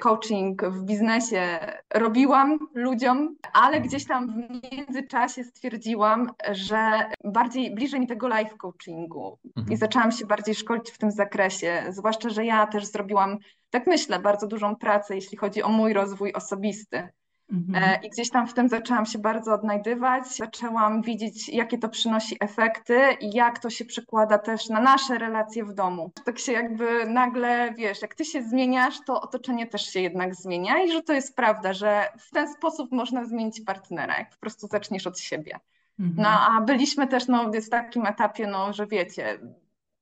coaching 0.00 0.62
w 0.62 0.82
biznesie 0.82 1.58
robiłam 1.94 2.58
ludziom, 2.74 3.36
ale 3.52 3.80
gdzieś 3.80 4.06
tam 4.06 4.26
w 4.26 4.72
międzyczasie 4.72 5.44
stwierdziłam, 5.44 6.30
że 6.52 7.10
bardziej 7.24 7.74
bliżej 7.74 8.00
mi 8.00 8.06
tego 8.06 8.28
life 8.28 8.56
coachingu 8.56 9.38
mhm. 9.56 9.72
i 9.72 9.76
zaczęłam 9.76 10.12
się 10.12 10.26
bardziej 10.26 10.54
szkolić 10.54 10.90
w 10.90 10.98
tym 10.98 11.10
zakresie, 11.10 11.84
zwłaszcza, 11.88 12.28
że 12.28 12.44
ja 12.44 12.66
też 12.66 12.86
zrobiłam, 12.86 13.38
tak 13.70 13.86
myślę, 13.86 14.18
bardzo 14.18 14.46
dużą 14.46 14.76
pracę, 14.76 15.14
jeśli 15.14 15.38
chodzi 15.38 15.62
o 15.62 15.68
mój 15.68 15.92
rozwój 15.92 16.32
osobisty. 16.32 17.08
Mhm. 17.52 17.84
E, 17.84 17.98
I 18.06 18.10
gdzieś 18.10 18.30
tam 18.30 18.46
w 18.46 18.54
tym 18.54 18.68
zaczęłam 18.68 19.06
się 19.06 19.18
bardzo 19.18 19.54
odnajdywać, 19.54 20.36
zaczęłam 20.36 21.02
widzieć, 21.02 21.48
jakie 21.48 21.78
to 21.78 21.88
przynosi 21.88 22.36
efekty 22.40 23.00
i 23.20 23.30
jak 23.30 23.58
to 23.58 23.70
się 23.70 23.84
przekłada 23.84 24.38
też 24.38 24.68
na 24.68 24.80
nasze 24.80 25.18
relacje 25.18 25.64
w 25.64 25.74
domu. 25.74 26.12
Tak 26.24 26.38
się 26.38 26.52
jakby 26.52 27.06
nagle, 27.06 27.74
wiesz, 27.74 28.02
jak 28.02 28.14
ty 28.14 28.24
się 28.24 28.42
zmieniasz, 28.42 29.00
to 29.06 29.20
otoczenie 29.20 29.66
też 29.66 29.92
się 29.92 30.00
jednak 30.00 30.34
zmienia 30.34 30.82
i 30.82 30.92
że 30.92 31.02
to 31.02 31.12
jest 31.12 31.36
prawda, 31.36 31.72
że 31.72 32.08
w 32.18 32.30
ten 32.30 32.52
sposób 32.52 32.92
można 32.92 33.24
zmienić 33.24 33.60
partnera, 33.60 34.18
jak 34.18 34.30
po 34.30 34.40
prostu 34.40 34.66
zaczniesz 34.66 35.06
od 35.06 35.18
siebie. 35.18 35.58
Mhm. 36.00 36.16
No 36.22 36.28
a 36.28 36.60
byliśmy 36.60 37.06
też 37.06 37.28
no, 37.28 37.50
w 37.50 37.68
takim 37.68 38.06
etapie, 38.06 38.46
no, 38.46 38.72
że 38.72 38.86
wiecie, 38.86 39.38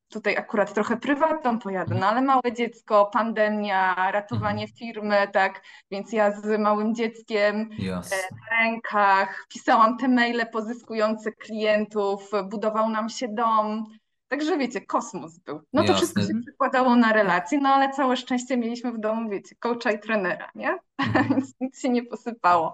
tutaj 0.09 0.36
akurat 0.36 0.74
trochę 0.74 0.96
prywatną 0.96 1.59
pojadę, 1.59 1.94
no 1.94 2.07
ale 2.07 2.22
małe 2.22 2.52
dziecko, 2.57 3.11
pandemia, 3.12 4.11
ratowanie 4.12 4.62
mhm. 4.62 4.78
firmy, 4.78 5.28
tak, 5.32 5.62
więc 5.90 6.12
ja 6.12 6.40
z 6.40 6.61
małym 6.61 6.94
dzieckiem 6.94 7.70
yes. 7.72 8.11
Na 8.11 8.57
rękach 8.59 9.46
pisałam 9.48 9.98
te 9.98 10.09
maile 10.09 10.46
pozyskujące 10.52 11.32
klientów, 11.32 12.30
budował 12.50 12.90
nam 12.90 13.09
się 13.09 13.28
dom, 13.28 13.84
Także 14.28 14.59
wiecie, 14.59 14.80
kosmos 14.80 15.38
był. 15.38 15.61
No 15.72 15.82
to 15.82 15.92
Jasne. 15.92 15.96
wszystko 15.96 16.22
się 16.22 16.40
przekładało 16.42 16.96
na 16.96 17.12
relacje, 17.12 17.59
no 17.61 17.68
ale 17.68 17.90
całe 17.90 18.16
szczęście 18.16 18.57
mieliśmy 18.57 18.92
w 18.92 18.98
domu, 18.98 19.30
wiecie, 19.30 19.57
coacha 19.61 19.90
i 19.90 20.00
trenera, 20.00 20.50
nie? 20.54 20.78
Mhm. 20.98 21.28
Więc 21.30 21.54
nic 21.61 21.80
się 21.80 21.88
nie 21.88 22.02
posypało. 22.02 22.72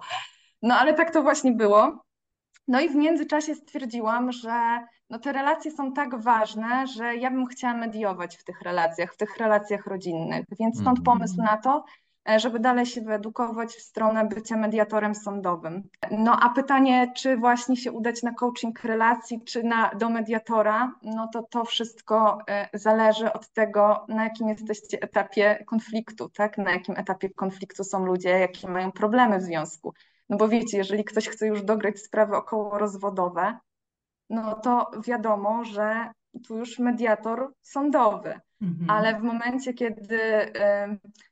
No 0.61 0.75
ale 0.75 0.93
tak 0.93 1.13
to 1.13 1.21
właśnie 1.23 1.51
było. 1.51 2.03
No 2.67 2.81
i 2.81 2.89
w 2.89 2.95
międzyczasie 2.95 3.55
stwierdziłam, 3.55 4.31
że 4.31 4.87
no 5.13 5.19
te 5.19 5.31
relacje 5.31 5.71
są 5.71 5.93
tak 5.93 6.21
ważne, 6.21 6.87
że 6.87 7.15
ja 7.15 7.31
bym 7.31 7.45
chciała 7.45 7.73
mediować 7.73 8.37
w 8.37 8.43
tych 8.43 8.61
relacjach, 8.61 9.13
w 9.13 9.17
tych 9.17 9.37
relacjach 9.37 9.87
rodzinnych, 9.87 10.45
więc 10.59 10.75
stąd 10.75 10.99
Mhm. 10.99 11.03
pomysł 11.03 11.37
na 11.37 11.57
to, 11.57 11.85
e, 12.29 12.39
żeby 12.39 12.59
dalej 12.59 12.85
się 12.85 13.01
wyedukować 13.01 13.69
w 13.73 13.81
stronę 13.81 14.25
bycia 14.25 14.57
mediatorem 14.57 15.15
sądowym. 15.15 15.83
No 16.11 16.39
a 16.41 16.49
pytanie, 16.49 17.11
czy 17.15 17.37
właśnie 17.37 17.77
się 17.77 17.91
udać 17.91 18.23
na 18.23 18.33
coaching 18.33 18.83
relacji, 18.83 19.41
czy 19.45 19.63
na, 19.63 19.89
do 19.95 20.09
mediatora, 20.09 20.95
no 21.03 21.27
to 21.33 21.43
to 21.43 21.65
wszystko 21.65 22.39
e, 22.49 22.69
zależy 22.73 23.33
od 23.33 23.49
tego, 23.49 24.05
na 24.07 24.23
jakim 24.23 24.49
jesteście 24.49 25.01
etapie 25.01 25.63
konfliktu, 25.67 26.29
tak? 26.29 26.57
Na 26.57 26.71
jakim 26.71 26.97
etapie 26.97 27.29
konfliktu 27.29 27.83
są 27.83 28.05
ludzie, 28.05 28.29
jakie 28.29 28.67
mają 28.67 28.91
problemy 28.91 29.37
w 29.39 29.41
związku. 29.41 29.93
No 30.29 30.37
bo 30.37 30.47
wiecie, 30.47 30.77
jeżeli 30.77 31.03
ktoś 31.03 31.29
chce 31.29 31.47
już 31.47 31.63
dograć 31.63 31.99
sprawy 31.99 32.35
okołorozwodowe, 32.35 33.57
no 34.29 34.55
to 34.55 34.91
wiadomo, 35.07 35.63
że 35.65 36.11
tu 36.47 36.57
już 36.57 36.79
mediator 36.79 37.53
sądowy, 37.61 38.39
Mhm. 38.61 38.89
ale 38.89 39.19
w 39.19 39.23
momencie, 39.23 39.73
kiedy 39.73 40.19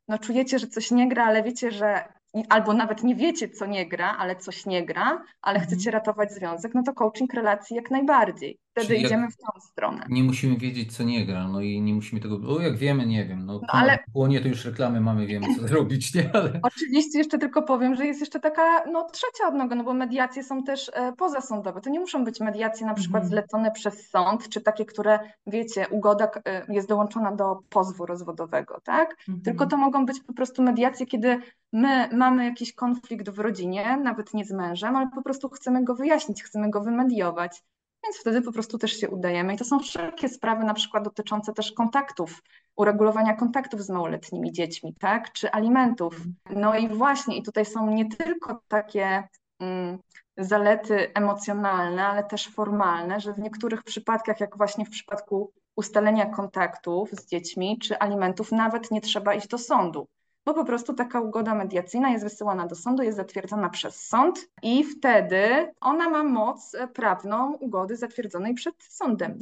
no, 0.08 0.18
czujecie, 0.20 0.60
że 0.60 0.68
coś 0.68 0.92
nie 0.92 1.10
gra, 1.10 1.26
ale 1.26 1.44
wiecie, 1.44 1.72
że 1.72 2.04
albo 2.50 2.74
nawet 2.74 3.04
nie 3.04 3.16
wiecie, 3.16 3.50
co 3.50 3.66
nie 3.66 3.90
gra, 3.90 4.18
ale 4.18 4.36
coś 4.36 4.66
nie 4.66 4.86
gra, 4.86 5.24
ale 5.42 5.60
Mhm. 5.60 5.68
chcecie 5.68 5.92
ratować 5.92 6.34
związek, 6.34 6.74
no 6.76 6.84
to 6.84 6.94
coaching 6.94 7.34
relacji 7.34 7.76
jak 7.76 7.92
najbardziej. 7.92 8.58
Wtedy 8.72 8.88
Czyli 8.88 9.02
idziemy 9.06 9.28
w 9.32 9.38
tą 9.38 9.60
stronę. 9.62 10.06
Nie 10.10 10.24
musimy 10.24 10.58
wiedzieć, 10.58 10.98
co 10.98 11.04
nie 11.04 11.26
gra, 11.26 11.48
no 11.48 11.62
i 11.62 11.82
nie 11.82 11.94
musimy 11.94 12.22
tego, 12.22 12.40
bo 12.40 12.62
jak 12.62 12.78
wiemy, 12.78 13.06
nie 13.06 13.26
wiem, 13.26 13.46
no, 13.46 13.62
ale- 13.68 14.00
płonie 14.14 14.42
to 14.42 14.48
już 14.48 14.66
reklamy 14.66 15.02
mamy, 15.02 15.28
wiemy, 15.28 15.48
co 15.56 15.62
zrobić, 15.68 16.14
nie? 16.16 16.30
Ale 16.34 16.60
Oczywiście 16.64 17.18
jeszcze 17.18 17.38
tylko 17.38 17.62
powiem, 17.62 17.96
że 17.96 18.06
jest 18.06 18.20
jeszcze 18.20 18.40
taka 18.40 18.84
no, 18.92 19.08
trzecia 19.10 19.48
odnoga, 19.48 19.76
no 19.76 19.84
bo 19.84 19.94
mediacje 19.94 20.44
są 20.44 20.64
też 20.64 20.92
e, 20.94 21.14
pozasądowe. 21.18 21.82
To 21.82 21.90
nie 21.90 22.00
muszą 22.00 22.26
być 22.26 22.40
mediacje 22.40 22.86
na 22.88 22.94
przykład 22.94 23.24
Mhm. 23.24 23.30
zlecone 23.30 23.72
przez 23.72 24.10
sąd, 24.10 24.50
czy 24.50 24.62
takie, 24.62 24.86
które, 24.86 25.20
wiecie, 25.48 25.86
ugoda 25.90 26.28
e, 26.46 26.66
jest 26.74 26.88
dołączona 26.90 27.32
do 27.36 27.60
pozwu 27.70 28.06
rozwodowego, 28.06 28.80
tak? 28.84 29.12
Mhm. 29.20 29.42
Tylko 29.42 29.66
to 29.66 29.78
mogą 29.78 30.06
być 30.06 30.20
po 30.28 30.34
prostu 30.34 30.64
mediacje, 30.64 31.06
kiedy 31.06 31.40
my 31.74 32.10
mamy 32.14 32.46
jakiś 32.46 32.74
konflikt 32.74 33.30
w 33.30 33.40
rodzinie, 33.40 33.98
nawet 33.98 34.34
nie 34.34 34.46
z 34.46 34.52
mężem, 34.52 34.96
ale 34.96 35.10
po 35.16 35.22
prostu 35.22 35.50
chcemy 35.50 35.84
go 35.84 35.96
wyjaśnić, 35.96 36.44
chcemy 36.44 36.70
go 36.70 36.82
wymediować. 36.82 37.64
Więc 38.04 38.18
wtedy 38.18 38.42
po 38.42 38.52
prostu 38.52 38.78
też 38.78 39.00
się 39.00 39.10
udajemy. 39.10 39.54
I 39.54 39.58
to 39.58 39.66
są 39.66 39.80
wszelkie 39.80 40.30
sprawy, 40.30 40.64
na 40.64 40.74
przykład 40.74 41.04
dotyczące 41.04 41.54
też 41.54 41.72
kontaktów, 41.72 42.44
uregulowania 42.76 43.36
kontaktów 43.36 43.82
z 43.82 43.90
małoletnimi 43.90 44.52
dziećmi, 44.52 44.96
tak? 45.00 45.32
Czy 45.32 45.52
alimentów. 45.52 46.22
No 46.50 46.76
i 46.76 46.88
właśnie, 46.88 47.38
i 47.38 47.44
tutaj 47.44 47.66
są 47.66 47.90
nie 47.90 48.10
tylko 48.10 48.62
takie 48.68 49.28
mm, 49.60 49.98
zalety 50.38 51.14
emocjonalne, 51.14 52.08
ale 52.08 52.24
też 52.24 52.48
formalne, 52.48 53.20
że 53.20 53.34
w 53.34 53.40
niektórych 53.40 53.84
przypadkach, 53.84 54.40
jak 54.40 54.58
właśnie 54.58 54.86
w 54.86 54.90
przypadku 54.90 55.52
ustalenia 55.76 56.26
kontaktów 56.26 57.12
z 57.12 57.28
dziećmi 57.28 57.80
czy 57.80 58.00
alimentów, 58.00 58.52
nawet 58.52 58.92
nie 58.92 59.02
trzeba 59.02 59.34
iść 59.34 59.48
do 59.48 59.58
sądu 59.58 60.08
bo 60.46 60.54
po 60.54 60.66
prostu 60.66 60.94
taka 60.94 61.22
ugoda 61.22 61.56
mediacyjna 61.56 62.10
jest 62.10 62.24
wysyłana 62.24 62.68
do 62.68 62.76
sądu, 62.76 63.04
jest 63.04 63.18
zatwierdzona 63.18 63.70
przez 63.70 64.08
sąd 64.08 64.50
i 64.64 64.84
wtedy 64.84 65.74
ona 65.82 66.10
ma 66.10 66.24
moc 66.24 66.76
prawną 66.94 67.54
ugody 67.54 67.98
zatwierdzonej 67.98 68.54
przed 68.54 68.84
sądem. 68.84 69.38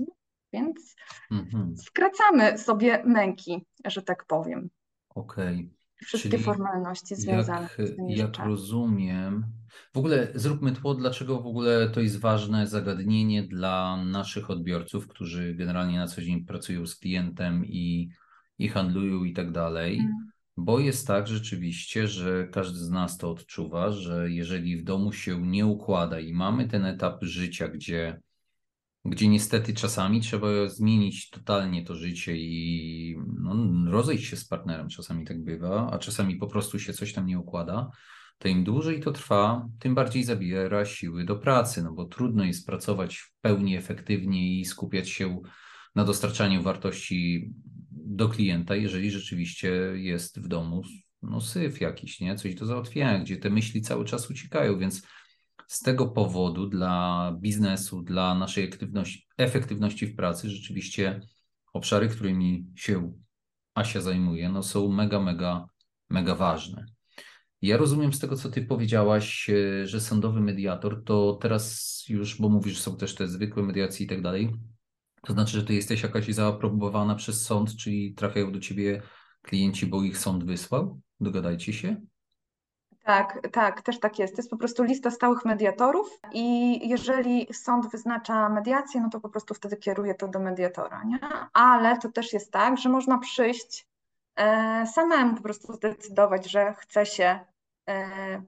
Więc 0.54 0.96
mhm, 1.32 1.78
skracamy 1.78 2.58
sobie 2.58 3.04
męki, 3.06 3.66
że 3.86 4.02
tak 4.02 4.26
powiem. 4.26 4.70
okej. 5.10 5.70
Wszystkie 6.06 6.30
Czyli 6.30 6.44
formalności 6.44 7.16
związane 7.16 7.70
Jak, 7.78 7.88
z 7.88 7.96
tymi 7.96 8.16
jak 8.16 8.28
rzeczami. 8.28 8.50
rozumiem, 8.50 9.46
w 9.94 9.98
ogóle 9.98 10.28
zróbmy 10.36 10.72
tło, 10.72 10.96
dlaczego 10.96 11.42
w 11.42 11.48
ogóle 11.48 11.90
to 11.90 12.02
jest 12.02 12.20
ważne 12.20 12.68
zagadnienie 12.68 13.44
dla 13.44 14.04
naszych 14.06 14.50
odbiorców, 14.50 15.08
którzy 15.08 15.56
generalnie 15.56 15.98
na 15.98 16.08
co 16.08 16.22
dzień 16.22 16.46
pracują 16.46 16.88
z 16.88 16.96
klientem 16.96 17.66
i, 17.66 18.10
i 18.58 18.68
handlują 18.70 19.24
i 19.24 19.34
tak 19.34 19.52
dalej. 19.52 20.00
Mm. 20.00 20.30
Bo 20.62 20.80
jest 20.80 21.08
tak 21.08 21.28
rzeczywiście, 21.28 22.08
że 22.08 22.48
każdy 22.48 22.80
z 22.80 22.90
nas 22.90 23.18
to 23.18 23.32
odczuwa, 23.32 23.92
że 23.92 24.32
jeżeli 24.32 24.78
w 24.78 24.84
domu 24.84 25.12
się 25.12 25.48
nie 25.48 25.66
układa 25.66 26.20
i 26.20 26.34
mamy 26.34 26.68
ten 26.68 26.86
etap 26.86 27.24
życia, 27.24 27.68
gdzie, 27.68 28.22
gdzie 29.06 29.28
niestety 29.28 29.74
czasami 29.74 30.22
trzeba 30.22 30.48
zmienić 30.68 31.30
totalnie 31.30 31.86
to 31.86 31.96
życie 31.96 32.38
i 32.38 33.18
no, 33.40 33.56
rozejść 33.92 34.30
się 34.30 34.36
z 34.36 34.48
partnerem, 34.48 34.90
czasami 34.90 35.26
tak 35.26 35.44
bywa, 35.44 35.92
a 35.92 36.00
czasami 36.00 36.36
po 36.36 36.48
prostu 36.48 36.80
się 36.80 36.94
coś 36.94 37.14
tam 37.14 37.26
nie 37.26 37.40
układa, 37.40 37.92
to 38.38 38.48
im 38.48 38.64
dłużej 38.64 39.00
to 39.00 39.12
trwa, 39.12 39.68
tym 39.80 39.96
bardziej 39.96 40.24
zabiera 40.24 40.86
siły 40.86 41.26
do 41.26 41.36
pracy, 41.36 41.84
no 41.84 41.94
bo 41.94 42.06
trudno 42.06 42.44
jest 42.44 42.66
pracować 42.66 43.18
w 43.18 43.34
pełni 43.42 43.78
efektywnie 43.78 44.60
i 44.60 44.66
skupiać 44.66 45.10
się 45.10 45.42
na 45.96 46.04
dostarczaniu 46.04 46.64
wartości 46.64 47.52
do 48.10 48.30
klienta, 48.30 48.76
jeżeli 48.76 49.12
rzeczywiście 49.12 49.70
jest 49.96 50.40
w 50.40 50.48
domu 50.48 50.82
no, 51.22 51.42
syf 51.42 51.82
jakiś, 51.82 52.20
nie? 52.20 52.36
Coś 52.36 52.56
do 52.56 52.66
załatwienia, 52.66 53.20
gdzie 53.20 53.38
te 53.38 53.50
myśli 53.50 53.82
cały 53.82 54.06
czas 54.06 54.30
uciekają, 54.30 54.80
więc 54.80 55.02
z 55.68 55.80
tego 55.80 56.08
powodu 56.08 56.68
dla 56.68 57.32
biznesu, 57.42 58.02
dla 58.02 58.36
naszej 58.36 58.72
efektywności 59.38 60.08
w 60.08 60.16
pracy 60.16 60.50
rzeczywiście 60.50 61.22
obszary, 61.74 62.10
którymi 62.10 62.66
się 62.76 63.14
Asia 63.74 64.02
zajmuje, 64.02 64.50
no, 64.50 64.64
są 64.64 64.92
mega, 64.92 65.20
mega, 65.20 65.66
mega 66.10 66.36
ważne. 66.36 66.86
Ja 67.62 67.78
rozumiem 67.78 68.14
z 68.14 68.20
tego, 68.20 68.36
co 68.36 68.50
ty 68.50 68.62
powiedziałaś, 68.62 69.50
e, 69.50 69.88
że 69.88 70.02
sądowy 70.02 70.42
mediator 70.42 71.04
to 71.04 71.34
teraz 71.42 72.04
już, 72.10 72.42
bo 72.42 72.50
mówisz, 72.50 72.80
są 72.80 72.98
też 72.98 73.16
te 73.16 73.28
zwykłe 73.28 73.64
mediacje 73.64 74.06
i 74.06 74.10
tak 74.10 74.22
dalej, 74.22 74.50
to 75.22 75.34
znaczy, 75.34 75.52
że 75.52 75.66
ty 75.66 75.74
jesteś 75.74 76.04
jakaś 76.04 76.28
zaaprobowana 76.28 77.16
przez 77.16 77.46
sąd, 77.46 77.76
czyli 77.76 78.14
trafiają 78.14 78.52
do 78.52 78.60
ciebie 78.60 79.02
klienci, 79.42 79.86
bo 79.86 80.04
ich 80.04 80.18
sąd 80.18 80.44
wysłał? 80.44 81.00
Dogadajcie 81.20 81.74
się? 81.74 81.96
Tak, 83.04 83.40
tak, 83.52 83.82
też 83.82 84.00
tak 84.00 84.20
jest. 84.20 84.36
To 84.36 84.40
jest 84.40 84.50
po 84.50 84.58
prostu 84.58 84.84
lista 84.84 85.12
stałych 85.12 85.46
mediatorów 85.46 86.20
i 86.34 86.90
jeżeli 86.90 87.48
sąd 87.54 87.92
wyznacza 87.92 88.50
mediację, 88.50 89.02
no 89.02 89.10
to 89.10 89.20
po 89.20 89.30
prostu 89.30 89.54
wtedy 89.54 89.78
kieruje 89.78 90.16
to 90.16 90.28
do 90.28 90.40
mediatora, 90.40 91.04
nie? 91.04 91.20
Ale 91.54 91.98
to 91.98 92.12
też 92.12 92.34
jest 92.34 92.52
tak, 92.52 92.78
że 92.78 92.90
można 92.90 93.18
przyjść 93.18 93.88
e, 94.36 94.88
samemu 94.88 95.36
po 95.36 95.42
prostu 95.42 95.74
zdecydować, 95.74 96.52
że 96.52 96.74
chce 96.74 97.06
się 97.06 97.40
e, 97.90 98.42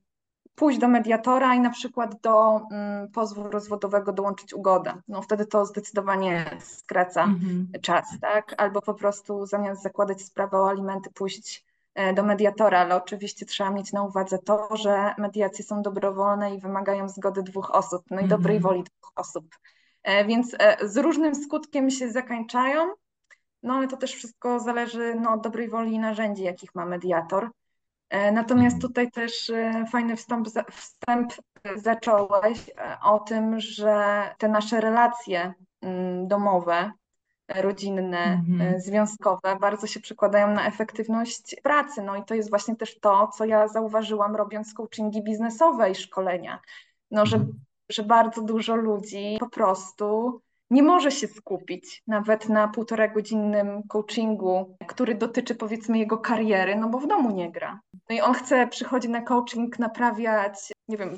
pójść 0.61 0.79
do 0.79 0.87
mediatora 0.87 1.55
i 1.55 1.59
na 1.59 1.69
przykład 1.69 2.21
do 2.21 2.61
mm, 2.71 3.11
pozwu 3.11 3.49
rozwodowego 3.49 4.13
dołączyć 4.13 4.53
ugodę. 4.53 4.93
No 5.07 5.21
wtedy 5.21 5.45
to 5.45 5.65
zdecydowanie 5.65 6.57
skraca 6.59 7.23
Mhm. 7.23 7.67
czas, 7.81 8.05
tak? 8.21 8.55
Albo 8.57 8.81
po 8.81 8.93
prostu 8.93 9.45
zamiast 9.45 9.81
zakładać 9.81 10.21
sprawę 10.21 10.57
o 10.57 10.69
alimenty, 10.69 11.09
pójść 11.13 11.65
e, 11.95 12.13
do 12.13 12.23
mediatora, 12.23 12.79
ale 12.79 12.95
oczywiście 12.95 13.45
trzeba 13.45 13.69
mieć 13.69 13.93
na 13.93 14.03
uwadze 14.03 14.37
to, 14.39 14.75
że 14.77 15.13
mediacje 15.17 15.65
są 15.65 15.81
dobrowolne 15.81 16.55
i 16.55 16.59
wymagają 16.59 17.09
zgody 17.09 17.43
dwóch 17.43 17.71
osób, 17.75 18.03
no 18.11 18.19
i 18.19 18.23
Mhm. 18.23 18.29
dobrej 18.29 18.59
woli 18.59 18.83
dwóch 18.83 19.11
osób. 19.15 19.45
E, 20.03 20.25
Więc 20.25 20.55
e, 20.59 20.77
z 20.87 20.97
różnym 20.97 21.35
skutkiem 21.35 21.89
się 21.91 22.11
zakańczają, 22.11 22.87
no 23.63 23.73
ale 23.73 23.87
to 23.87 23.97
też 23.97 24.13
wszystko 24.13 24.59
zależy 24.59 25.15
no, 25.21 25.31
od 25.33 25.41
dobrej 25.41 25.69
woli 25.69 25.93
i 25.93 25.99
narzędzi, 25.99 26.43
jakich 26.43 26.75
ma 26.75 26.85
mediator. 26.85 27.49
E, 28.11 28.31
Natomiast 28.31 28.75
Mhm. 28.75 28.81
tutaj 28.81 29.11
też 29.11 29.49
e, 29.49 29.85
fajny 29.91 30.15
wstęp, 30.15 30.47
wstęp 30.71 31.33
zacząłeś 31.75 32.69
e, 32.69 32.97
o 33.03 33.19
tym, 33.19 33.59
że 33.59 34.23
te 34.37 34.47
nasze 34.47 34.81
relacje 34.81 35.53
mm, 35.81 36.27
domowe, 36.27 36.91
rodzinne, 37.55 38.23
Mhm. 38.23 38.81
związkowe 38.81 39.55
bardzo 39.61 39.87
się 39.87 39.99
przekładają 39.99 40.47
na 40.53 40.67
efektywność 40.67 41.55
pracy. 41.63 42.01
No 42.01 42.15
i 42.15 42.25
to 42.25 42.35
jest 42.35 42.49
właśnie 42.49 42.75
też 42.75 42.99
to, 42.99 43.27
co 43.27 43.45
ja 43.45 43.67
zauważyłam 43.67 44.35
robiąc 44.35 44.73
coachingi 44.73 45.23
biznesowe 45.23 45.91
i 45.91 45.95
szkolenia. 45.95 46.59
No, 47.11 47.25
że, 47.25 47.35
Mhm. 47.37 47.59
że 47.89 48.03
bardzo 48.03 48.41
dużo 48.41 48.75
ludzi 48.75 49.37
po 49.39 49.49
prostu 49.49 50.39
nie 50.71 50.83
może 50.83 51.11
się 51.11 51.27
skupić 51.27 52.03
nawet 52.07 52.49
na 52.49 52.67
półtora 52.67 53.07
godzinnym 53.07 53.83
coachingu, 53.87 54.77
który 54.87 55.15
dotyczy 55.15 55.55
powiedzmy 55.55 55.97
jego 55.97 56.17
kariery, 56.17 56.75
no 56.75 56.89
bo 56.89 56.99
w 56.99 57.07
domu 57.07 57.31
nie 57.31 57.51
gra. 57.51 57.79
No 58.09 58.15
i 58.15 58.21
on 58.21 58.33
chce, 58.33 58.67
przychodzi 58.67 59.09
na 59.09 59.21
coaching 59.21 59.79
naprawiać, 59.79 60.71
nie 60.87 60.97
wiem, 60.97 61.17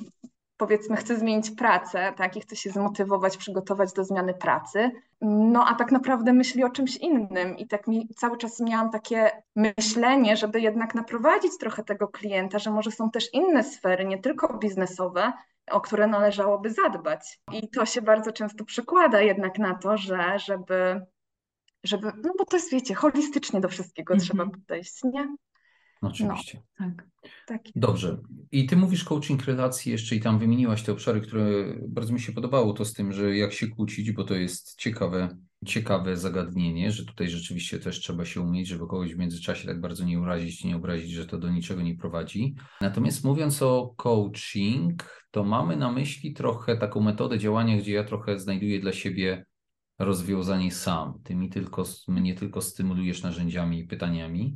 powiedzmy 0.57 0.95
chce 0.95 1.15
zmienić 1.15 1.51
pracę, 1.51 2.13
tak, 2.17 2.37
i 2.37 2.41
chce 2.41 2.55
się 2.55 2.69
zmotywować, 2.69 3.37
przygotować 3.37 3.93
do 3.93 4.03
zmiany 4.03 4.33
pracy, 4.33 4.91
no 5.21 5.65
a 5.67 5.75
tak 5.75 5.91
naprawdę 5.91 6.33
myśli 6.33 6.63
o 6.63 6.69
czymś 6.69 6.97
innym 6.97 7.57
i 7.57 7.67
tak 7.67 7.87
mi 7.87 8.07
cały 8.15 8.37
czas 8.37 8.59
miałam 8.59 8.89
takie 8.89 9.31
myślenie, 9.55 10.37
żeby 10.37 10.61
jednak 10.61 10.95
naprowadzić 10.95 11.57
trochę 11.59 11.83
tego 11.83 12.07
klienta, 12.07 12.59
że 12.59 12.71
może 12.71 12.91
są 12.91 13.11
też 13.11 13.33
inne 13.33 13.63
sfery, 13.63 14.05
nie 14.05 14.17
tylko 14.17 14.57
biznesowe, 14.57 15.33
o 15.72 15.82
które 15.82 16.07
należałoby 16.07 16.72
zadbać. 16.72 17.39
I 17.51 17.70
to 17.70 17.86
się 17.86 18.01
bardzo 18.01 18.32
często 18.32 18.66
przekłada 18.66 19.22
jednak 19.22 19.59
na 19.59 19.76
to, 19.76 19.97
że 19.97 20.39
żeby, 20.39 21.01
żeby 21.84 22.11
no 22.24 22.34
bo 22.39 22.45
to 22.45 22.57
jest, 22.57 22.72
wiecie, 22.72 22.95
holistycznie 22.95 23.61
do 23.61 23.70
wszystkiego 23.70 24.14
Mhm. 24.14 24.28
trzeba 24.28 24.45
podejść, 24.49 25.03
nie? 25.03 25.36
No, 26.01 26.09
oczywiście. 26.09 26.61
No, 26.80 26.86
tak. 26.86 27.07
tak. 27.47 27.61
Dobrze. 27.76 28.18
I 28.51 28.66
ty 28.66 28.76
mówisz 28.76 29.03
coaching 29.03 29.45
relacji 29.45 29.91
jeszcze 29.91 30.16
i 30.16 30.22
tam 30.22 30.39
wymieniłaś 30.39 30.84
te 30.84 30.91
obszary, 30.91 31.22
które 31.22 31.45
bardzo 31.88 32.14
mi 32.14 32.20
się 32.20 32.34
podobało, 32.34 32.74
to 32.74 32.86
z 32.86 32.93
tym, 32.93 33.11
że 33.11 33.38
jak 33.38 33.53
się 33.53 33.68
kłócić, 33.68 34.11
bo 34.11 34.24
to 34.24 34.36
jest 34.36 34.76
ciekawe, 34.76 35.38
ciekawe 35.66 36.18
zagadnienie, 36.18 36.91
że 36.91 37.05
tutaj 37.05 37.30
rzeczywiście 37.30 37.80
też 37.80 37.99
trzeba 37.99 38.26
się 38.26 38.41
umieć, 38.41 38.68
żeby 38.68 38.88
kogoś 38.88 39.14
w 39.14 39.18
międzyczasie 39.18 39.68
tak 39.68 39.82
bardzo 39.82 40.05
nie 40.05 40.20
urazić, 40.20 40.64
nie 40.64 40.76
obrazić, 40.76 41.11
że 41.11 41.26
to 41.26 41.38
do 41.38 41.49
niczego 41.49 41.82
nie 41.82 41.95
prowadzi. 41.95 42.55
Natomiast 42.82 43.24
mówiąc 43.24 43.61
o 43.61 43.93
coaching, 43.97 45.26
to 45.32 45.43
mamy 45.43 45.78
na 45.78 45.91
myśli 45.91 46.34
trochę 46.34 46.78
taką 46.78 47.01
metodę 47.01 47.39
działania, 47.39 47.78
gdzie 47.78 47.93
ja 47.93 48.03
trochę 48.03 48.39
znajduję 48.39 48.80
dla 48.80 48.91
siebie 48.91 49.45
rozwiązanie 49.99 50.72
sam. 50.72 51.14
Ty 51.24 51.36
mi 51.36 51.49
tylko, 51.49 51.84
mnie 52.07 52.36
tylko 52.36 52.61
stymulujesz 52.61 53.24
narzędziami 53.24 53.80
i 53.80 53.88
pytaniami. 53.88 54.55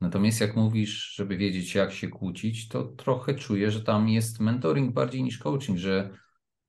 Natomiast 0.00 0.40
jak 0.40 0.56
mówisz, 0.56 1.14
żeby 1.14 1.36
wiedzieć, 1.36 1.74
jak 1.74 1.92
się 1.92 2.08
kłócić, 2.08 2.68
to 2.68 2.84
trochę 2.84 3.34
czuję, 3.34 3.70
że 3.70 3.82
tam 3.82 4.08
jest 4.08 4.40
mentoring 4.40 4.94
bardziej 4.94 5.22
niż 5.22 5.38
coaching, 5.38 5.78
że 5.78 6.10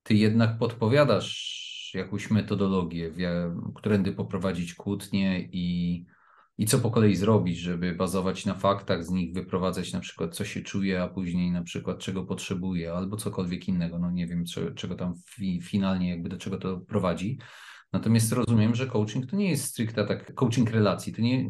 ty 0.02 0.14
jednak 0.14 0.58
podpowiadasz 0.58 1.61
jakąś 1.94 2.30
metodologię, 2.30 3.10
którędy 3.74 4.12
poprowadzić 4.12 4.74
kłótnie 4.74 5.48
i, 5.52 6.06
i 6.58 6.66
co 6.66 6.78
po 6.78 6.90
kolei 6.90 7.16
zrobić, 7.16 7.58
żeby 7.58 7.94
bazować 7.94 8.46
na 8.46 8.54
faktach, 8.54 9.04
z 9.04 9.10
nich 9.10 9.34
wyprowadzać 9.34 9.92
na 9.92 10.00
przykład, 10.00 10.36
co 10.36 10.44
się 10.44 10.62
czuje, 10.62 11.02
a 11.02 11.08
później 11.08 11.50
na 11.50 11.62
przykład, 11.62 11.98
czego 11.98 12.24
potrzebuje, 12.24 12.92
albo 12.92 13.16
cokolwiek 13.16 13.68
innego. 13.68 13.98
No 13.98 14.10
nie 14.10 14.26
wiem, 14.26 14.44
czego 14.74 14.94
tam 14.94 15.14
fi, 15.30 15.60
finalnie, 15.62 16.10
jakby 16.10 16.28
do 16.28 16.38
czego 16.38 16.58
to 16.58 16.80
prowadzi. 16.80 17.38
Natomiast 17.92 18.32
rozumiem, 18.32 18.74
że 18.74 18.86
coaching 18.86 19.26
to 19.26 19.36
nie 19.36 19.50
jest 19.50 19.64
stricte 19.64 20.06
tak, 20.06 20.34
coaching 20.34 20.70
relacji. 20.70 21.12
To 21.12 21.22
nie, 21.22 21.48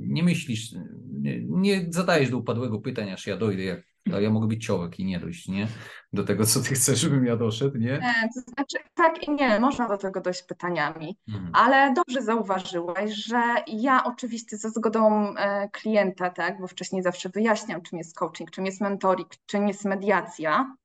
nie 0.00 0.22
myślisz, 0.22 0.74
nie, 1.20 1.44
nie 1.44 1.86
zadajesz 1.88 2.30
do 2.30 2.38
upadłego 2.38 2.80
pytań, 2.80 3.10
aż 3.10 3.26
ja 3.26 3.36
dojdę, 3.36 3.62
jak, 3.62 3.89
ja 4.06 4.30
mogę 4.30 4.46
być 4.46 4.66
ciołek 4.66 5.00
i 5.00 5.04
nie 5.04 5.20
dojść, 5.20 5.48
nie? 5.48 5.68
Do 6.12 6.24
tego, 6.24 6.46
co 6.46 6.60
ty 6.60 6.74
chcesz, 6.74 7.00
żebym 7.00 7.24
ja 7.24 7.36
doszedł, 7.36 7.78
nie? 7.78 7.92
Nie, 7.92 8.28
to 8.34 8.40
znaczy 8.40 8.78
tak 8.94 9.28
i 9.28 9.30
nie, 9.30 9.60
można 9.60 9.88
do 9.88 9.98
tego 9.98 10.20
dojść 10.20 10.42
pytaniami, 10.42 11.18
mhm. 11.28 11.50
ale 11.54 11.94
dobrze 11.94 12.22
zauważyłeś, 12.22 13.14
że 13.14 13.42
ja 13.66 14.04
oczywiście 14.04 14.56
ze 14.56 14.70
zgodą 14.70 15.34
e, 15.36 15.68
klienta, 15.68 16.30
tak, 16.30 16.60
bo 16.60 16.66
wcześniej 16.66 17.02
zawsze 17.02 17.28
wyjaśniam, 17.28 17.82
czym 17.82 17.98
jest 17.98 18.16
coaching, 18.16 18.50
czym 18.50 18.66
jest 18.66 18.80
mentoring, 18.80 19.28
czym 19.46 19.68
jest 19.68 19.84
mediacja, 19.84 20.76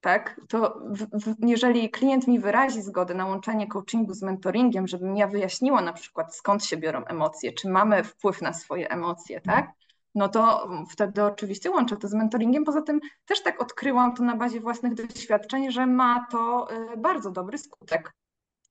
tak, 0.00 0.40
to 0.48 0.80
w, 0.90 1.24
w, 1.24 1.34
jeżeli 1.38 1.90
klient 1.90 2.28
mi 2.28 2.38
wyrazi 2.40 2.82
zgodę 2.82 3.14
na 3.14 3.26
łączenie 3.26 3.66
coachingu 3.66 4.14
z 4.14 4.22
mentoringiem, 4.22 4.88
żebym 4.88 5.16
ja 5.16 5.28
wyjaśniła 5.28 5.80
na 5.80 5.92
przykład 5.92 6.36
skąd 6.36 6.64
się 6.64 6.76
biorą 6.76 7.04
emocje, 7.04 7.52
czy 7.52 7.68
mamy 7.68 8.04
wpływ 8.04 8.42
na 8.42 8.52
swoje 8.52 8.90
emocje, 8.90 9.40
tak, 9.40 9.72
no 10.14 10.28
to 10.28 10.68
wtedy 10.90 11.24
oczywiście 11.24 11.70
łączę 11.70 11.96
to 11.96 12.08
z 12.08 12.14
mentoringiem. 12.14 12.64
Poza 12.64 12.82
tym 12.82 13.00
też 13.26 13.42
tak 13.42 13.62
odkryłam 13.62 14.14
to 14.14 14.22
na 14.22 14.36
bazie 14.36 14.60
własnych 14.60 14.94
doświadczeń, 14.94 15.72
że 15.72 15.86
ma 15.86 16.26
to 16.30 16.68
y, 16.92 16.96
bardzo 16.96 17.30
dobry 17.30 17.58
skutek 17.58 18.12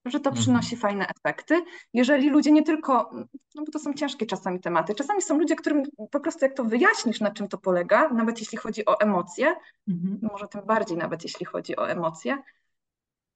że 0.06 0.20
to 0.20 0.30
mhm. 0.30 0.42
przynosi 0.44 0.76
fajne 0.76 1.08
efekty. 1.08 1.64
Jeżeli 1.94 2.30
ludzie 2.30 2.52
nie 2.52 2.64
tylko, 2.64 3.10
no 3.56 3.64
bo 3.66 3.72
to 3.72 3.80
są 3.80 3.94
ciężkie 3.94 4.26
czasami 4.26 4.60
tematy, 4.60 4.96
czasami 4.96 5.22
są 5.22 5.40
ludzie, 5.40 5.56
którym 5.56 5.84
po 6.12 6.20
prostu 6.20 6.46
jak 6.46 6.56
to 6.56 6.64
wyjaśnisz, 6.64 7.20
na 7.20 7.32
czym 7.32 7.48
to 7.48 7.58
polega, 7.58 8.10
nawet 8.10 8.40
jeśli 8.40 8.58
chodzi 8.58 8.86
o 8.86 9.00
emocje, 9.00 9.56
mhm. 9.88 10.20
może 10.32 10.48
tym 10.48 10.62
bardziej 10.66 10.98
nawet 10.98 11.24
jeśli 11.24 11.46
chodzi 11.46 11.76
o 11.76 11.90
emocje, 11.90 12.38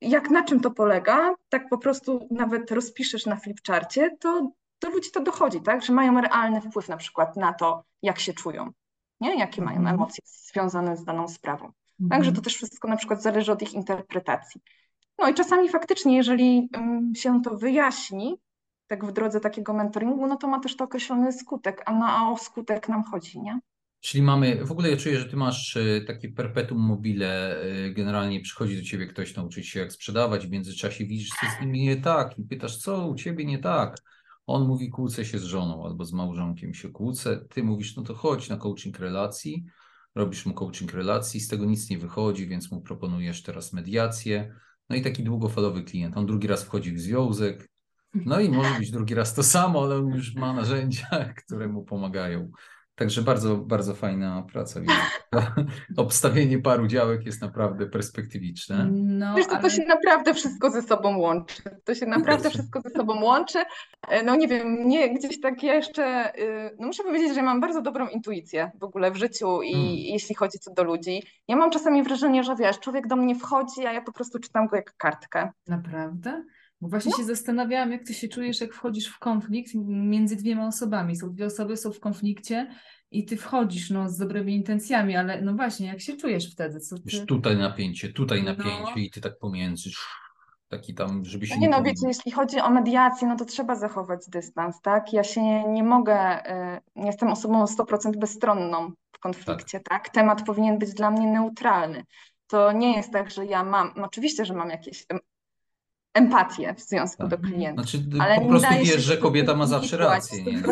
jak 0.02 0.30
na 0.30 0.44
czym 0.44 0.60
to 0.60 0.72
polega, 0.72 1.36
tak 1.50 1.70
po 1.70 1.78
prostu 1.78 2.28
nawet 2.32 2.72
rozpiszesz 2.72 3.26
na 3.26 3.36
flipcharcie, 3.36 4.18
to 4.20 4.52
do 4.82 4.90
ludzi 4.90 5.12
to 5.12 5.24
dochodzi, 5.24 5.62
tak, 5.62 5.86
że 5.86 5.94
mają 5.94 6.22
realny 6.22 6.62
wpływ 6.62 6.90
na 6.90 6.98
przykład 6.98 7.36
na 7.36 7.54
to, 7.54 7.84
jak 8.02 8.20
się 8.20 8.34
czują, 8.34 8.72
nie? 9.22 9.40
jakie 9.40 9.62
mają 9.62 9.78
mhm. 9.78 9.96
emocje 9.96 10.24
związane 10.26 10.98
z 10.98 11.04
daną 11.04 11.28
sprawą. 11.28 11.72
Także 12.10 12.32
to 12.32 12.42
też 12.42 12.56
wszystko 12.56 12.88
na 12.88 12.98
przykład 12.98 13.22
zależy 13.22 13.52
od 13.52 13.62
ich 13.62 13.74
interpretacji. 13.74 14.62
No 15.18 15.30
i 15.30 15.34
czasami 15.34 15.70
faktycznie, 15.70 16.18
jeżeli 16.18 16.70
się 17.16 17.42
to 17.42 17.58
wyjaśni, 17.58 18.38
tak 18.88 19.06
w 19.06 19.12
drodze 19.12 19.40
takiego 19.40 19.74
mentoringu, 19.74 20.28
no 20.28 20.36
to 20.36 20.48
ma 20.48 20.60
też 20.60 20.76
to 20.76 20.84
określony 20.84 21.34
skutek, 21.34 21.84
a 21.86 21.94
na 21.94 22.32
o 22.32 22.38
skutek 22.38 22.90
nam 22.90 23.04
chodzi, 23.04 23.42
nie? 23.42 23.60
Czyli 24.00 24.24
mamy, 24.24 24.66
w 24.66 24.72
ogóle 24.72 24.90
ja 24.90 24.98
czuję, 24.98 25.20
że 25.20 25.26
ty 25.26 25.36
masz 25.36 25.78
e, 25.78 26.02
takie 26.02 26.30
perpetuum 26.30 26.82
mobile, 26.82 27.62
e, 27.62 27.90
generalnie 27.90 28.42
przychodzi 28.42 28.78
do 28.78 28.84
ciebie 28.84 29.08
ktoś 29.08 29.36
nauczyć 29.36 29.68
się 29.70 29.80
jak 29.80 29.92
sprzedawać, 29.92 30.48
w 30.48 30.52
międzyczasie 30.52 31.06
widzisz, 31.06 31.30
co 31.30 31.48
z 31.58 31.62
nimi 31.62 31.82
nie 31.82 31.96
tak 31.96 32.40
i 32.40 32.44
pytasz, 32.44 32.78
co 32.78 33.08
u 33.08 33.16
ciebie 33.16 33.46
nie 33.46 33.60
tak. 33.60 33.98
On 34.48 34.68
mówi, 34.68 34.90
kłócę 34.90 35.26
się 35.26 35.40
z 35.40 35.44
żoną 35.44 35.86
albo 35.86 36.06
z 36.06 36.14
małżonkiem 36.14 36.74
się 36.74 36.90
kłócę, 36.90 37.46
ty 37.50 37.64
mówisz, 37.64 37.96
no 37.96 38.04
to 38.04 38.16
chodź 38.16 38.50
na 38.50 38.58
coaching 38.58 39.00
relacji, 39.00 39.66
robisz 40.16 40.46
mu 40.46 40.54
coaching 40.54 40.94
relacji, 40.94 41.40
z 41.40 41.48
tego 41.48 41.66
nic 41.66 41.90
nie 41.90 41.98
wychodzi, 41.98 42.48
więc 42.48 42.72
mu 42.72 42.82
proponujesz 42.82 43.44
teraz 43.44 43.74
mediację, 43.74 44.56
no 44.90 44.96
i 44.96 45.02
taki 45.02 45.24
długofalowy 45.24 45.84
klient. 45.84 46.18
On 46.18 46.26
drugi 46.26 46.48
raz 46.48 46.64
wchodzi 46.64 46.92
w 46.92 47.00
związek, 47.00 47.70
no 48.14 48.40
i 48.40 48.50
może 48.50 48.80
być 48.80 48.92
drugi 48.92 49.16
raz 49.16 49.34
to 49.34 49.44
samo, 49.44 49.84
ale 49.84 49.96
on 49.96 50.08
już 50.08 50.36
ma 50.36 50.54
narzędzia, 50.54 51.08
które 51.46 51.68
mu 51.68 51.84
pomagają. 51.84 52.52
Także 52.98 53.22
bardzo, 53.22 53.58
bardzo 53.58 53.94
fajna 53.96 54.44
praca. 54.54 54.80
Obstawienie 55.98 56.60
paru 56.60 56.88
działek 56.88 57.26
jest 57.26 57.42
naprawdę 57.42 57.86
perspektywiczne. 57.88 58.88
No, 58.92 59.36
Wiesz, 59.36 59.46
to, 59.46 59.52
ale... 59.52 59.62
to 59.62 59.70
się 59.70 59.86
naprawdę 59.86 60.34
wszystko 60.34 60.70
ze 60.70 60.82
sobą 60.82 61.18
łączy. 61.18 61.64
To 61.84 61.96
się 61.96 62.06
naprawdę 62.06 62.50
wszystko 62.50 62.82
ze 62.82 62.90
sobą 62.90 63.24
łączy. 63.24 63.60
E, 64.08 64.24
no 64.24 64.36
nie 64.36 64.48
wiem, 64.48 64.88
nie, 64.88 65.14
gdzieś 65.14 65.42
tak 65.42 65.64
jeszcze, 65.64 66.36
y, 66.40 66.76
no 66.80 66.88
muszę 66.88 67.04
powiedzieć, 67.04 67.36
że 67.36 67.42
mam 67.42 67.62
bardzo 67.62 67.82
dobrą 67.82 68.08
intuicję 68.08 68.72
w 68.80 68.84
ogóle 68.84 69.12
w 69.12 69.16
życiu 69.16 69.62
i 69.62 69.74
hmm. 69.74 69.96
jeśli 69.96 70.36
chodzi 70.36 70.60
co 70.60 70.74
do 70.74 70.84
ludzi. 70.84 71.24
Ja 71.48 71.56
mam 71.56 71.72
czasami 71.72 72.04
wrażenie, 72.04 72.44
że 72.44 72.56
wiesz, 72.56 72.80
człowiek 72.80 73.08
do 73.08 73.16
mnie 73.16 73.36
wchodzi, 73.36 73.86
a 73.86 73.94
ja 73.94 74.02
po 74.02 74.12
prostu 74.12 74.40
czytam 74.40 74.68
go 74.68 74.76
jak 74.76 74.98
kartkę. 74.98 75.52
Naprawdę? 75.68 76.44
Bo 76.82 76.88
właśnie 76.90 77.12
no. 77.12 77.18
się 77.18 77.24
zastanawiałam, 77.24 77.92
jak 77.92 78.04
ty 78.04 78.14
się 78.14 78.28
czujesz, 78.28 78.62
jak 78.62 78.74
wchodzisz 78.74 79.08
w 79.08 79.20
konflikt 79.20 79.72
między 79.88 80.36
dwiema 80.36 80.68
osobami. 80.68 81.16
Są 81.16 81.30
dwie 81.30 81.46
osoby, 81.46 81.78
są 81.78 81.92
w 81.92 82.00
konflikcie 82.00 82.68
i 83.12 83.26
ty 83.26 83.38
wchodzisz 83.38 83.90
no, 83.90 84.10
z 84.10 84.18
dobrymi 84.18 84.56
intencjami, 84.56 85.16
ale 85.16 85.42
no 85.42 85.54
właśnie, 85.54 85.88
jak 85.88 86.02
się 86.02 86.18
czujesz 86.18 86.52
wtedy? 86.52 86.80
Co 86.80 86.96
ty... 87.00 87.26
tutaj 87.26 87.58
napięcie, 87.58 88.14
tutaj 88.14 88.44
no. 88.44 88.52
napięcie 88.52 88.92
no. 88.96 89.02
i 89.02 89.10
ty 89.10 89.22
tak 89.22 89.38
pomiędzy 89.40 89.90
taki 90.68 90.94
tam, 90.94 91.26
żeby 91.26 91.48
się 91.48 91.56
no 91.56 91.62
nie, 91.62 91.70
no 91.70 91.84
wiecie, 91.84 92.08
jeśli 92.08 92.32
chodzi 92.32 92.60
o 92.60 92.70
mediację, 92.70 93.28
no 93.28 93.36
to 93.36 93.46
trzeba 93.46 93.76
zachować 93.76 94.20
dystans, 94.28 94.82
tak? 94.82 95.14
Ja 95.14 95.24
się 95.24 95.42
nie, 95.42 95.64
nie 95.64 95.84
mogę, 95.84 96.46
y, 96.76 96.82
nie 96.96 97.06
jestem 97.06 97.30
osobą 97.30 97.66
100% 97.66 98.18
bezstronną 98.18 98.92
w 99.12 99.20
konflikcie, 99.20 99.80
tak. 99.80 100.04
tak? 100.04 100.14
Temat 100.14 100.46
powinien 100.46 100.78
być 100.78 100.94
dla 100.94 101.12
mnie 101.12 101.28
neutralny. 101.28 102.04
To 102.48 102.72
nie 102.72 102.96
jest 102.96 103.12
tak, 103.12 103.32
że 103.32 103.46
ja 103.46 103.64
mam, 103.64 103.92
no 103.96 104.06
oczywiście, 104.06 104.46
że 104.46 104.54
mam 104.54 104.70
jakieś 104.70 105.06
empatię 106.14 106.74
w 106.74 106.82
związku 106.82 107.18
tak. 107.18 107.30
do 107.30 107.38
klienta. 107.38 107.82
Znaczy, 107.82 108.06
ale 108.20 108.42
po 108.42 108.48
prostu 108.48 108.74
wiesz, 108.84 109.04
że 109.04 109.18
kobieta 109.18 109.56
ma 109.56 109.66
zawsze 109.66 109.98
rację. 109.98 110.44
Nie? 110.44 110.64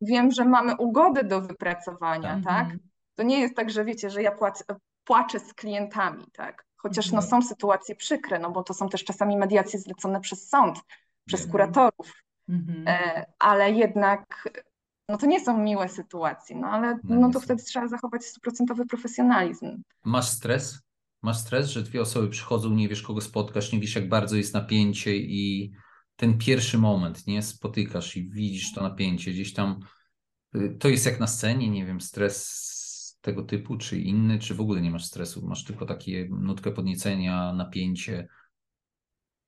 Wiem, 0.00 0.30
że 0.30 0.44
mamy 0.44 0.76
ugody 0.76 1.24
do 1.24 1.40
wypracowania, 1.40 2.40
tak. 2.44 2.68
tak? 2.68 2.78
To 3.14 3.22
nie 3.22 3.40
jest 3.40 3.56
tak, 3.56 3.70
że 3.70 3.84
wiecie, 3.84 4.10
że 4.10 4.22
ja 4.22 4.32
płacę, 4.32 4.64
płaczę 5.04 5.40
z 5.40 5.54
klientami, 5.54 6.24
tak? 6.32 6.66
Chociaż 6.76 7.12
no, 7.12 7.18
mhm. 7.18 7.30
są 7.30 7.48
sytuacje 7.48 7.94
przykre, 7.94 8.38
no 8.38 8.50
bo 8.50 8.62
to 8.62 8.74
są 8.74 8.88
też 8.88 9.04
czasami 9.04 9.36
mediacje 9.36 9.78
zlecone 9.78 10.20
przez 10.20 10.48
sąd, 10.48 10.78
przez 11.26 11.46
kuratorów, 11.46 12.12
mhm. 12.48 12.84
e, 12.88 13.26
ale 13.38 13.70
jednak 13.70 14.48
no 15.08 15.18
to 15.18 15.26
nie 15.26 15.40
są 15.40 15.58
miłe 15.58 15.88
sytuacje, 15.88 16.56
no 16.56 16.66
ale 16.66 16.98
no, 17.04 17.16
no 17.16 17.30
to 17.30 17.40
wtedy 17.40 17.62
trzeba 17.62 17.88
zachować 17.88 18.24
stuprocentowy 18.24 18.86
profesjonalizm. 18.86 19.82
Masz 20.04 20.28
stres? 20.28 20.80
Masz 21.22 21.38
stres, 21.38 21.70
że 21.70 21.82
dwie 21.82 22.00
osoby 22.00 22.28
przychodzą, 22.28 22.70
nie 22.70 22.88
wiesz 22.88 23.02
kogo 23.02 23.20
spotkasz, 23.20 23.72
nie 23.72 23.80
wiesz 23.80 23.94
jak 23.94 24.08
bardzo 24.08 24.36
jest 24.36 24.54
napięcie 24.54 25.16
i 25.16 25.72
ten 26.16 26.38
pierwszy 26.38 26.78
moment, 26.78 27.26
nie, 27.26 27.42
spotykasz 27.42 28.16
i 28.16 28.30
widzisz 28.30 28.72
to 28.72 28.82
napięcie 28.82 29.30
gdzieś 29.30 29.54
tam, 29.54 29.80
y, 30.54 30.76
to 30.80 30.88
jest 30.88 31.06
jak 31.06 31.20
na 31.20 31.26
scenie, 31.26 31.70
nie 31.70 31.86
wiem, 31.86 32.00
stres 32.00 33.18
tego 33.20 33.42
typu, 33.42 33.76
czy 33.76 33.98
inny, 33.98 34.38
czy 34.38 34.54
w 34.54 34.60
ogóle 34.60 34.80
nie 34.80 34.90
masz 34.90 35.04
stresu, 35.04 35.46
masz 35.46 35.64
tylko 35.64 35.86
takie 35.86 36.28
nutkę 36.30 36.72
podniecenia, 36.72 37.52
napięcie. 37.52 38.28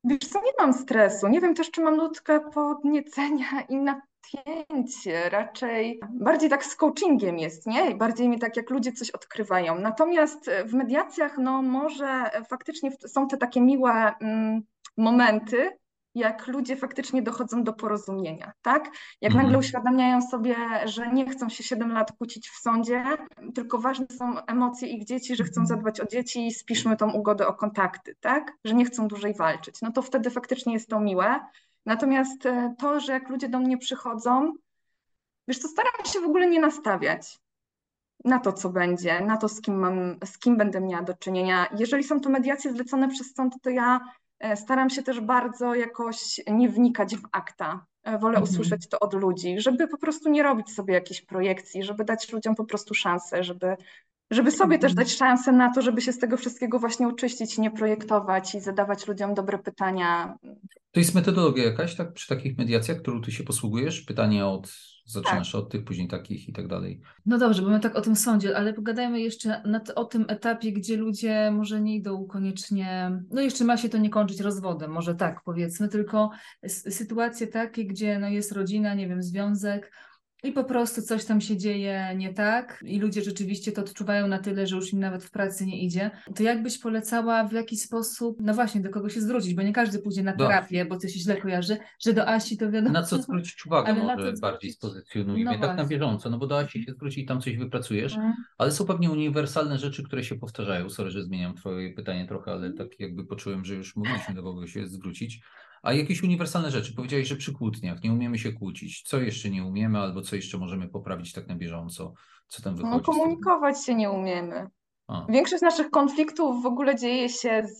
Wiesz 0.04 0.18
co, 0.18 0.42
nie 0.42 0.52
mam 0.58 0.72
stresu, 0.72 1.28
nie 1.28 1.40
wiem 1.40 1.54
też, 1.54 1.70
czy 1.70 1.80
mam 1.80 1.96
nutkę 1.96 2.40
podniecenia 2.50 3.60
i 3.68 3.76
napięcia, 3.76 4.13
napięcie, 4.34 5.28
raczej 5.30 6.00
bardziej 6.10 6.50
tak 6.50 6.64
z 6.64 6.76
coachingiem 6.76 7.38
jest, 7.38 7.66
nie? 7.66 7.94
Bardziej 7.94 8.28
mi 8.28 8.38
tak, 8.38 8.56
jak 8.56 8.70
ludzie 8.70 8.92
coś 8.92 9.10
odkrywają. 9.10 9.78
Natomiast 9.78 10.50
w 10.66 10.74
mediacjach, 10.74 11.38
no 11.38 11.62
może 11.62 12.30
faktycznie 12.48 12.90
są 13.06 13.28
te 13.28 13.36
takie 13.36 13.60
miłe 13.60 14.14
mm, 14.20 14.62
momenty, 14.96 15.78
jak 16.14 16.46
ludzie 16.46 16.76
faktycznie 16.76 17.22
dochodzą 17.22 17.64
do 17.64 17.72
porozumienia, 17.72 18.52
tak? 18.62 18.84
Jak 19.20 19.32
mhm. 19.32 19.44
nagle 19.44 19.58
uświadamiają 19.58 20.22
sobie, 20.22 20.56
że 20.84 21.12
nie 21.12 21.30
chcą 21.30 21.48
się 21.48 21.64
7 21.64 21.92
lat 21.92 22.12
kłócić 22.12 22.48
w 22.48 22.56
sądzie, 22.56 23.04
tylko 23.54 23.78
ważne 23.78 24.06
są 24.18 24.44
emocje 24.46 24.88
ich 24.88 25.04
dzieci, 25.04 25.36
że 25.36 25.44
chcą 25.44 25.60
mhm. 25.60 25.66
zadbać 25.66 26.00
o 26.00 26.06
dzieci 26.06 26.46
i 26.46 26.54
spiszmy 26.54 26.96
tą 26.96 27.12
ugodę 27.12 27.46
o 27.46 27.54
kontakty, 27.54 28.16
tak? 28.20 28.52
Że 28.64 28.74
nie 28.74 28.84
chcą 28.84 29.08
dłużej 29.08 29.34
walczyć. 29.34 29.82
No 29.82 29.92
to 29.92 30.02
wtedy 30.02 30.30
faktycznie 30.30 30.72
jest 30.72 30.88
to 30.88 31.00
miłe. 31.00 31.40
Natomiast 31.86 32.46
e, 32.46 32.74
to, 32.78 33.00
że 33.00 33.12
jak 33.12 33.28
ludzie 33.28 33.48
do 33.48 33.58
mnie 33.58 33.78
przychodzą, 33.78 34.52
wiesz, 35.48 35.60
to 35.60 35.68
staram 35.68 36.04
się 36.04 36.20
w 36.20 36.24
ogóle 36.24 36.46
nie 36.46 36.60
nastawiać 36.60 37.38
na 38.24 38.38
to, 38.38 38.52
co 38.52 38.70
będzie, 38.70 39.20
na 39.20 39.36
to, 39.36 39.48
z 39.48 39.60
kim, 39.60 39.78
mam, 39.78 40.18
z 40.24 40.38
kim 40.38 40.56
będę 40.56 40.80
miała 40.80 41.02
do 41.02 41.14
czynienia. 41.14 41.66
Jeżeli 41.78 42.04
są 42.04 42.20
to 42.20 42.30
mediacje 42.30 42.72
zlecone 42.72 43.08
przez 43.08 43.34
sąd, 43.34 43.54
to 43.62 43.70
ja 43.70 44.00
e, 44.38 44.56
staram 44.56 44.90
się 44.90 45.02
też 45.02 45.20
bardzo 45.20 45.74
jakoś 45.74 46.40
nie 46.46 46.68
wnikać 46.68 47.16
w 47.16 47.22
akta. 47.32 47.86
E, 48.02 48.18
wolę 48.18 48.38
mhm. 48.38 48.52
usłyszeć 48.52 48.88
to 48.88 49.00
od 49.00 49.14
ludzi, 49.14 49.60
żeby 49.60 49.88
po 49.88 49.98
prostu 49.98 50.30
nie 50.30 50.42
robić 50.42 50.74
sobie 50.74 50.94
jakiejś 50.94 51.22
projekcji, 51.22 51.82
żeby 51.82 52.04
dać 52.04 52.32
ludziom 52.32 52.54
po 52.54 52.64
prostu 52.64 52.94
szansę, 52.94 53.44
żeby 53.44 53.76
żeby 54.34 54.50
sobie 54.50 54.78
też 54.78 54.94
dać 54.94 55.16
szansę 55.16 55.52
na 55.52 55.72
to, 55.72 55.82
żeby 55.82 56.00
się 56.00 56.12
z 56.12 56.18
tego 56.18 56.36
wszystkiego 56.36 56.78
właśnie 56.78 57.08
uczyścić, 57.08 57.58
nie 57.58 57.70
projektować 57.70 58.54
i 58.54 58.60
zadawać 58.60 59.08
ludziom 59.08 59.34
dobre 59.34 59.58
pytania. 59.58 60.36
To 60.92 61.00
jest 61.00 61.14
metodologia 61.14 61.64
jakaś, 61.64 61.94
tak, 61.94 62.12
przy 62.12 62.28
takich 62.28 62.58
mediacjach, 62.58 62.98
którą 62.98 63.22
ty 63.22 63.32
się 63.32 63.44
posługujesz? 63.44 64.00
Pytania 64.00 64.48
od, 64.48 64.72
zaczynasz 65.04 65.52
tak. 65.52 65.60
od 65.60 65.70
tych, 65.70 65.84
później 65.84 66.08
takich 66.08 66.48
i 66.48 66.52
tak 66.52 66.66
dalej. 66.66 67.00
No 67.26 67.38
dobrze, 67.38 67.62
bo 67.62 67.68
my 67.68 67.80
tak 67.80 67.96
o 67.96 68.00
tym 68.00 68.16
sądzie, 68.16 68.56
ale 68.56 68.72
pogadajmy 68.72 69.20
jeszcze 69.20 69.62
nad, 69.64 69.90
o 69.90 70.04
tym 70.04 70.24
etapie, 70.28 70.72
gdzie 70.72 70.96
ludzie 70.96 71.50
może 71.50 71.80
nie 71.80 71.96
idą 71.96 72.26
koniecznie, 72.26 73.20
no 73.30 73.40
jeszcze 73.40 73.64
ma 73.64 73.76
się 73.76 73.88
to 73.88 73.98
nie 73.98 74.10
kończyć 74.10 74.40
rozwodem, 74.40 74.90
może 74.90 75.14
tak 75.14 75.40
powiedzmy, 75.44 75.88
tylko 75.88 76.30
sytuacje 76.68 77.46
takie, 77.46 77.86
gdzie 77.86 78.18
no 78.18 78.28
jest 78.28 78.52
rodzina, 78.52 78.94
nie 78.94 79.08
wiem, 79.08 79.22
związek, 79.22 79.92
i 80.44 80.52
po 80.52 80.64
prostu 80.64 81.02
coś 81.02 81.24
tam 81.24 81.40
się 81.40 81.56
dzieje 81.56 82.14
nie 82.16 82.34
tak 82.34 82.84
i 82.86 82.98
ludzie 82.98 83.22
rzeczywiście 83.22 83.72
to 83.72 83.80
odczuwają 83.80 84.28
na 84.28 84.38
tyle, 84.38 84.66
że 84.66 84.76
już 84.76 84.92
im 84.92 85.00
nawet 85.00 85.24
w 85.24 85.30
pracy 85.30 85.66
nie 85.66 85.82
idzie, 85.82 86.10
to 86.34 86.42
jakbyś 86.42 86.78
polecała 86.78 87.44
w 87.44 87.52
jaki 87.52 87.76
sposób, 87.76 88.38
no 88.40 88.54
właśnie, 88.54 88.80
do 88.80 88.90
kogo 88.90 89.08
się 89.08 89.20
zwrócić, 89.20 89.54
bo 89.54 89.62
nie 89.62 89.72
każdy 89.72 89.98
pójdzie 89.98 90.22
na 90.22 90.32
terapię, 90.32 90.84
bo 90.84 90.96
coś 90.96 91.12
się 91.12 91.18
źle 91.18 91.36
kojarzy, 91.36 91.76
że 92.00 92.12
do 92.12 92.28
Asi 92.28 92.56
to 92.56 92.70
wiadomo. 92.70 92.92
Na 92.92 93.02
co 93.02 93.22
zwrócić 93.22 93.66
uwagę 93.66 93.92
ale 93.92 94.16
może 94.16 94.32
to... 94.32 94.40
bardziej 94.40 94.72
spozycjonujmy, 94.72 95.44
no 95.44 95.58
tak 95.58 95.76
na 95.76 95.84
bieżąco, 95.84 96.30
no 96.30 96.38
bo 96.38 96.46
do 96.46 96.58
Asi 96.58 96.84
się 96.84 96.92
zwrócić 96.92 97.18
i 97.18 97.26
tam 97.26 97.40
coś 97.40 97.56
wypracujesz, 97.56 98.14
hmm. 98.14 98.34
ale 98.58 98.72
są 98.72 98.84
pewnie 98.86 99.10
uniwersalne 99.10 99.78
rzeczy, 99.78 100.02
które 100.02 100.24
się 100.24 100.34
powtarzają. 100.34 100.90
Sorry, 100.90 101.10
że 101.10 101.22
zmieniam 101.22 101.54
twoje 101.54 101.94
pytanie 101.94 102.26
trochę, 102.28 102.52
ale 102.52 102.72
tak 102.72 103.00
jakby 103.00 103.24
poczułem, 103.24 103.64
że 103.64 103.74
już 103.74 103.96
mówiliśmy 103.96 104.34
do 104.34 104.42
kogo 104.42 104.66
się 104.66 104.86
zwrócić. 104.86 105.40
A 105.84 105.92
jakieś 105.92 106.22
uniwersalne 106.22 106.70
rzeczy. 106.70 106.94
Powiedziałeś, 106.94 107.28
że 107.28 107.36
przy 107.36 107.52
kłótniach 107.52 108.02
nie 108.02 108.12
umiemy 108.12 108.38
się 108.38 108.52
kłócić. 108.52 109.02
Co 109.02 109.20
jeszcze 109.20 109.50
nie 109.50 109.64
umiemy, 109.64 109.98
albo 109.98 110.22
co 110.22 110.36
jeszcze 110.36 110.58
możemy 110.58 110.88
poprawić 110.88 111.32
tak 111.32 111.48
na 111.48 111.54
bieżąco? 111.54 112.12
Co 112.48 112.62
tam 112.62 112.76
wychodzi? 112.76 112.94
No, 112.96 113.00
komunikować 113.00 113.84
się 113.84 113.94
nie 113.94 114.10
umiemy. 114.10 114.66
A. 115.06 115.26
Większość 115.28 115.62
naszych 115.62 115.90
konfliktów 115.90 116.62
w 116.62 116.66
ogóle 116.66 116.96
dzieje 116.96 117.28
się 117.28 117.62
z, 117.66 117.78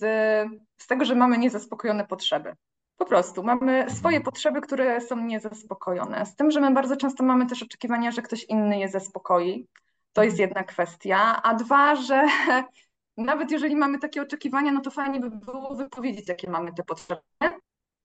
z 0.77 0.87
tego, 0.87 1.05
że 1.05 1.15
mamy 1.15 1.39
niezaspokojone 1.39 2.07
potrzeby. 2.07 2.55
Po 2.97 3.05
prostu 3.05 3.43
mamy 3.43 3.73
mhm. 3.73 3.97
swoje 3.97 4.21
potrzeby, 4.21 4.61
które 4.61 5.01
są 5.01 5.27
niezaspokojone. 5.27 6.27
Z 6.27 6.37
tym, 6.37 6.51
że 6.51 6.61
my 6.61 6.75
bardzo 6.75 6.97
często 6.97 7.25
mamy 7.25 7.47
też 7.47 7.63
oczekiwania, 7.63 8.11
że 8.11 8.23
ktoś 8.23 8.45
inny 8.45 8.79
je 8.79 8.89
zaspokoi. 8.89 9.67
To 10.13 10.23
jest 10.23 10.41
mhm. 10.41 10.49
jedna 10.49 10.65
kwestia. 10.65 11.43
A 11.43 11.55
dwa, 11.55 11.97
że 11.97 12.27
nawet 13.17 13.51
jeżeli 13.51 13.77
mamy 13.77 13.99
takie 13.99 14.23
oczekiwania, 14.23 14.73
no 14.73 14.81
to 14.81 14.91
fajnie 14.91 15.21
by 15.21 15.31
było 15.31 15.75
wypowiedzieć, 15.75 16.29
jakie 16.29 16.51
mamy 16.51 16.73
te 16.73 16.83
potrzeby, 16.83 17.23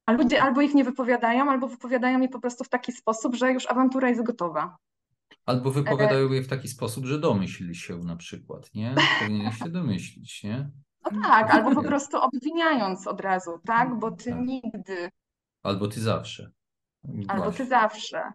a 0.10 0.12
ludzie 0.12 0.44
albo 0.44 0.62
ich 0.62 0.74
nie 0.74 0.84
wypowiadają, 0.84 1.50
albo 1.52 1.68
wypowiadają 1.68 2.22
je 2.22 2.30
po 2.30 2.40
prostu 2.40 2.64
w 2.64 2.70
taki 2.70 2.92
sposób, 2.92 3.36
że 3.36 3.52
już 3.52 3.72
awantura 3.72 4.10
jest 4.10 4.24
gotowa. 4.24 4.78
Albo 5.46 5.72
wypowiadają 5.72 6.32
je 6.32 6.42
w 6.42 6.48
taki 6.48 6.68
sposób, 6.68 7.06
że 7.06 7.20
domyśl 7.20 7.74
się 7.74 7.98
na 7.98 8.16
przykład, 8.16 8.74
nie? 8.74 8.96
Powinien 9.20 9.52
się 9.52 9.70
domyślić, 9.70 10.44
nie? 10.44 10.70
No 11.12 11.22
tak, 11.22 11.50
albo 11.50 11.76
po 11.76 11.84
prostu 11.84 12.18
obwiniając 12.18 13.08
od 13.08 13.22
razu, 13.22 13.52
tak? 13.66 14.00
Bo 14.00 14.12
ty 14.12 14.30
tak. 14.30 14.40
nigdy. 14.40 15.10
Albo 15.64 15.88
ty 15.88 16.02
zawsze. 16.02 16.52
Albo 17.28 17.52
ty 17.52 17.66
zawsze. 17.66 18.32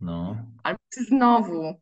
No. 0.00 0.36
Albo 0.62 0.80
ty 0.94 1.04
znowu. 1.04 1.80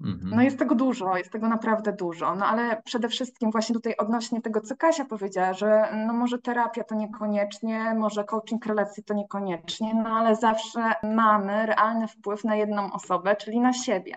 Mhm. 0.00 0.30
No 0.36 0.42
jest 0.42 0.58
tego 0.58 0.74
dużo, 0.74 1.16
jest 1.16 1.30
tego 1.32 1.48
naprawdę 1.48 1.92
dużo, 1.92 2.34
no 2.34 2.46
ale 2.46 2.82
przede 2.84 3.08
wszystkim 3.08 3.50
właśnie 3.50 3.74
tutaj 3.74 3.94
odnośnie 3.98 4.42
tego, 4.42 4.60
co 4.60 4.76
Kasia 4.76 5.04
powiedziała, 5.04 5.52
że 5.52 5.88
no 6.06 6.12
może 6.12 6.38
terapia 6.38 6.84
to 6.84 6.94
niekoniecznie, 6.94 7.94
może 7.94 8.24
coaching 8.24 8.66
relacji 8.66 9.04
to 9.04 9.14
niekoniecznie, 9.14 9.94
no 9.94 10.10
ale 10.10 10.36
zawsze 10.36 10.92
mamy 11.02 11.66
realny 11.66 12.08
wpływ 12.08 12.44
na 12.44 12.56
jedną 12.56 12.92
osobę, 12.92 13.36
czyli 13.36 13.60
na 13.60 13.72
siebie. 13.72 14.14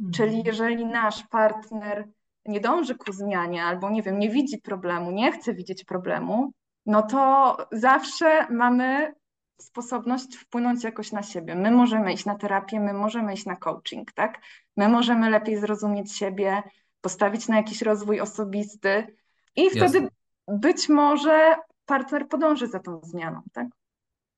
Mhm. 0.00 0.12
Czyli 0.12 0.42
jeżeli 0.46 0.86
nasz 0.86 1.26
partner 1.26 2.08
nie 2.46 2.60
dąży 2.60 2.94
ku 2.94 3.12
zmianie 3.12 3.64
albo 3.64 3.90
nie 3.90 4.02
wiem, 4.02 4.18
nie 4.18 4.30
widzi 4.30 4.58
problemu, 4.58 5.10
nie 5.10 5.32
chce 5.32 5.54
widzieć 5.54 5.84
problemu, 5.84 6.52
no 6.86 7.02
to 7.02 7.56
zawsze 7.72 8.46
mamy 8.50 9.14
sposobność 9.60 10.36
wpłynąć 10.36 10.84
jakoś 10.84 11.12
na 11.12 11.22
siebie. 11.22 11.54
My 11.54 11.70
możemy 11.70 12.12
iść 12.12 12.24
na 12.24 12.34
terapię, 12.34 12.80
my 12.80 12.92
możemy 12.92 13.34
iść 13.34 13.46
na 13.46 13.56
coaching, 13.56 14.12
tak? 14.12 14.40
My 14.76 14.88
możemy 14.88 15.30
lepiej 15.30 15.60
zrozumieć 15.60 16.16
siebie, 16.16 16.62
postawić 17.00 17.48
na 17.48 17.56
jakiś 17.56 17.82
rozwój 17.82 18.20
osobisty 18.20 19.16
i 19.56 19.70
wtedy 19.70 20.00
Jasne. 20.00 20.08
być 20.48 20.88
może 20.88 21.56
partner 21.86 22.28
podąży 22.28 22.66
za 22.66 22.78
tą 22.78 23.00
zmianą, 23.02 23.42
tak? 23.52 23.66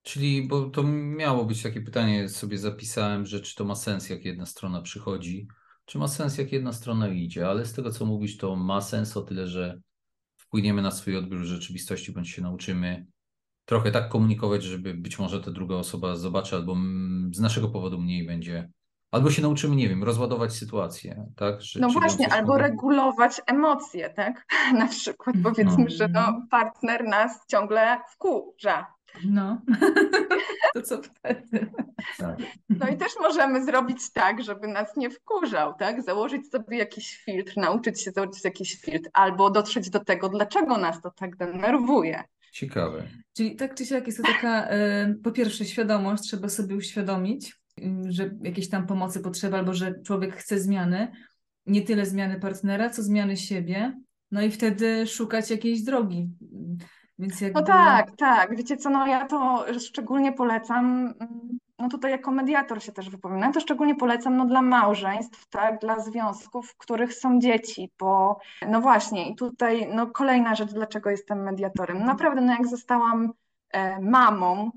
Czyli, 0.02 0.48
bo 0.48 0.70
to 0.70 0.82
miało 0.82 1.44
być 1.44 1.62
takie 1.62 1.80
pytanie, 1.80 2.28
sobie 2.28 2.58
zapisałem, 2.58 3.26
że 3.26 3.40
czy 3.40 3.56
to 3.56 3.64
ma 3.64 3.74
sens, 3.74 4.10
jak 4.10 4.24
jedna 4.24 4.46
strona 4.46 4.82
przychodzi, 4.82 5.48
czy 5.84 5.98
ma 5.98 6.08
sens, 6.08 6.38
jak 6.38 6.52
jedna 6.52 6.72
strona 6.72 7.08
idzie, 7.08 7.48
ale 7.48 7.66
z 7.66 7.72
tego, 7.72 7.90
co 7.90 8.06
mówisz, 8.06 8.36
to 8.36 8.56
ma 8.56 8.80
sens 8.80 9.16
o 9.16 9.22
tyle, 9.22 9.46
że 9.46 9.80
wpłyniemy 10.36 10.82
na 10.82 10.90
swój 10.90 11.16
odbiór 11.16 11.38
rzeczywistości, 11.38 12.12
bądź 12.12 12.30
się 12.30 12.42
nauczymy 12.42 13.06
trochę 13.70 13.90
tak 13.90 14.08
komunikować, 14.08 14.62
żeby 14.62 14.94
być 14.94 15.18
może 15.18 15.40
ta 15.40 15.50
druga 15.50 15.74
osoba 15.74 16.16
zobaczy, 16.16 16.56
albo 16.56 16.76
z 17.32 17.40
naszego 17.40 17.68
powodu 17.68 17.98
mniej 17.98 18.26
będzie. 18.26 18.70
Albo 19.10 19.30
się 19.30 19.42
nauczymy, 19.42 19.76
nie 19.76 19.88
wiem, 19.88 20.04
rozładować 20.04 20.52
sytuację, 20.52 21.26
tak? 21.36 21.60
Że, 21.60 21.80
no 21.80 21.88
właśnie, 21.88 22.32
albo 22.32 22.58
regulować 22.58 23.40
emocje, 23.46 24.10
tak? 24.10 24.46
Na 24.78 24.88
przykład 24.88 25.36
no. 25.36 25.50
powiedzmy, 25.50 25.84
no. 25.84 25.90
że 25.90 26.08
no, 26.08 26.42
partner 26.50 27.04
nas 27.04 27.46
ciągle 27.46 28.00
wkurza. 28.12 28.86
No, 29.24 29.60
to 30.74 30.82
co 30.82 31.02
wtedy? 31.02 31.70
Tak. 32.18 32.38
No 32.68 32.88
i 32.88 32.96
też 32.96 33.12
możemy 33.20 33.64
zrobić 33.64 34.12
tak, 34.12 34.42
żeby 34.42 34.68
nas 34.68 34.96
nie 34.96 35.10
wkurzał, 35.10 35.74
tak? 35.74 36.02
Założyć 36.02 36.50
sobie 36.50 36.78
jakiś 36.78 37.16
filtr, 37.24 37.52
nauczyć 37.56 38.02
się 38.04 38.10
założyć 38.10 38.44
jakiś 38.44 38.80
filtr, 38.80 39.10
albo 39.12 39.50
dotrzeć 39.50 39.90
do 39.90 40.04
tego, 40.04 40.28
dlaczego 40.28 40.78
nas 40.78 41.02
to 41.02 41.10
tak 41.10 41.36
denerwuje. 41.36 42.24
Ciekawe. 42.50 43.08
Czyli 43.36 43.56
tak 43.56 43.74
czy 43.74 43.86
siak 43.86 44.06
jest 44.06 44.18
to 44.18 44.24
taka, 44.24 44.68
e, 44.68 45.14
po 45.22 45.32
pierwsze, 45.32 45.64
świadomość, 45.64 46.22
trzeba 46.22 46.48
sobie 46.48 46.76
uświadomić, 46.76 47.60
że 48.08 48.30
jakieś 48.42 48.68
tam 48.68 48.86
pomocy 48.86 49.20
potrzeba, 49.20 49.58
albo 49.58 49.74
że 49.74 49.94
człowiek 50.02 50.36
chce 50.36 50.60
zmiany, 50.60 51.12
nie 51.66 51.82
tyle 51.82 52.06
zmiany 52.06 52.40
partnera, 52.40 52.90
co 52.90 53.02
zmiany 53.02 53.36
siebie, 53.36 54.00
no 54.30 54.42
i 54.42 54.50
wtedy 54.50 55.06
szukać 55.06 55.50
jakiejś 55.50 55.82
drogi. 55.82 56.30
Więc 57.18 57.40
jakby... 57.40 57.60
No 57.60 57.66
tak, 57.66 58.16
tak. 58.16 58.56
Wiecie 58.56 58.76
co, 58.76 58.90
no 58.90 59.06
ja 59.06 59.26
to 59.26 59.66
szczególnie 59.80 60.32
polecam 60.32 61.14
no 61.80 61.88
tutaj 61.88 62.10
jako 62.10 62.30
mediator 62.30 62.82
się 62.82 62.92
też 62.92 63.10
wypowiem, 63.10 63.40
no 63.40 63.52
to 63.52 63.60
szczególnie 63.60 63.94
polecam 63.94 64.36
no, 64.36 64.46
dla 64.46 64.62
małżeństw, 64.62 65.48
tak, 65.48 65.80
dla 65.80 66.00
związków, 66.00 66.70
w 66.70 66.76
których 66.76 67.14
są 67.14 67.40
dzieci, 67.40 67.92
bo 67.98 68.38
no 68.68 68.80
właśnie 68.80 69.30
i 69.30 69.36
tutaj 69.36 69.88
no, 69.94 70.06
kolejna 70.06 70.54
rzecz, 70.54 70.72
dlaczego 70.72 71.10
jestem 71.10 71.42
mediatorem. 71.42 72.04
Naprawdę, 72.04 72.40
no 72.40 72.52
jak 72.52 72.66
zostałam 72.66 73.32
e, 73.72 74.00
mamą, 74.00 74.70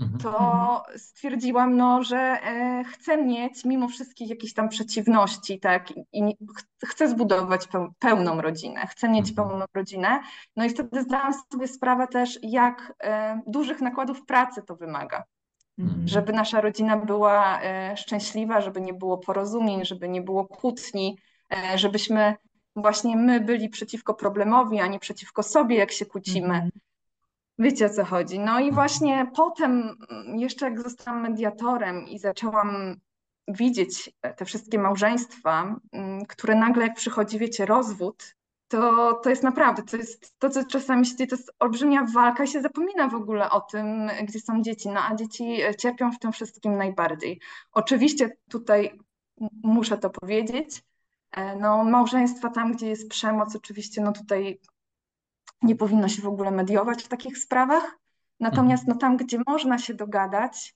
mhm. 0.00 0.20
to 0.20 0.82
stwierdziłam, 0.96 1.76
no, 1.76 2.02
że 2.02 2.18
e, 2.18 2.84
chcę 2.84 3.24
mieć 3.24 3.64
mimo 3.64 3.88
wszystkich 3.88 4.30
jakichś 4.30 4.52
tam 4.52 4.68
przeciwności, 4.68 5.60
tak, 5.60 5.90
i, 5.90 6.04
i 6.12 6.36
chcę 6.84 7.08
zbudować 7.08 7.68
pełną 7.98 8.40
rodzinę, 8.40 8.86
chcę 8.86 9.08
mieć 9.08 9.30
mhm. 9.30 9.48
pełną 9.48 9.64
rodzinę, 9.74 10.20
no 10.56 10.64
i 10.64 10.70
wtedy 10.70 11.02
zdałam 11.02 11.32
sobie 11.52 11.68
sprawę 11.68 12.06
też, 12.06 12.38
jak 12.42 12.94
e, 13.02 13.40
dużych 13.46 13.80
nakładów 13.80 14.26
pracy 14.26 14.62
to 14.62 14.76
wymaga. 14.76 15.24
Mhm. 15.80 16.08
żeby 16.08 16.32
nasza 16.32 16.60
rodzina 16.60 16.96
była 16.96 17.62
e, 17.62 17.96
szczęśliwa, 17.96 18.60
żeby 18.60 18.80
nie 18.80 18.94
było 18.94 19.18
porozumień, 19.18 19.84
żeby 19.84 20.08
nie 20.08 20.22
było 20.22 20.44
kłótni, 20.44 21.18
e, 21.52 21.78
żebyśmy 21.78 22.34
właśnie 22.76 23.16
my 23.16 23.40
byli 23.40 23.68
przeciwko 23.68 24.14
problemowi, 24.14 24.80
a 24.80 24.86
nie 24.86 24.98
przeciwko 24.98 25.42
sobie, 25.42 25.76
jak 25.76 25.92
się 25.92 26.06
kłócimy. 26.06 26.54
Mhm. 26.54 26.70
Wiecie 27.58 27.86
o 27.86 27.90
co 27.90 28.04
chodzi. 28.04 28.38
No 28.38 28.60
i 28.60 28.68
mhm. 28.68 28.74
właśnie 28.74 29.30
potem, 29.36 29.96
mm, 30.10 30.38
jeszcze 30.38 30.64
jak 30.70 30.82
zostałam 30.82 31.20
mediatorem 31.22 32.08
i 32.08 32.18
zaczęłam 32.18 32.96
widzieć 33.48 34.10
te 34.36 34.44
wszystkie 34.44 34.78
małżeństwa, 34.78 35.76
mm, 35.92 36.26
które 36.26 36.54
nagle, 36.54 36.82
jak 36.82 36.96
przychodzi, 36.96 37.38
wiecie, 37.38 37.66
rozwód, 37.66 38.36
to, 38.70 39.14
to 39.14 39.30
jest 39.30 39.42
naprawdę, 39.42 39.82
to 39.82 39.96
jest 39.96 40.38
to, 40.38 40.50
co 40.50 40.64
czasami 40.64 41.06
się 41.06 41.16
dzieje, 41.16 41.28
to 41.28 41.36
jest 41.36 41.52
olbrzymia 41.58 42.04
walka 42.14 42.44
i 42.44 42.48
się 42.48 42.62
zapomina 42.62 43.08
w 43.08 43.14
ogóle 43.14 43.50
o 43.50 43.60
tym, 43.60 44.10
gdzie 44.22 44.40
są 44.40 44.62
dzieci, 44.62 44.88
no 44.88 45.00
a 45.00 45.14
dzieci 45.14 45.58
cierpią 45.78 46.12
w 46.12 46.18
tym 46.18 46.32
wszystkim 46.32 46.76
najbardziej. 46.76 47.40
Oczywiście 47.72 48.30
tutaj 48.48 48.98
muszę 49.62 49.98
to 49.98 50.10
powiedzieć, 50.10 50.82
e, 51.32 51.56
no 51.56 51.84
małżeństwa 51.84 52.50
tam, 52.50 52.72
gdzie 52.72 52.88
jest 52.88 53.08
przemoc, 53.08 53.56
oczywiście 53.56 54.02
no 54.02 54.12
tutaj 54.12 54.60
nie 55.62 55.76
powinno 55.76 56.08
się 56.08 56.22
w 56.22 56.26
ogóle 56.26 56.50
mediować 56.50 57.02
w 57.02 57.08
takich 57.08 57.38
sprawach, 57.38 57.98
natomiast 58.40 58.86
no 58.88 58.94
tam, 58.94 59.16
gdzie 59.16 59.38
można 59.46 59.78
się 59.78 59.94
dogadać, 59.94 60.74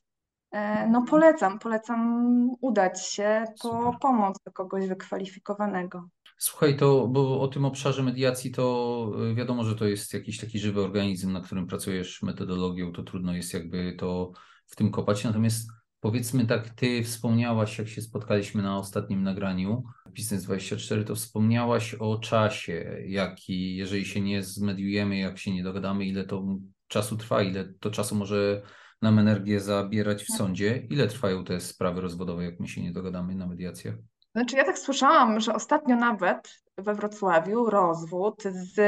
E, 0.54 0.86
no 0.86 1.02
polecam, 1.02 1.58
polecam 1.58 2.50
udać 2.60 3.06
się 3.06 3.44
po 3.62 3.68
Super. 3.68 3.98
pomoc 4.00 4.36
do 4.46 4.52
kogoś 4.52 4.86
wykwalifikowanego. 4.86 6.08
Słuchaj, 6.44 6.76
to 6.76 7.08
bo 7.08 7.40
o 7.40 7.48
tym 7.48 7.64
obszarze 7.64 8.02
mediacji 8.02 8.50
to 8.50 9.10
y, 9.30 9.34
wiadomo, 9.34 9.64
że 9.64 9.74
to 9.74 9.86
jest 9.86 10.14
jakiś 10.14 10.40
taki 10.40 10.58
żywy 10.58 10.80
organizm, 10.82 11.32
na 11.32 11.40
którym 11.40 11.66
pracujesz 11.66 12.22
metodologią, 12.22 12.92
to 12.92 13.02
trudno 13.02 13.34
jest 13.36 13.54
jakby 13.54 13.96
to 13.98 14.32
w 14.66 14.76
tym 14.76 14.90
kopać. 14.90 15.24
Natomiast 15.24 15.68
powiedzmy 16.00 16.46
tak, 16.46 16.68
ty 16.68 17.02
wspomniałaś, 17.04 17.78
jak 17.78 17.88
się 17.88 18.02
spotkaliśmy 18.02 18.62
na 18.62 18.78
ostatnim 18.78 19.22
nagraniu 19.22 19.84
Biznes 20.10 20.44
24, 20.44 21.04
to 21.04 21.14
wspomniałaś 21.14 21.94
o 21.94 22.18
czasie, 22.18 23.02
jaki, 23.06 23.76
jeżeli 23.76 24.04
się 24.04 24.20
nie 24.20 24.42
zmediujemy, 24.42 25.18
jak 25.18 25.38
się 25.38 25.54
nie 25.54 25.62
dogadamy, 25.62 26.06
ile 26.06 26.24
to 26.24 26.46
czasu 26.88 27.16
trwa, 27.16 27.42
ile 27.42 27.74
to 27.80 27.90
czasu 27.90 28.14
może 28.14 28.62
nam 29.02 29.18
energię 29.18 29.60
zabierać 29.60 30.24
w 30.24 30.36
sądzie. 30.36 30.86
Ile 30.90 31.08
trwają 31.08 31.44
te 31.44 31.60
sprawy 31.60 32.00
rozwodowe, 32.00 32.44
jak 32.44 32.60
my 32.60 32.68
się 32.68 32.82
nie 32.82 32.92
dogadamy 32.92 33.34
na 33.34 33.46
mediacjach? 33.46 33.94
Znaczy, 34.34 34.56
ja 34.56 34.64
tak 34.64 34.78
słyszałam, 34.78 35.40
że 35.40 35.54
ostatnio 35.54 35.96
nawet 35.96 36.62
we 36.78 36.94
Wrocławiu 36.94 37.70
rozwód 37.70 38.42
z 38.42 38.80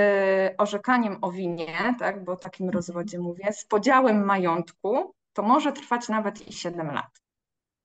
orzekaniem 0.59 1.19
o 1.23 1.31
winie, 1.31 1.95
tak, 1.99 2.25
bo 2.25 2.33
o 2.33 2.37
takim 2.37 2.71
rozwodzie 2.71 3.19
mówię, 3.19 3.53
z 3.53 3.65
podziałem 3.65 4.25
majątku, 4.25 5.15
to 5.33 5.43
może 5.43 5.73
trwać 5.73 6.09
nawet 6.09 6.49
i 6.49 6.53
7 6.53 6.91
lat. 6.91 7.21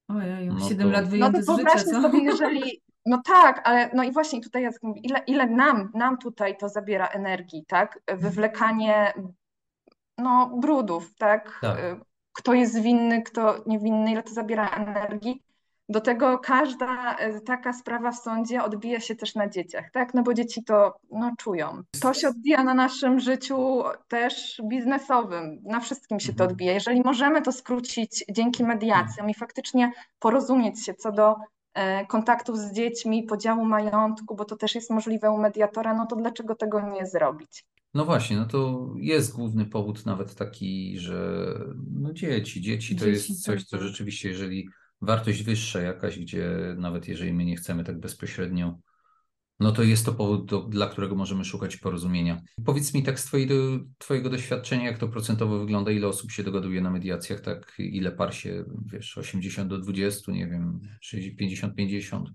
Ojej, 0.07 0.47
No 0.47 0.59
7 0.69 0.87
to- 0.87 0.93
lat 0.93 1.05
No 1.05 1.11
wyjęte 1.11 1.43
to 1.43 1.55
z 1.55 1.59
życia, 1.59 1.79
co? 1.79 2.01
sobie, 2.01 2.19
jeżeli. 2.31 2.81
No 3.05 3.21
tak, 3.25 3.61
ale 3.67 3.89
no 3.93 4.03
i 4.03 4.11
właśnie 4.11 4.41
tutaj 4.41 4.63
Jacek 4.63 4.83
mówi, 4.83 5.01
ile, 5.07 5.19
ile 5.27 5.47
nam, 5.47 5.91
nam 5.93 6.17
tutaj 6.17 6.57
to 6.57 6.69
zabiera 6.69 7.07
energii, 7.07 7.65
tak? 7.67 7.99
Wywlekanie 8.07 9.13
no, 10.17 10.51
brudów, 10.57 11.15
tak? 11.15 11.59
Tak. 11.61 11.77
Kto 12.33 12.53
jest 12.53 12.81
winny, 12.81 13.21
kto 13.21 13.55
niewinny, 13.65 14.11
ile 14.11 14.23
to 14.23 14.33
zabiera 14.33 14.69
energii. 14.69 15.43
Do 15.89 16.01
tego 16.01 16.39
każda 16.39 17.15
e, 17.17 17.41
taka 17.41 17.73
sprawa 17.73 18.11
w 18.11 18.17
sądzie 18.17 18.63
odbija 18.63 18.99
się 18.99 19.15
też 19.15 19.35
na 19.35 19.49
dzieciach, 19.49 19.91
tak? 19.91 20.13
No 20.13 20.23
bo 20.23 20.33
dzieci 20.33 20.63
to 20.63 20.93
no, 21.11 21.31
czują. 21.37 21.83
To 22.01 22.13
się 22.13 22.27
odbija 22.29 22.63
na 22.63 22.73
naszym 22.73 23.19
życiu 23.19 23.83
też 24.07 24.61
biznesowym, 24.69 25.61
na 25.63 25.79
wszystkim 25.79 26.19
się 26.19 26.27
to 26.27 26.43
Mhm. 26.43 26.49
odbija. 26.51 26.73
Jeżeli 26.73 27.01
możemy 27.01 27.41
to 27.41 27.51
skrócić 27.51 28.25
dzięki 28.31 28.63
mediacjom 28.63 29.29
i 29.29 29.33
faktycznie 29.33 29.91
porozumieć 30.19 30.85
się 30.85 30.93
co 30.93 31.11
do 31.11 31.35
e, 31.73 32.05
kontaktów 32.05 32.57
z 32.57 32.73
dziećmi, 32.73 33.23
podziału 33.23 33.65
majątku, 33.65 34.35
bo 34.35 34.45
to 34.45 34.55
też 34.55 34.75
jest 34.75 34.89
możliwe 34.89 35.31
u 35.31 35.37
mediatora, 35.37 35.93
no 35.93 36.05
to 36.05 36.15
dlaczego 36.15 36.55
tego 36.55 36.81
nie 36.89 37.05
zrobić? 37.07 37.65
No 37.93 38.05
właśnie, 38.05 38.37
no 38.37 38.45
to 38.45 38.89
jest 38.97 39.35
główny 39.35 39.65
powód 39.65 40.05
nawet 40.05 40.35
taki, 40.35 40.99
że 40.99 41.45
no 41.93 42.13
dzieci, 42.13 42.61
dzieci 42.61 42.95
to 42.95 43.05
Dzieci, 43.05 43.31
jest 43.31 43.43
coś, 43.43 43.63
co 43.63 43.77
tak. 43.77 43.87
rzeczywiście, 43.87 44.29
jeżeli 44.29 44.69
wartość 45.01 45.43
wyższa 45.43 45.81
jakaś, 45.81 46.19
gdzie 46.19 46.49
nawet 46.77 47.07
jeżeli 47.07 47.33
my 47.33 47.45
nie 47.45 47.55
chcemy 47.55 47.83
tak 47.83 47.99
bezpośrednio, 47.99 48.79
no 49.59 49.71
to 49.71 49.83
jest 49.83 50.05
to 50.05 50.13
powód, 50.13 50.45
do, 50.45 50.61
dla 50.61 50.87
którego 50.89 51.15
możemy 51.15 51.45
szukać 51.45 51.77
porozumienia. 51.77 52.41
Powiedz 52.65 52.93
mi 52.93 53.03
tak 53.03 53.19
z 53.19 53.25
twojego, 53.25 53.55
twojego 53.97 54.29
doświadczenia, 54.29 54.85
jak 54.85 54.97
to 54.97 55.07
procentowo 55.07 55.59
wygląda, 55.59 55.91
ile 55.91 56.07
osób 56.07 56.31
się 56.31 56.43
dogaduje 56.43 56.81
na 56.81 56.91
mediacjach, 56.91 57.39
tak 57.41 57.73
ile 57.77 58.11
par 58.11 58.33
się, 58.33 58.65
wiesz, 58.85 59.17
80 59.17 59.69
do 59.69 59.77
20, 59.77 60.31
nie 60.31 60.47
wiem, 60.47 60.79
60, 61.01 61.75
50? 61.75 62.29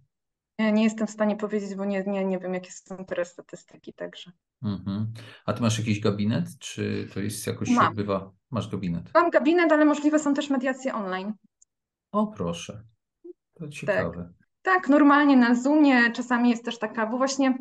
Ja 0.58 0.70
nie 0.70 0.84
jestem 0.84 1.06
w 1.06 1.10
stanie 1.10 1.36
powiedzieć, 1.36 1.74
bo 1.74 1.84
nie, 1.84 2.04
nie, 2.06 2.24
nie 2.24 2.38
wiem, 2.38 2.54
jakie 2.54 2.72
są 2.72 3.04
teraz 3.04 3.32
statystyki, 3.32 3.92
także. 3.92 4.32
Mhm. 4.62 5.12
A 5.46 5.52
ty 5.52 5.62
masz 5.62 5.78
jakiś 5.78 6.00
gabinet, 6.00 6.58
czy 6.58 7.08
to 7.14 7.20
jest 7.20 7.46
jakoś 7.46 7.70
Mam. 7.70 7.88
odbywa? 7.88 8.32
Masz 8.50 8.68
gabinet? 8.70 9.10
Mam 9.14 9.30
gabinet, 9.30 9.72
ale 9.72 9.84
możliwe 9.84 10.18
są 10.18 10.34
też 10.34 10.50
mediacje 10.50 10.94
online. 10.94 11.32
O, 12.16 12.26
proszę. 12.26 12.82
To 13.54 13.68
ciekawe. 13.68 14.32
Tak, 14.62 14.88
normalnie 14.88 15.36
na 15.36 15.54
Zoomie 15.54 16.10
czasami 16.12 16.50
jest 16.50 16.64
też 16.64 16.78
taka, 16.78 17.06
bo 17.06 17.16
właśnie 17.18 17.58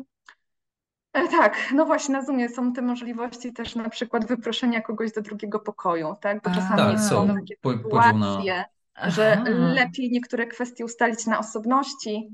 e, 1.12 1.28
tak, 1.28 1.56
no 1.74 1.86
właśnie 1.86 2.12
na 2.12 2.22
Zoomie 2.24 2.48
są 2.48 2.72
te 2.72 2.82
możliwości 2.82 3.52
też 3.52 3.74
na 3.74 3.88
przykład 3.90 4.26
wyproszenia 4.26 4.80
kogoś 4.80 5.12
do 5.12 5.22
drugiego 5.22 5.60
pokoju, 5.60 6.14
tak? 6.20 6.42
Bo 6.42 6.50
A, 6.50 6.54
czasami 6.54 6.76
Tak, 6.96 7.00
są 7.00 7.28
takie 7.34 7.54
Po- 7.60 7.78
podział 7.78 8.18
na- 8.18 8.30
sytuacje, 8.40 8.64
że 9.06 9.44
lepiej 9.74 10.10
niektóre 10.10 10.46
kwestie 10.46 10.84
ustalić 10.84 11.26
na 11.26 11.38
osobności, 11.38 12.28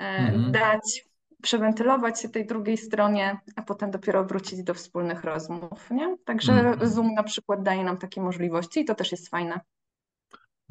e, 0.00 0.04
Mhm. 0.04 0.52
dać, 0.52 1.04
przewentylować 1.42 2.20
się 2.20 2.28
tej 2.28 2.46
drugiej 2.46 2.76
stronie, 2.76 3.36
a 3.56 3.62
potem 3.62 3.90
dopiero 3.90 4.24
wrócić 4.24 4.62
do 4.62 4.74
wspólnych 4.74 5.24
rozmów, 5.24 5.90
nie? 5.90 6.16
Także 6.24 6.52
Mhm. 6.52 6.88
Zoom 6.90 7.14
na 7.14 7.22
przykład 7.22 7.62
daje 7.62 7.84
nam 7.84 7.96
takie 7.96 8.20
możliwości 8.20 8.80
i 8.80 8.84
to 8.84 8.94
też 8.94 9.12
jest 9.12 9.28
fajne. 9.28 9.60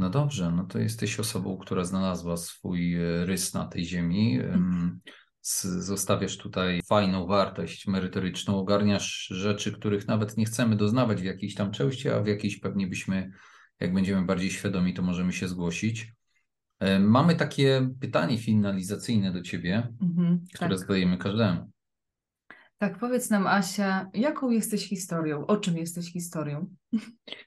No 0.02 0.10
dobrze, 0.10 0.52
no 0.52 0.64
to 0.64 0.80
jesteś 0.80 1.20
osobą, 1.20 1.58
która 1.58 1.84
znalazła 1.84 2.38
swój 2.38 2.95
e, 2.95 3.26
rys 3.26 3.54
na 3.54 3.66
tej 3.66 3.86
ziemi. 3.86 4.39
Em, 4.39 4.99
z- 5.41 5.64
Zostawiasz 5.66 6.38
tutaj 6.38 6.82
fajną 6.86 7.28
wartość 7.28 7.88
merytoryczną, 7.88 8.56
ogarniasz 8.60 9.28
rzeczy, 9.32 9.72
których 9.72 10.08
nawet 10.08 10.38
nie 10.38 10.45
chcemy 10.45 10.76
doznawać 10.76 11.22
w 11.22 11.26
jakiejś 11.26 11.56
tam 11.56 11.72
części, 11.72 12.10
a 12.10 12.22
w 12.22 12.28
jakiejś 12.28 12.60
pewnie 12.60 12.88
byśmy, 12.88 13.32
jak 13.80 13.93
będziemy 13.93 14.26
bardziej 14.26 14.52
świadomi, 14.52 14.93
to 14.93 15.02
możemy 15.02 15.34
się 15.34 15.47
zgłosić. 15.47 16.14
E, 16.80 16.99
Mamy 16.99 17.36
takie 17.36 17.89
pytanie 17.99 18.38
finalizacyjne 18.38 19.34
do 19.34 19.41
Ciebie, 19.41 19.88
Mhm, 20.02 20.39
które 20.54 20.70
tak. 20.70 20.80
zadajemy 20.80 21.18
każdemu. 21.18 21.72
Tak, 22.82 22.97
powiedz 22.97 23.29
nam, 23.29 23.47
Asia, 23.47 24.09
jaką 24.13 24.49
jesteś 24.49 24.88
historią? 24.88 25.45
O 25.45 25.57
czym 25.57 25.77
jesteś 25.77 26.13
historią? 26.13 26.75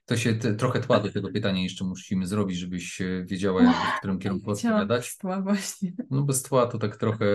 To 0.07 0.17
się 0.17 0.35
te, 0.35 0.55
trochę 0.55 0.81
tła 0.81 1.01
do 1.01 1.13
tego 1.13 1.33
pytania 1.33 1.63
jeszcze 1.63 1.85
musimy 1.85 2.27
zrobić, 2.27 2.59
żebyś 2.59 3.01
e, 3.01 3.25
wiedziała, 3.25 3.63
jakby 3.63 3.79
w 3.97 3.99
którym 3.99 4.19
kierunku 4.19 4.51
odpowiadać. 4.51 5.09
stła 5.09 5.41
właśnie. 5.41 5.93
No 6.11 6.23
bez 6.23 6.43
tła 6.43 6.67
to 6.67 6.79
tak 6.79 6.97
trochę 6.97 7.27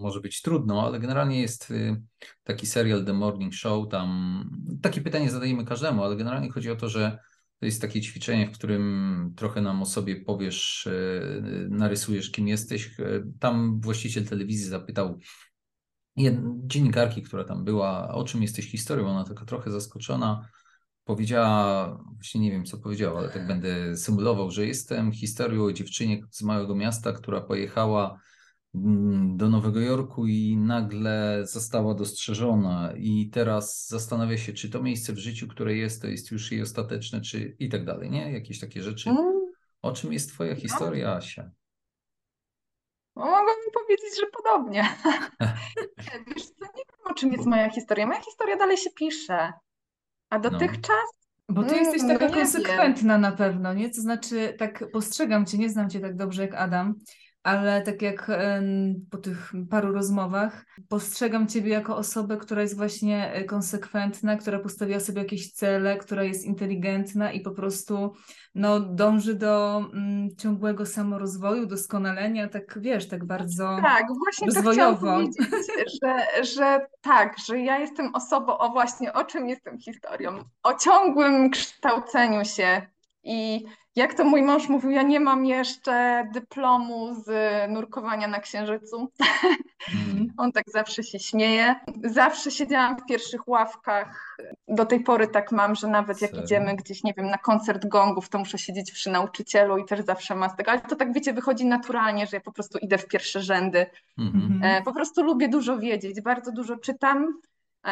może 0.00 0.20
być 0.20 0.42
trudno, 0.42 0.86
ale 0.86 1.00
generalnie 1.00 1.40
jest 1.40 1.70
y, 1.70 2.02
taki 2.44 2.66
serial 2.66 3.04
The 3.04 3.12
Morning 3.12 3.54
Show, 3.54 3.88
tam 3.88 4.44
takie 4.82 5.00
pytanie 5.00 5.30
zadajemy 5.30 5.64
każdemu, 5.64 6.04
ale 6.04 6.16
generalnie 6.16 6.50
chodzi 6.50 6.70
o 6.70 6.76
to, 6.76 6.88
że 6.88 7.18
to 7.60 7.66
jest 7.66 7.82
takie 7.82 8.00
ćwiczenie, 8.00 8.46
w 8.46 8.58
którym 8.58 9.32
trochę 9.36 9.62
nam 9.62 9.82
o 9.82 9.86
sobie 9.86 10.16
powiesz, 10.16 10.86
y, 10.86 11.68
narysujesz 11.70 12.30
kim 12.30 12.48
jesteś. 12.48 12.98
Y, 12.98 13.24
Tam 13.40 13.80
właściciel 13.80 14.26
telewizji 14.26 14.66
zapytał 14.66 15.18
dziennikarki, 16.66 17.22
która 17.22 17.44
tam 17.44 17.64
była, 17.64 18.08
o 18.14 18.24
czym 18.24 18.42
jesteś 18.42 18.70
historią, 18.70 19.08
ona 19.08 19.24
taka 19.24 19.44
trochę 19.44 19.70
zaskoczona 19.70 20.48
powiedziała, 21.04 21.98
właśnie 22.14 22.40
nie 22.40 22.50
wiem 22.50 22.64
co 22.64 22.78
powiedziała, 22.78 23.18
ale 23.18 23.28
tak 23.28 23.46
będę 23.46 23.96
symulował, 23.96 24.50
że 24.50 24.66
jestem 24.66 25.12
historią 25.12 25.64
o 25.64 25.72
dziewczynie 25.72 26.20
z 26.30 26.42
małego 26.42 26.74
miasta, 26.74 27.12
która 27.12 27.40
pojechała 27.40 28.20
mm, 28.74 29.36
do 29.36 29.48
Nowego 29.48 29.80
Jorku 29.80 30.26
i 30.26 30.56
nagle 30.56 31.42
została 31.46 31.94
dostrzeżona 31.94 32.92
i 32.96 33.30
teraz 33.32 33.88
zastanawia 33.88 34.36
się, 34.38 34.52
czy 34.52 34.70
to 34.70 34.82
miejsce 34.82 35.12
w 35.12 35.18
życiu, 35.18 35.48
które 35.48 35.76
jest, 35.76 36.02
to 36.02 36.08
jest 36.08 36.30
już 36.30 36.52
jej 36.52 36.62
ostateczne, 36.62 37.20
czy 37.20 37.56
i 37.58 37.68
tak 37.68 37.84
dalej, 37.84 38.10
nie? 38.10 38.32
Jakieś 38.32 38.60
takie 38.60 38.82
rzeczy. 38.82 39.10
Mm, 39.10 39.32
O 39.82 39.92
czym 39.92 40.12
jest 40.12 40.32
twoja 40.32 40.54
historia, 40.54 41.14
Asia? 41.14 41.50
No, 43.18 43.24
mogłabym 43.24 43.70
powiedzieć, 43.74 44.20
że 44.20 44.26
podobnie. 44.26 44.88
Wiesz 46.26 46.46
co, 46.46 46.64
nie 46.64 46.82
wiem, 46.88 47.10
o 47.10 47.14
czym 47.14 47.32
jest 47.32 47.46
moja 47.46 47.70
historia. 47.70 48.06
Moja 48.06 48.20
historia 48.20 48.56
dalej 48.56 48.76
się 48.76 48.90
pisze. 48.90 49.52
A 50.30 50.38
dotychczas 50.38 51.08
Bo 51.48 51.62
ty 51.62 51.68
Mm, 51.74 51.84
jesteś 51.84 52.02
no 52.02 52.08
taka 52.08 52.24
nie 52.24 52.30
wiem. 52.34 52.40
konsekwentna 52.40 53.18
na 53.18 53.32
pewno, 53.32 53.74
nie? 53.74 53.90
To 53.90 54.00
znaczy, 54.00 54.54
tak 54.58 54.84
postrzegam 54.92 55.46
cię, 55.46 55.58
nie 55.58 55.68
znam 55.70 55.90
cię 55.90 56.00
tak 56.00 56.16
dobrze 56.16 56.42
jak 56.42 56.54
Adam, 56.54 56.94
ale 57.42 57.82
tak 57.82 58.02
jak 58.02 58.30
po 59.10 59.18
tych 59.18 59.52
paru 59.70 59.92
rozmowach, 59.92 60.66
postrzegam 60.88 61.46
ciebie 61.46 61.70
jako 61.70 61.96
osobę, 61.96 62.36
która 62.36 62.62
jest 62.62 62.76
właśnie 62.76 63.32
e, 63.32 63.44
konsekwentna, 63.44 64.36
która 64.36 64.58
postawiła 64.58 65.00
sobie 65.00 65.18
jakieś 65.18 65.52
cele, 65.52 65.96
która 65.96 66.22
jest 66.22 66.44
inteligentna 66.44 67.32
i 67.32 67.40
po 67.40 67.50
prostu 67.50 68.12
no, 68.54 68.80
dąży 68.80 69.34
do 69.34 69.82
mm, 69.92 70.36
ciągłego 70.36 70.86
samorozwoju, 70.86 71.66
doskonalenia, 71.66 72.48
tak 72.48 72.78
wiesz, 72.80 73.08
tak 73.08 73.24
bardzo 73.24 73.78
Tak, 73.82 74.06
właśnie 74.18 74.52
to 74.52 74.70
chciałam 74.70 74.94
rozwojowo. 74.94 75.06
powiedzieć, 75.06 75.46
że, 76.02 76.44
że 76.44 76.86
tak, 77.00 77.36
że 77.46 77.60
ja 77.60 77.78
jestem 77.78 78.14
osobą, 78.14 78.58
o 78.58 78.68
właśnie, 78.70 79.12
o 79.12 79.24
czym 79.24 79.48
jestem 79.48 79.78
historią, 79.78 80.44
o 80.62 80.74
ciągłym 80.74 81.50
kształceniu 81.50 82.44
się 82.44 82.82
i 83.24 83.64
jak 83.98 84.14
to 84.14 84.24
mój 84.24 84.42
mąż 84.42 84.68
mówił, 84.68 84.90
ja 84.90 85.02
nie 85.02 85.20
mam 85.20 85.46
jeszcze 85.46 86.24
dyplomu 86.32 87.14
z 87.14 87.28
nurkowania 87.70 88.28
na 88.28 88.40
Księżycu. 88.40 89.12
Mm. 89.94 90.32
On 90.38 90.52
tak 90.52 90.64
zawsze 90.72 91.02
się 91.02 91.18
śmieje. 91.18 91.74
Zawsze 92.04 92.50
siedziałam 92.50 92.96
w 92.98 93.06
pierwszych 93.06 93.48
ławkach. 93.48 94.36
Do 94.68 94.86
tej 94.86 95.00
pory 95.00 95.28
tak 95.28 95.52
mam, 95.52 95.74
że 95.74 95.88
nawet 95.88 96.22
jak 96.22 96.30
Serio? 96.30 96.44
idziemy 96.44 96.76
gdzieś, 96.76 97.04
nie 97.04 97.14
wiem, 97.16 97.26
na 97.26 97.38
koncert 97.38 97.86
gongów, 97.86 98.28
to 98.28 98.38
muszę 98.38 98.58
siedzieć 98.58 98.92
przy 98.92 99.10
nauczycielu 99.10 99.78
i 99.78 99.84
też 99.84 100.00
zawsze 100.04 100.34
mam 100.34 100.50
z 100.50 100.56
tego. 100.56 100.70
Ale 100.70 100.80
to 100.80 100.96
tak, 100.96 101.12
wiecie, 101.12 101.32
wychodzi 101.32 101.66
naturalnie, 101.66 102.26
że 102.26 102.36
ja 102.36 102.40
po 102.40 102.52
prostu 102.52 102.78
idę 102.78 102.98
w 102.98 103.06
pierwsze 103.08 103.42
rzędy. 103.42 103.86
Mhm. 104.18 104.60
E, 104.62 104.82
Po 104.82 104.92
prostu 104.92 105.22
lubię 105.22 105.48
dużo 105.48 105.78
wiedzieć, 105.78 106.20
bardzo 106.20 106.52
dużo 106.52 106.76
czytam 106.76 107.40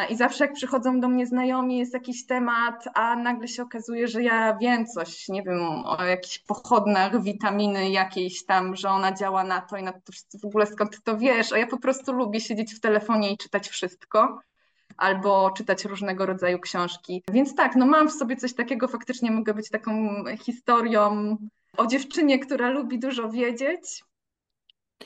I 0.09 0.15
zawsze 0.15 0.45
jak 0.45 0.53
przychodzą 0.53 0.99
do 0.99 1.07
mnie 1.07 1.27
znajomi, 1.27 1.77
jest 1.77 1.93
jakiś 1.93 2.25
temat, 2.25 2.87
a 2.93 3.15
nagle 3.15 3.47
się 3.47 3.63
okazuje, 3.63 4.07
że 4.07 4.23
ja 4.23 4.57
wiem 4.61 4.85
coś, 4.85 5.27
nie 5.29 5.43
wiem, 5.43 5.59
o 5.85 6.03
jakichś 6.03 6.39
pochodnach 6.39 7.23
witaminy 7.23 7.89
jakiejś 7.89 8.45
tam, 8.45 8.75
że 8.75 8.89
ona 8.89 9.11
działa 9.11 9.43
na 9.43 9.61
to 9.61 9.77
i 9.77 9.83
na 9.83 9.91
to 9.91 9.99
w 10.41 10.45
ogóle 10.45 10.65
skąd 10.65 11.03
to 11.03 11.17
wiesz, 11.17 11.53
a 11.53 11.57
ja 11.57 11.67
po 11.67 11.77
prostu 11.77 12.13
lubię 12.13 12.41
siedzieć 12.41 12.73
w 12.73 12.79
telefonie 12.79 13.31
i 13.31 13.37
czytać 13.37 13.69
wszystko 13.69 14.41
albo 14.97 15.51
czytać 15.51 15.85
różnego 15.85 16.25
rodzaju 16.25 16.59
książki. 16.59 17.23
Więc 17.31 17.55
tak, 17.55 17.75
no 17.75 17.85
mam 17.85 18.09
w 18.09 18.13
sobie 18.13 18.35
coś 18.35 18.53
takiego, 18.53 18.87
faktycznie 18.87 19.31
mogę 19.31 19.53
być 19.53 19.69
taką 19.69 20.23
historią 20.41 21.37
o 21.77 21.87
dziewczynie, 21.87 22.39
która 22.39 22.69
lubi 22.69 22.99
dużo 22.99 23.29
wiedzieć, 23.29 24.03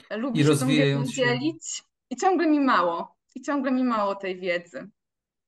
lubi 0.10 0.40
I 0.42 0.44
się 0.44 0.66
wiedzą 0.66 1.06
dzielić 1.06 1.84
i 2.10 2.16
ciągle 2.16 2.48
mi 2.48 2.60
mało 2.60 3.21
i 3.36 3.42
ciągle 3.42 3.72
mi 3.72 3.84
mało 3.84 4.16
tej 4.16 4.40
wiedzy. 4.40 4.90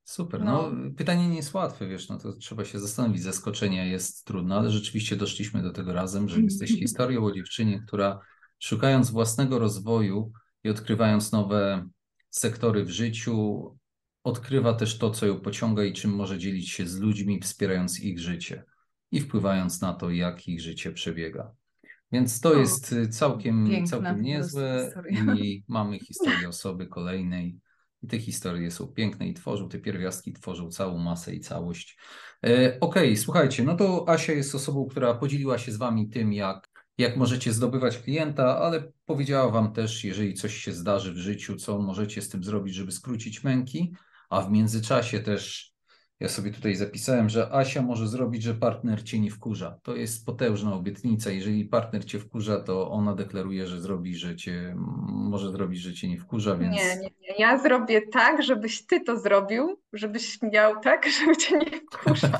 Super. 0.03 0.43
No. 0.43 0.71
no. 0.71 0.91
pytanie 0.97 1.29
nie 1.29 1.35
jest 1.35 1.53
łatwe, 1.53 1.87
wiesz, 1.87 2.09
no 2.09 2.17
to 2.17 2.33
trzeba 2.33 2.65
się 2.65 2.79
zastanowić. 2.79 3.21
Zaskoczenie 3.21 3.87
jest 3.87 4.25
trudne, 4.25 4.55
ale 4.55 4.69
rzeczywiście 4.69 5.15
doszliśmy 5.15 5.61
do 5.61 5.71
tego 5.71 5.93
razem, 5.93 6.29
że 6.29 6.41
jesteś 6.41 6.71
historią 6.71 7.25
o 7.25 7.31
dziewczynie, 7.31 7.83
która 7.87 8.19
szukając 8.59 9.11
własnego 9.11 9.59
rozwoju 9.59 10.31
i 10.63 10.69
odkrywając 10.69 11.31
nowe 11.31 11.89
sektory 12.29 12.85
w 12.85 12.89
życiu, 12.89 13.63
odkrywa 14.23 14.73
też 14.73 14.97
to, 14.97 15.11
co 15.11 15.25
ją 15.25 15.39
pociąga 15.39 15.83
i 15.83 15.93
czym 15.93 16.11
może 16.11 16.37
dzielić 16.37 16.69
się 16.69 16.87
z 16.87 16.99
ludźmi, 16.99 17.39
wspierając 17.39 17.99
ich 17.99 18.19
życie 18.19 18.63
i 19.11 19.19
wpływając 19.19 19.81
na 19.81 19.93
to, 19.93 20.09
jak 20.09 20.47
ich 20.47 20.61
życie 20.61 20.91
przebiega. 20.91 21.51
Więc 22.11 22.41
to 22.41 22.49
o, 22.49 22.53
jest 22.53 22.95
całkiem, 23.11 23.85
całkiem 23.85 24.21
niezłe 24.21 24.93
i 25.37 25.63
mamy 25.67 25.99
historię 25.99 26.49
osoby 26.49 26.87
kolejnej, 26.87 27.59
i 28.03 28.07
te 28.07 28.19
historie 28.19 28.71
są 28.71 28.87
piękne 28.87 29.27
i 29.27 29.33
tworzą, 29.33 29.69
te 29.69 29.79
pierwiastki 29.79 30.33
tworzą 30.33 30.71
całą 30.71 30.97
masę 30.97 31.35
i 31.35 31.39
całość. 31.39 31.97
E, 32.45 32.79
Okej, 32.79 33.09
okay, 33.09 33.17
słuchajcie, 33.17 33.63
no 33.63 33.75
to 33.75 34.09
Asia 34.09 34.33
jest 34.33 34.55
osobą, 34.55 34.85
która 34.85 35.13
podzieliła 35.13 35.57
się 35.57 35.71
z 35.71 35.77
Wami 35.77 36.09
tym, 36.09 36.33
jak, 36.33 36.69
jak 36.97 37.17
możecie 37.17 37.53
zdobywać 37.53 37.97
klienta, 37.97 38.59
ale 38.59 38.91
powiedziała 39.05 39.51
Wam 39.51 39.73
też, 39.73 40.03
jeżeli 40.03 40.33
coś 40.33 40.57
się 40.57 40.71
zdarzy 40.71 41.13
w 41.13 41.17
życiu, 41.17 41.55
co 41.55 41.79
możecie 41.79 42.21
z 42.21 42.29
tym 42.29 42.43
zrobić, 42.43 42.75
żeby 42.75 42.91
skrócić 42.91 43.43
męki, 43.43 43.93
a 44.29 44.41
w 44.41 44.51
międzyczasie 44.51 45.19
też 45.19 45.72
ja 46.19 46.29
sobie 46.29 46.51
tutaj 46.51 46.75
zapisałem, 46.75 47.29
że 47.29 47.53
Asia 47.53 47.81
może 47.81 48.07
zrobić, 48.07 48.43
że 48.43 48.53
partner 48.53 49.03
cię 49.03 49.19
nie 49.19 49.31
wkurza. 49.31 49.79
To 49.83 49.95
jest 49.95 50.25
potężna 50.25 50.73
obietnica. 50.73 51.31
Jeżeli 51.31 51.65
partner 51.65 52.05
cię 52.05 52.19
wkurza, 52.19 52.59
to 52.59 52.91
ona 52.91 53.15
deklaruje, 53.15 53.67
że 53.67 53.81
zrobi, 53.81 54.15
że 54.15 54.35
cię 54.35 54.75
może 55.07 55.51
zrobić, 55.51 55.79
że 55.79 55.93
cię 55.93 56.09
nie 56.09 56.17
wkurza, 56.17 56.55
więc. 56.55 56.75
Nie, 56.75 56.95
nie, 56.95 57.09
nie. 57.21 57.35
Ja 57.39 57.57
zrobię 57.57 58.01
tak, 58.01 58.43
żebyś 58.43 58.85
ty 58.85 59.01
to 59.01 59.19
zrobił, 59.19 59.79
żebyś 59.93 60.41
miał 60.41 60.79
tak, 60.79 61.05
żeby 61.19 61.37
cię 61.37 61.57
nie 61.57 61.81
wkurzał. 61.91 62.31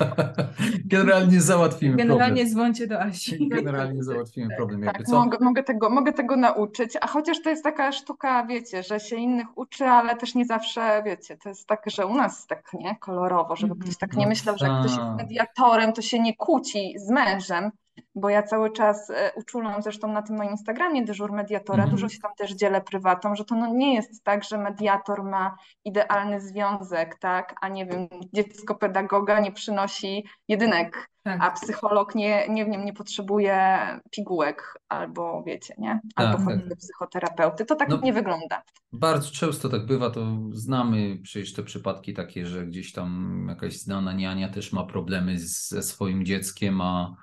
Generalnie 0.86 1.42
załatwimy 1.42 1.96
Generalnie 1.96 2.26
problem. 2.36 2.48
dzwoncie 2.48 2.88
do 2.88 3.02
Asi. 3.02 3.50
Generalnie 3.50 4.04
załatwimy 4.04 4.48
tak, 4.48 4.58
problem. 4.58 4.84
Tak, 4.84 5.04
co? 5.04 5.16
Mogę, 5.16 5.38
mogę, 5.42 5.64
tego, 5.64 5.90
mogę 5.90 6.14
tego 6.14 6.38
nauczyć, 6.38 6.98
a 7.02 7.08
chociaż 7.08 7.42
to 7.42 7.50
jest 7.50 7.64
taka 7.64 7.92
sztuka, 7.92 8.46
wiecie, 8.46 8.84
że 8.84 9.00
się 9.00 9.16
innych 9.16 9.58
uczy, 9.58 9.86
ale 9.86 10.16
też 10.16 10.36
nie 10.36 10.46
zawsze, 10.46 11.04
wiecie, 11.06 11.38
to 11.38 11.50
jest 11.50 11.68
tak, 11.68 11.84
że 11.88 12.06
u 12.06 12.16
nas 12.16 12.48
tak, 12.48 12.72
nie, 12.74 12.96
kolorowo, 12.96 13.56
żeby 13.68 13.84
ktoś 13.84 13.98
tak 13.98 14.16
nie 14.16 14.28
myślał, 14.28 14.58
że 14.58 14.66
jak 14.66 14.80
ktoś 14.80 14.92
jest 14.92 15.18
mediatorem, 15.18 15.94
to 15.94 16.02
się 16.02 16.20
nie 16.20 16.36
kłóci 16.36 16.94
z 16.98 17.10
mężem, 17.10 17.72
bo 18.16 18.30
ja 18.30 18.44
cały 18.44 18.72
czas 18.72 19.10
e, 19.10 19.32
uczulam 19.36 19.82
zresztą 19.82 20.14
na 20.14 20.22
tym 20.22 20.38
moim 20.38 20.52
Instagramie 20.52 21.06
dyżur 21.06 21.32
mediatora, 21.32 21.84
dużo 21.84 22.06
mhm. 22.06 22.10
się 22.10 22.20
tam 22.20 22.32
też 22.38 22.52
dzielę 22.52 22.82
prywatą, 22.82 23.36
że 23.36 23.46
to 23.46 23.56
no 23.56 23.68
nie 23.68 23.96
jest 23.96 24.24
tak, 24.24 24.44
że 24.44 24.58
mediator 24.58 25.24
ma 25.24 25.58
idealny 25.86 26.42
związek, 26.42 27.18
tak, 27.20 27.56
a 27.62 27.68
nie 27.68 27.86
wiem, 27.86 28.08
dziecko 28.34 28.76
pedagoga 28.76 29.40
nie 29.40 29.52
przynosi 29.52 30.26
jedynek, 30.48 31.10
tak. 31.24 31.44
a 31.44 31.52
psycholog 31.52 32.16
nie, 32.16 32.48
nie 32.50 32.66
wiem, 32.66 32.86
nie 32.86 32.94
potrzebuje 32.94 33.78
pigułek 34.12 34.80
albo 34.90 35.44
wiecie, 35.44 35.74
nie, 35.78 36.00
albo 36.16 36.38
tak, 36.38 36.46
tak. 36.46 36.68
do 36.68 36.76
psychoterapeuty. 36.76 37.66
To 37.66 37.76
tak 37.76 37.90
no, 37.90 38.00
nie 38.04 38.14
wygląda. 38.14 38.64
Bardzo 38.92 39.32
często 39.32 39.70
tak 39.70 39.86
bywa, 39.86 40.10
to 40.10 40.26
znamy 40.52 41.18
przecież 41.24 41.54
te 41.54 41.64
przypadki 41.64 42.14
takie, 42.14 42.46
że 42.46 42.66
gdzieś 42.66 42.92
tam 42.92 43.46
jakaś 43.50 43.78
znana 43.78 44.14
niania 44.14 44.50
też 44.50 44.74
ma 44.74 44.84
problemy 44.84 45.40
ze 45.40 45.84
swoim 45.84 46.26
dzieckiem, 46.26 46.82
a 46.82 47.16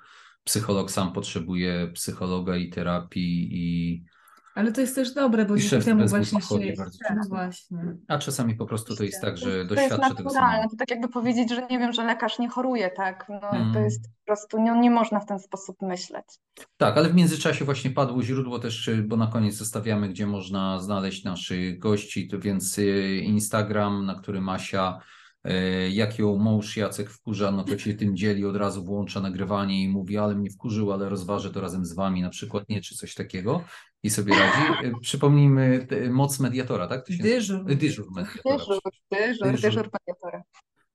psycholog 0.43 0.91
sam 0.91 1.13
potrzebuje 1.13 1.91
psychologa 1.93 2.57
i 2.57 2.69
terapii 2.69 3.49
i 3.51 4.03
ale 4.55 4.71
to 4.71 4.81
jest 4.81 4.95
też 4.95 5.13
dobre, 5.13 5.45
bo 5.45 5.57
dzięki 5.57 5.85
temu 5.85 6.07
właśnie 6.07 6.41
się... 6.41 6.73
No 7.15 7.21
właśnie. 7.29 7.95
A 8.07 8.17
czasami 8.17 8.55
po 8.55 8.65
prostu 8.65 8.95
to 8.95 9.03
jest 9.03 9.21
tak, 9.21 9.37
że 9.37 9.65
to 9.65 9.75
doświadcza 9.75 10.05
jest 10.05 10.17
tego 10.17 10.29
samego. 10.29 10.69
To 10.69 10.75
tak 10.77 10.91
jakby 10.91 11.07
powiedzieć, 11.07 11.49
że 11.49 11.67
nie 11.67 11.79
wiem, 11.79 11.93
że 11.93 12.05
lekarz 12.05 12.39
nie 12.39 12.49
choruje, 12.49 12.89
tak? 12.89 13.25
No, 13.29 13.39
hmm. 13.39 13.73
To 13.73 13.79
jest 13.79 14.03
po 14.03 14.25
prostu, 14.25 14.61
nie, 14.61 14.79
nie 14.79 14.91
można 14.91 15.19
w 15.19 15.25
ten 15.25 15.39
sposób 15.39 15.81
myśleć. 15.81 16.25
Tak, 16.77 16.97
ale 16.97 17.09
w 17.09 17.15
międzyczasie 17.15 17.65
właśnie 17.65 17.91
padło 17.91 18.23
źródło 18.23 18.59
też, 18.59 18.89
bo 19.03 19.17
na 19.17 19.27
koniec 19.27 19.55
zostawiamy, 19.55 20.09
gdzie 20.09 20.27
można 20.27 20.79
znaleźć 20.79 21.23
naszych 21.23 21.79
gości, 21.79 22.27
to 22.27 22.39
więc 22.39 22.77
y, 22.77 23.17
Instagram, 23.23 24.05
na 24.05 24.15
którym 24.15 24.49
Asia 24.49 24.99
jak 25.91 26.19
ją 26.19 26.37
mąż 26.37 26.77
Jacek 26.77 27.09
wkurza, 27.09 27.51
no 27.51 27.63
to 27.63 27.77
się 27.77 27.93
tym 27.93 28.15
dzieli, 28.15 28.45
od 28.45 28.55
razu 28.55 28.83
włącza 28.83 29.21
nagrywanie 29.21 29.83
i 29.83 29.89
mówi, 29.89 30.17
ale 30.17 30.35
mnie 30.35 30.49
wkurzył, 30.49 30.91
ale 30.91 31.09
rozważę 31.09 31.49
to 31.49 31.61
razem 31.61 31.85
z 31.85 31.93
wami, 31.93 32.21
na 32.21 32.29
przykład 32.29 32.69
nie, 32.69 32.81
czy 32.81 32.95
coś 32.95 33.13
takiego 33.13 33.63
i 34.03 34.09
sobie 34.09 34.33
radzi. 34.35 34.87
E, 34.87 34.99
przypomnijmy 35.01 35.87
moc 36.09 36.39
mediatora, 36.39 36.87
tak? 36.87 37.05
To 37.05 37.13
się 37.13 37.23
dyżur. 37.23 37.65
Dyżur 37.65 38.11
mediatora. 38.11 38.57
Dyżur, 38.57 38.79
dyżur, 39.11 39.61
dyżur 39.61 39.89
mediatora. 39.93 40.43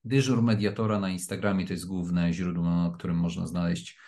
Dyżur 0.04 0.42
mediatora 0.42 1.00
na 1.00 1.10
Instagramie 1.10 1.66
to 1.66 1.72
jest 1.72 1.86
główne 1.86 2.32
źródło, 2.32 2.64
na 2.64 2.92
którym 2.98 3.16
można 3.16 3.46
znaleźć 3.46 3.98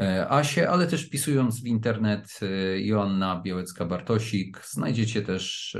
e, 0.00 0.30
Asię, 0.30 0.70
ale 0.70 0.86
też 0.86 1.06
wpisując 1.06 1.62
w 1.62 1.66
internet 1.66 2.40
Joanna 2.78 3.42
Białecka-Bartosik, 3.46 4.60
znajdziecie 4.64 5.22
też, 5.22 5.76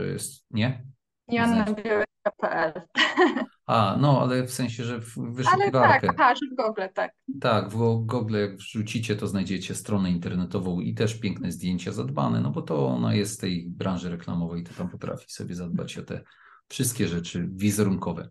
nie? 0.51 0.85
Joanna 1.29 1.65
Białecka.pl 1.65 2.73
A, 3.67 3.97
no, 4.01 4.23
ale 4.23 4.47
w 4.47 4.53
sensie, 4.53 4.85
że 4.85 5.01
w 5.01 5.14
wyszukiwarkę. 5.14 5.79
Ale 5.79 6.01
tak, 6.01 6.14
aha, 6.19 6.35
że 6.35 6.55
w 6.55 6.57
Google, 6.57 6.83
tak. 6.95 7.12
Tak, 7.41 7.71
w 7.71 7.77
Google 8.07 8.37
jak 8.37 8.57
wrzucicie, 8.57 9.17
to 9.17 9.27
znajdziecie 9.27 9.75
stronę 9.75 10.11
internetową 10.11 10.81
i 10.81 10.95
też 10.95 11.14
piękne 11.14 11.53
zdjęcia 11.53 11.93
zadbane, 11.93 12.41
no 12.41 12.51
bo 12.51 12.62
to 12.62 12.87
ona 12.87 13.14
jest 13.14 13.35
z 13.35 13.39
tej 13.39 13.69
branży 13.69 14.11
reklamowej, 14.11 14.64
to 14.64 14.75
tam 14.75 14.89
potrafi 14.89 15.31
sobie 15.33 15.55
zadbać 15.55 15.99
o 15.99 16.03
te 16.03 16.21
wszystkie 16.69 17.09
rzeczy 17.09 17.49
wizerunkowe. 17.53 18.29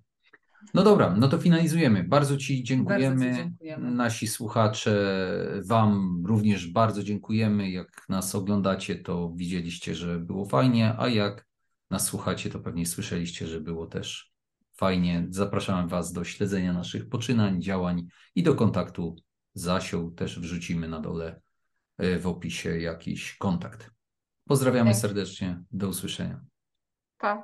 No 0.73 0.83
dobra, 0.83 1.15
no 1.17 1.27
to 1.27 1.37
finalizujemy. 1.37 2.03
Bardzo 2.03 2.37
Ci 2.37 2.63
dziękujemy. 2.63 3.15
Bardzo 3.15 3.35
ci 3.35 3.43
dziękujemy. 3.43 3.91
Nasi 3.91 4.27
słuchacze, 4.27 5.21
Wam 5.67 6.23
również 6.25 6.67
bardzo 6.71 7.03
dziękujemy. 7.03 7.69
Jak 7.69 8.05
nas 8.09 8.35
oglądacie, 8.35 8.95
to 8.95 9.31
widzieliście, 9.35 9.95
że 9.95 10.19
było 10.19 10.45
fajnie, 10.45 10.95
a 10.97 11.07
jak 11.07 11.45
nas 11.89 12.05
słuchacie, 12.05 12.49
to 12.49 12.59
pewnie 12.59 12.85
słyszeliście, 12.85 13.47
że 13.47 13.61
było 13.61 13.87
też 13.87 14.34
fajnie. 14.75 15.27
Zapraszamy 15.29 15.87
Was 15.87 16.13
do 16.13 16.23
śledzenia 16.23 16.73
naszych 16.73 17.09
poczynań, 17.09 17.61
działań 17.61 18.07
i 18.35 18.43
do 18.43 18.55
kontaktu 18.55 19.15
z 19.53 19.67
Asią. 19.67 20.11
Też 20.11 20.39
wrzucimy 20.39 20.87
na 20.87 20.99
dole 20.99 21.41
e, 21.97 22.19
w 22.19 22.27
opisie 22.27 22.79
jakiś 22.79 23.37
kontakt. 23.37 23.91
Pozdrawiamy 24.47 24.95
serdecznie. 24.95 25.63
Do 25.71 25.87
usłyszenia. 25.87 26.41
Pa. 27.17 27.43